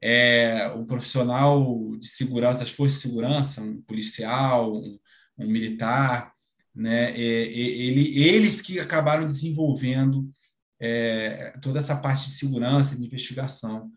é, 0.00 0.68
o 0.76 0.84
profissional 0.84 1.96
de 1.98 2.06
segurança, 2.06 2.60
das 2.60 2.70
forças 2.70 2.98
de 2.98 3.08
segurança, 3.08 3.62
um 3.62 3.80
policial, 3.82 4.74
um, 4.76 4.98
um 5.38 5.46
militar, 5.48 6.32
né? 6.74 7.10
É, 7.12 7.18
ele, 7.18 8.18
eles 8.18 8.60
que 8.60 8.78
acabaram 8.78 9.24
desenvolvendo 9.24 10.30
é, 10.78 11.52
toda 11.62 11.78
essa 11.78 11.96
parte 11.96 12.26
de 12.26 12.32
segurança 12.32 12.94
e 12.94 12.98
de 12.98 13.06
investigação. 13.06 13.90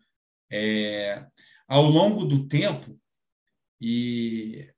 É, 0.50 1.26
ao 1.68 1.84
longo 1.84 2.24
do 2.24 2.48
tempo, 2.48 2.98
e 3.80 4.68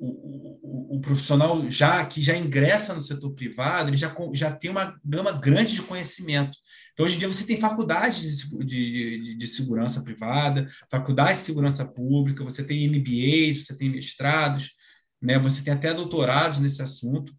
o, 0.00 0.94
o, 0.94 0.96
o, 0.96 1.00
profissional 1.00 1.70
já 1.70 2.04
que 2.06 2.22
já 2.22 2.34
ingressa 2.34 2.94
no 2.94 3.02
setor 3.02 3.34
privado, 3.34 3.90
ele 3.90 3.98
já, 3.98 4.14
já 4.32 4.50
tem 4.50 4.70
uma 4.70 4.98
gama 5.04 5.30
grande 5.32 5.74
de 5.74 5.82
conhecimento. 5.82 6.56
Então, 6.92 7.04
hoje 7.04 7.16
em 7.16 7.18
dia, 7.18 7.28
você 7.28 7.44
tem 7.44 7.60
faculdades 7.60 8.48
de, 8.48 8.64
de, 8.64 9.34
de 9.34 9.46
segurança 9.46 10.02
privada, 10.02 10.66
faculdades 10.90 11.40
de 11.40 11.46
segurança 11.46 11.84
pública, 11.84 12.42
você 12.42 12.64
tem 12.64 12.88
MBAs, 12.88 13.66
você 13.66 13.76
tem 13.76 13.90
mestrados, 13.90 14.74
né? 15.20 15.38
você 15.38 15.62
tem 15.62 15.74
até 15.74 15.92
doutorados 15.92 16.60
nesse 16.60 16.80
assunto, 16.80 17.34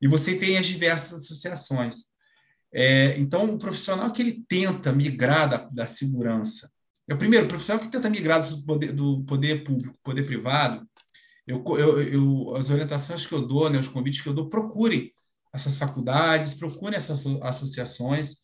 e 0.00 0.06
você 0.06 0.36
tem 0.36 0.56
as 0.56 0.66
diversas 0.66 1.24
associações. 1.24 2.04
É, 2.72 3.18
então, 3.18 3.54
o 3.54 3.58
profissional 3.58 4.12
que 4.12 4.22
ele 4.22 4.44
tenta 4.48 4.92
migrar 4.92 5.50
da, 5.50 5.56
da 5.72 5.86
segurança, 5.86 6.70
é 7.08 7.14
o 7.14 7.18
primeiro, 7.18 7.46
o 7.46 7.48
profissional 7.48 7.82
que 7.82 7.90
tenta 7.90 8.08
migrar 8.08 8.48
do 8.48 8.64
poder, 8.64 8.92
do 8.92 9.24
poder 9.24 9.64
público, 9.64 9.98
poder 10.02 10.24
privado, 10.24 10.86
eu, 11.46 11.62
eu, 11.76 12.02
eu, 12.02 12.56
as 12.56 12.70
orientações 12.70 13.26
que 13.26 13.32
eu 13.32 13.46
dou, 13.46 13.68
né, 13.68 13.78
os 13.78 13.88
convites 13.88 14.20
que 14.20 14.28
eu 14.28 14.34
dou, 14.34 14.48
procurem 14.48 15.12
essas 15.52 15.76
faculdades, 15.76 16.54
procurem 16.54 16.96
essas 16.96 17.24
associações, 17.42 18.38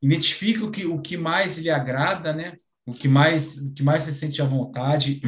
identifique 0.00 0.62
o 0.62 0.70
que, 0.70 0.86
o 0.86 1.00
que 1.00 1.16
mais 1.16 1.58
lhe 1.58 1.70
agrada, 1.70 2.32
né? 2.32 2.56
o 2.86 2.92
que 2.92 3.08
mais, 3.08 3.56
o 3.56 3.72
que 3.72 3.82
mais 3.82 4.02
se 4.02 4.12
sente 4.12 4.40
à 4.40 4.44
vontade 4.44 5.20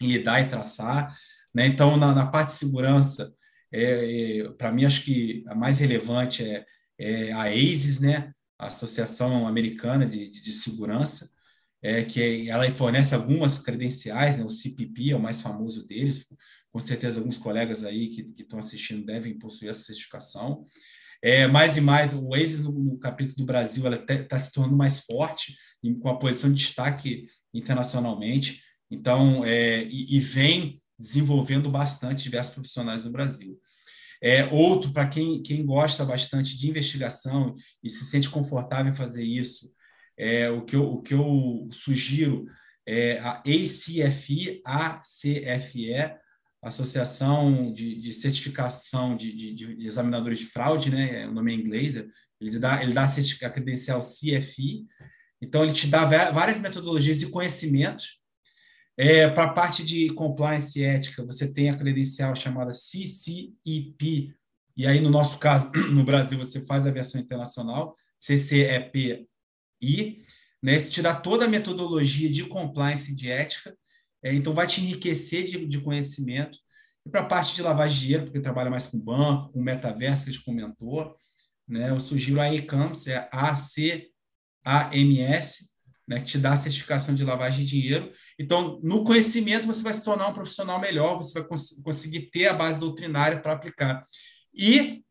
em 0.00 0.06
lidar 0.06 0.40
e 0.40 0.48
traçar. 0.48 1.14
Né? 1.54 1.66
Então, 1.66 1.96
na, 1.96 2.14
na 2.14 2.26
parte 2.26 2.52
de 2.52 2.58
segurança, 2.58 3.34
é, 3.72 4.40
é 4.40 4.48
para 4.50 4.72
mim, 4.72 4.84
acho 4.84 5.04
que 5.04 5.44
a 5.46 5.54
mais 5.54 5.78
relevante 5.78 6.42
é, 6.42 6.64
é 6.98 7.32
a 7.32 7.44
ASIS, 7.48 8.00
né? 8.00 8.32
a 8.58 8.66
Associação 8.66 9.46
Americana 9.46 10.06
de, 10.06 10.30
de, 10.30 10.40
de 10.40 10.52
Segurança, 10.52 11.30
é, 11.86 12.02
que 12.02 12.50
ela 12.50 12.68
fornece 12.72 13.14
algumas 13.14 13.60
credenciais, 13.60 14.36
né? 14.36 14.44
o 14.44 14.48
CPP 14.48 15.12
é 15.12 15.16
o 15.16 15.22
mais 15.22 15.40
famoso 15.40 15.86
deles, 15.86 16.26
com 16.72 16.80
certeza 16.80 17.20
alguns 17.20 17.38
colegas 17.38 17.84
aí 17.84 18.08
que, 18.08 18.28
estão 18.36 18.58
assistindo 18.58 19.06
devem 19.06 19.38
possuir 19.38 19.70
essa 19.70 19.84
certificação. 19.84 20.64
É, 21.22 21.46
mais 21.46 21.76
e 21.76 21.80
mais, 21.80 22.12
o 22.12 22.34
ASIS 22.34 22.58
no, 22.62 22.72
no 22.72 22.98
capítulo 22.98 23.36
do 23.36 23.44
Brasil 23.44 23.84
está 23.92 24.36
se 24.36 24.50
tornando 24.50 24.76
mais 24.76 25.04
forte, 25.04 25.56
com 26.02 26.08
a 26.08 26.18
posição 26.18 26.52
de 26.52 26.58
destaque 26.58 27.28
internacionalmente, 27.54 28.62
então, 28.90 29.44
é, 29.44 29.84
e, 29.84 30.16
e, 30.16 30.20
vem 30.20 30.82
desenvolvendo 30.98 31.70
bastante 31.70 32.24
diversos 32.24 32.54
profissionais 32.54 33.04
no 33.04 33.12
Brasil. 33.12 33.60
É, 34.20 34.44
outro, 34.46 34.92
para 34.92 35.06
quem, 35.06 35.40
quem 35.40 35.64
gosta 35.64 36.04
bastante 36.04 36.56
de 36.58 36.68
investigação 36.68 37.54
e 37.80 37.88
se 37.88 38.04
sente 38.06 38.28
confortável 38.28 38.90
em 38.90 38.94
fazer 38.94 39.24
isso, 39.24 39.70
é, 40.18 40.50
o, 40.50 40.62
que 40.62 40.76
eu, 40.76 40.84
o 40.84 41.02
que 41.02 41.14
eu 41.14 41.68
sugiro 41.70 42.46
é 42.86 43.18
a 43.18 43.42
ACFE, 43.46 44.62
ACFE, 44.64 46.16
Associação 46.62 47.72
de, 47.72 47.94
de 48.00 48.12
Certificação 48.12 49.16
de, 49.16 49.32
de, 49.32 49.54
de, 49.54 49.86
Examinadores 49.86 50.38
de 50.38 50.46
Fraude, 50.46 50.90
né? 50.90 51.26
o 51.28 51.32
nome 51.32 51.52
é 51.52 51.56
inglês, 51.56 51.96
ele 52.40 52.58
dá, 52.58 52.82
ele 52.82 52.92
dá 52.92 53.04
a 53.04 53.50
credencial 53.50 54.00
CFI, 54.00 54.86
então 55.40 55.62
ele 55.62 55.72
te 55.72 55.86
dá 55.86 56.04
várias 56.04 56.58
metodologias 56.58 57.22
e 57.22 57.30
conhecimentos. 57.30 58.20
É, 58.96 59.28
Para 59.28 59.44
a 59.44 59.52
parte 59.52 59.84
de 59.84 60.08
compliance 60.10 60.78
e 60.78 60.82
ética, 60.82 61.24
você 61.24 61.52
tem 61.52 61.68
a 61.68 61.76
credencial 61.76 62.34
chamada 62.34 62.72
CCEP, 62.72 64.34
e 64.76 64.86
aí, 64.86 65.00
no 65.00 65.08
nosso 65.08 65.38
caso, 65.38 65.70
no 65.90 66.04
Brasil, 66.04 66.38
você 66.38 66.60
faz 66.60 66.86
a 66.86 66.90
versão 66.90 67.20
internacional, 67.20 67.96
CCEPI, 69.80 70.22
né? 70.62 70.76
Isso 70.76 70.90
te 70.90 71.02
toda 71.22 71.44
a 71.44 71.48
metodologia 71.48 72.30
de 72.30 72.44
compliance 72.44 73.12
e 73.12 73.14
de 73.14 73.30
ética, 73.30 73.76
é, 74.22 74.34
então 74.34 74.52
vai 74.52 74.66
te 74.66 74.80
enriquecer 74.80 75.44
de, 75.44 75.64
de 75.66 75.80
conhecimento. 75.80 76.58
E 77.04 77.10
para 77.10 77.20
a 77.20 77.26
parte 77.26 77.54
de 77.54 77.62
lavagem 77.62 77.94
de 77.94 78.00
dinheiro, 78.02 78.24
porque 78.24 78.40
trabalha 78.40 78.70
mais 78.70 78.86
com 78.86 78.98
banco, 78.98 79.52
com 79.52 79.62
metaverso, 79.62 80.24
que 80.24 80.30
a 80.30 80.32
gente 80.32 80.44
comentou, 80.44 81.14
né? 81.68 81.90
eu 81.90 82.00
sugiro 82.00 82.40
a 82.40 82.52
ECAMS, 82.52 83.06
é 83.06 83.28
A-C-A-M-S, 83.30 84.16
né, 86.08 86.20
que 86.20 86.26
te 86.26 86.38
dá 86.38 86.52
a 86.52 86.56
certificação 86.56 87.14
de 87.14 87.24
lavagem 87.24 87.64
de 87.64 87.70
dinheiro. 87.70 88.12
Então, 88.38 88.80
no 88.82 89.02
conhecimento, 89.02 89.66
você 89.66 89.82
vai 89.82 89.92
se 89.92 90.04
tornar 90.04 90.28
um 90.28 90.34
profissional 90.34 90.80
melhor, 90.80 91.16
você 91.16 91.40
vai 91.40 91.48
cons 91.48 91.80
conseguir 91.82 92.30
ter 92.30 92.46
a 92.46 92.54
base 92.54 92.78
doutrinária 92.78 93.40
para 93.40 93.52
aplicar. 93.52 94.04
E, 94.54 95.04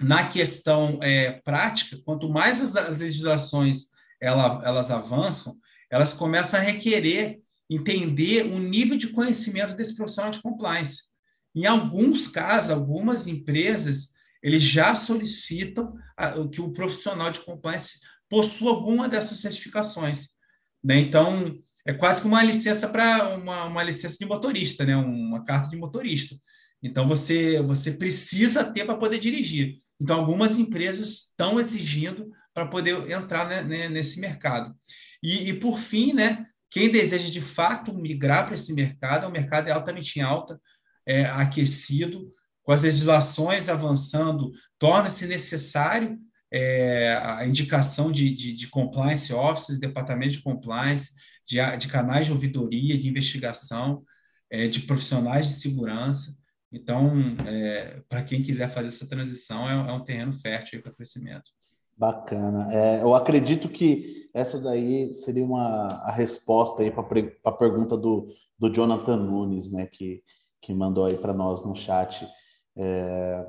na 0.00 0.28
questão 0.28 0.98
é, 1.00 1.40
prática, 1.44 1.96
quanto 2.04 2.28
mais 2.28 2.60
as, 2.60 2.74
as 2.74 2.98
legislações 2.98 3.91
ela, 4.22 4.62
elas 4.64 4.90
avançam, 4.90 5.56
elas 5.90 6.12
começam 6.12 6.60
a 6.60 6.62
requerer 6.62 7.42
entender 7.68 8.44
o 8.46 8.58
nível 8.58 8.96
de 8.96 9.08
conhecimento 9.08 9.74
desse 9.74 9.96
profissional 9.96 10.30
de 10.30 10.40
compliance. 10.40 11.04
Em 11.54 11.66
alguns 11.66 12.28
casos, 12.28 12.70
algumas 12.70 13.26
empresas, 13.26 14.10
eles 14.42 14.62
já 14.62 14.94
solicitam 14.94 15.94
que 16.52 16.60
o 16.60 16.70
profissional 16.70 17.30
de 17.30 17.40
compliance 17.40 17.98
possua 18.28 18.70
alguma 18.70 19.08
dessas 19.08 19.40
certificações. 19.40 20.28
Né? 20.82 20.98
Então, 21.00 21.56
é 21.86 21.92
quase 21.92 22.20
que 22.20 22.26
uma 22.26 22.42
licença 22.42 22.88
para 22.88 23.36
uma, 23.36 23.64
uma 23.64 23.82
licença 23.82 24.16
de 24.18 24.26
motorista, 24.26 24.84
né? 24.84 24.96
uma 24.96 25.44
carta 25.44 25.68
de 25.68 25.76
motorista. 25.76 26.36
Então, 26.82 27.08
você, 27.08 27.60
você 27.62 27.90
precisa 27.90 28.64
ter 28.64 28.84
para 28.84 28.96
poder 28.96 29.18
dirigir. 29.18 29.78
Então, 30.00 30.18
algumas 30.18 30.58
empresas 30.58 31.28
estão 31.28 31.60
exigindo 31.60 32.30
para 32.54 32.66
poder 32.66 33.10
entrar 33.10 33.48
né, 33.48 33.62
né, 33.62 33.88
nesse 33.88 34.20
mercado. 34.20 34.74
E, 35.22 35.50
e, 35.50 35.54
por 35.54 35.78
fim, 35.78 36.12
né, 36.12 36.46
quem 36.70 36.90
deseja 36.90 37.30
de 37.30 37.40
fato 37.40 37.94
migrar 37.94 38.46
para 38.46 38.54
esse 38.54 38.72
mercado, 38.72 39.26
o 39.26 39.30
mercado 39.30 39.68
é 39.68 39.72
altamente 39.72 40.20
alta, 40.20 40.60
é, 41.06 41.24
aquecido, 41.26 42.32
com 42.62 42.72
as 42.72 42.82
legislações 42.82 43.68
avançando, 43.68 44.52
torna-se 44.78 45.26
necessário 45.26 46.18
é, 46.52 47.14
a 47.24 47.46
indicação 47.46 48.12
de, 48.12 48.30
de, 48.34 48.52
de, 48.52 48.68
compliance 48.68 49.32
officers, 49.32 49.78
departamento 49.78 50.32
de 50.32 50.42
compliance, 50.42 51.12
de, 51.46 51.56
de 51.78 51.88
canais 51.88 52.26
de 52.26 52.32
ouvidoria, 52.32 52.98
de 52.98 53.08
investigação, 53.08 54.00
é, 54.50 54.68
de 54.68 54.80
profissionais 54.80 55.46
de 55.48 55.54
segurança. 55.54 56.36
Então, 56.70 57.36
é, 57.46 58.02
para 58.08 58.22
quem 58.22 58.42
quiser 58.42 58.70
fazer 58.70 58.88
essa 58.88 59.06
transição, 59.06 59.68
é, 59.68 59.90
é 59.90 59.92
um 59.92 60.04
terreno 60.04 60.32
fértil 60.32 60.82
para 60.82 60.92
crescimento. 60.92 61.50
Bacana. 61.96 62.72
É, 62.72 63.02
eu 63.02 63.14
acredito 63.14 63.68
que 63.68 64.28
essa 64.34 64.60
daí 64.60 65.12
seria 65.12 65.44
uma 65.44 65.86
a 65.88 66.10
resposta 66.10 66.82
aí 66.82 66.90
para 66.90 67.04
a 67.44 67.52
pergunta 67.52 67.96
do, 67.96 68.28
do 68.58 68.72
Jonathan 68.72 69.16
Nunes, 69.16 69.70
né, 69.70 69.86
que, 69.86 70.22
que 70.60 70.72
mandou 70.72 71.04
aí 71.04 71.16
para 71.16 71.32
nós 71.32 71.64
no 71.64 71.76
chat 71.76 72.26
é, 72.76 73.46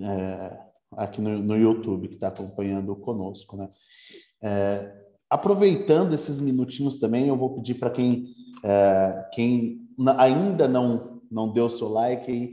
é, 0.00 0.58
aqui 0.92 1.20
no, 1.20 1.38
no 1.38 1.56
YouTube, 1.56 2.08
que 2.08 2.14
está 2.14 2.28
acompanhando 2.28 2.94
conosco, 2.96 3.56
né. 3.56 3.68
É, 4.42 4.94
aproveitando 5.30 6.14
esses 6.14 6.40
minutinhos 6.40 6.96
também, 6.96 7.28
eu 7.28 7.36
vou 7.36 7.54
pedir 7.54 7.74
para 7.74 7.90
quem, 7.90 8.26
é, 8.64 9.28
quem 9.32 9.86
ainda 10.16 10.66
não, 10.66 11.20
não 11.30 11.52
deu 11.52 11.68
seu 11.68 11.88
like 11.88 12.30
aí, 12.30 12.52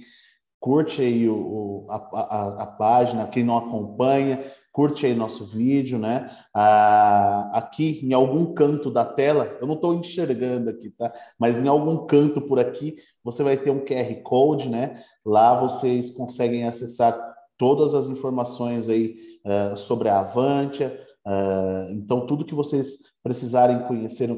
curte 0.59 1.01
aí 1.01 1.29
o, 1.29 1.35
o 1.35 1.87
a, 1.89 1.95
a, 1.95 2.63
a, 2.63 2.67
página, 2.67 3.27
quem 3.27 3.43
não 3.43 3.57
acompanha, 3.57 4.43
curte 4.75 5.05
aí 5.05 5.15
nosso 5.15 5.45
vídeo, 5.45 5.97
né? 5.97 6.29
Ah, 6.53 7.49
aqui 7.53 8.01
em 8.03 8.11
algum 8.11 8.53
canto 8.53 8.91
da 8.91 9.05
tela, 9.05 9.57
eu 9.61 9.65
não 9.65 9.75
estou 9.75 9.93
enxergando 9.93 10.69
aqui, 10.69 10.89
tá? 10.89 11.13
Mas 11.39 11.63
em 11.63 11.67
algum 11.69 12.05
canto 12.05 12.41
por 12.41 12.59
aqui, 12.59 12.97
você 13.23 13.41
vai 13.41 13.55
ter 13.55 13.71
um 13.71 13.85
QR 13.85 14.13
Code, 14.21 14.67
né? 14.67 15.01
Lá 15.25 15.57
vocês 15.61 16.09
conseguem 16.09 16.65
acessar 16.65 17.17
todas 17.57 17.93
as 17.93 18.09
informações 18.09 18.89
aí 18.89 19.15
uh, 19.45 19.77
sobre 19.77 20.09
a 20.09 20.19
Avantia. 20.19 20.99
Uh, 21.25 21.93
então, 21.93 22.27
tudo 22.27 22.43
que 22.43 22.53
vocês 22.53 22.97
precisarem 23.23 23.87
conhecer 23.87 24.29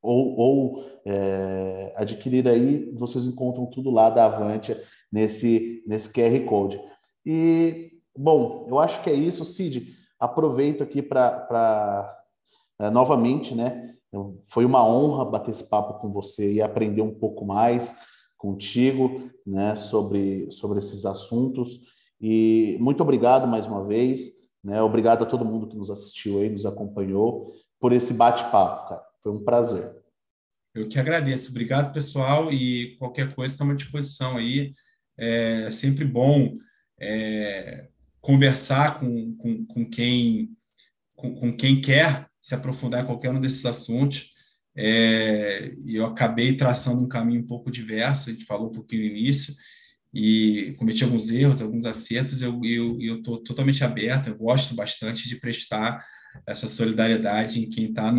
ou, 0.00 0.38
ou 0.38 0.84
é, 1.04 1.92
adquirir 1.96 2.46
aí, 2.46 2.94
vocês 2.94 3.26
encontram 3.26 3.66
tudo 3.66 3.90
lá 3.90 4.08
da 4.08 4.24
Avantia 4.26 4.80
nesse, 5.12 5.82
nesse 5.84 6.12
QR 6.12 6.44
Code. 6.44 6.80
E 7.26 7.97
Bom, 8.20 8.66
eu 8.68 8.80
acho 8.80 9.00
que 9.04 9.08
é 9.08 9.14
isso, 9.14 9.44
Cid. 9.44 9.94
Aproveito 10.18 10.82
aqui 10.82 11.00
para 11.00 12.20
é, 12.80 12.90
novamente, 12.90 13.54
né? 13.54 13.94
Foi 14.46 14.64
uma 14.64 14.84
honra 14.84 15.24
bater 15.24 15.52
esse 15.52 15.62
papo 15.62 16.00
com 16.00 16.12
você 16.12 16.54
e 16.54 16.60
aprender 16.60 17.00
um 17.00 17.14
pouco 17.14 17.46
mais 17.46 17.96
contigo, 18.36 19.30
né? 19.46 19.76
Sobre, 19.76 20.50
sobre 20.50 20.80
esses 20.80 21.06
assuntos. 21.06 21.84
E 22.20 22.76
muito 22.80 23.04
obrigado 23.04 23.46
mais 23.46 23.68
uma 23.68 23.86
vez, 23.86 24.32
né? 24.64 24.82
Obrigado 24.82 25.22
a 25.22 25.26
todo 25.26 25.44
mundo 25.44 25.68
que 25.68 25.76
nos 25.76 25.88
assistiu 25.88 26.40
aí, 26.40 26.50
nos 26.50 26.66
acompanhou 26.66 27.52
por 27.78 27.92
esse 27.92 28.12
bate-papo, 28.12 28.88
cara. 28.88 29.02
Foi 29.22 29.30
um 29.30 29.44
prazer. 29.44 29.94
Eu 30.74 30.88
que 30.88 30.98
agradeço. 30.98 31.50
Obrigado, 31.50 31.92
pessoal. 31.92 32.52
E 32.52 32.96
qualquer 32.96 33.32
coisa, 33.32 33.54
estamos 33.54 33.74
à 33.74 33.76
disposição 33.76 34.38
aí. 34.38 34.72
É 35.16 35.70
sempre 35.70 36.04
bom 36.04 36.56
é, 37.00 37.86
conversar 38.28 39.00
com, 39.00 39.34
com, 39.36 39.64
com 39.64 39.88
quem, 39.88 40.50
com, 41.16 41.34
com, 41.34 41.56
quem 41.56 41.80
quer 41.80 42.28
se 42.38 42.54
aprofundar 42.54 43.02
em 43.02 43.06
qualquer 43.06 43.30
um 43.30 43.40
desses 43.40 43.64
assuntos. 43.64 44.34
É, 44.76 45.74
eu 45.86 46.04
acabei 46.04 46.54
traçando 46.54 47.00
um 47.00 47.08
caminho 47.08 47.40
um 47.40 47.46
pouco 47.46 47.70
diverso, 47.70 48.28
a 48.28 48.32
gente 48.34 48.44
falou 48.44 48.68
um 48.68 48.72
pouquinho 48.72 49.00
no 49.00 49.16
início, 49.16 49.54
e 50.12 50.74
cometi 50.78 51.04
alguns 51.04 51.30
erros, 51.30 51.62
alguns 51.62 51.86
acertos, 51.86 52.42
eu 52.42 52.60
estou 53.00 53.36
eu, 53.36 53.42
totalmente 53.42 53.82
aberto, 53.82 54.28
eu 54.28 54.36
gosto 54.36 54.74
bastante 54.74 55.26
de 55.26 55.36
prestar 55.36 56.04
essa 56.46 56.68
solidariedade 56.68 57.58
em 57.64 57.70
quem 57.70 57.86
está 57.86 58.12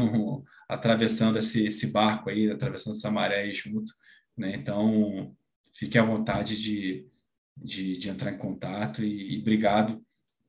atravessando 0.67 1.37
esse, 1.37 1.67
esse 1.67 1.85
barco 1.91 2.31
aí, 2.31 2.49
atravessando 2.49 2.95
essa 2.95 3.11
maré 3.11 3.53
junto, 3.53 3.91
né? 4.35 4.55
Então, 4.55 5.35
fique 5.71 5.99
à 5.99 6.03
vontade 6.03 6.59
de, 6.59 7.05
de, 7.61 7.97
de 7.97 8.09
entrar 8.09 8.31
em 8.31 8.37
contato 8.37 9.03
e, 9.03 9.35
e 9.35 9.41
obrigado 9.41 10.01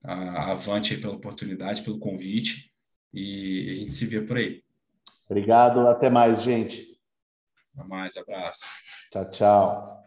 a 0.02 0.52
Avante 0.52 0.96
pela 0.96 1.14
oportunidade, 1.14 1.82
pelo 1.82 1.98
convite 1.98 2.72
e 3.12 3.70
a 3.70 3.74
gente 3.74 3.92
se 3.92 4.06
vê 4.06 4.22
por 4.22 4.36
aí. 4.36 4.62
Obrigado, 5.28 5.86
até 5.86 6.08
mais, 6.10 6.42
gente. 6.42 6.98
Até 7.74 7.86
mais, 7.86 8.16
abraço. 8.16 8.66
Tchau, 9.10 9.30
tchau. 9.30 9.99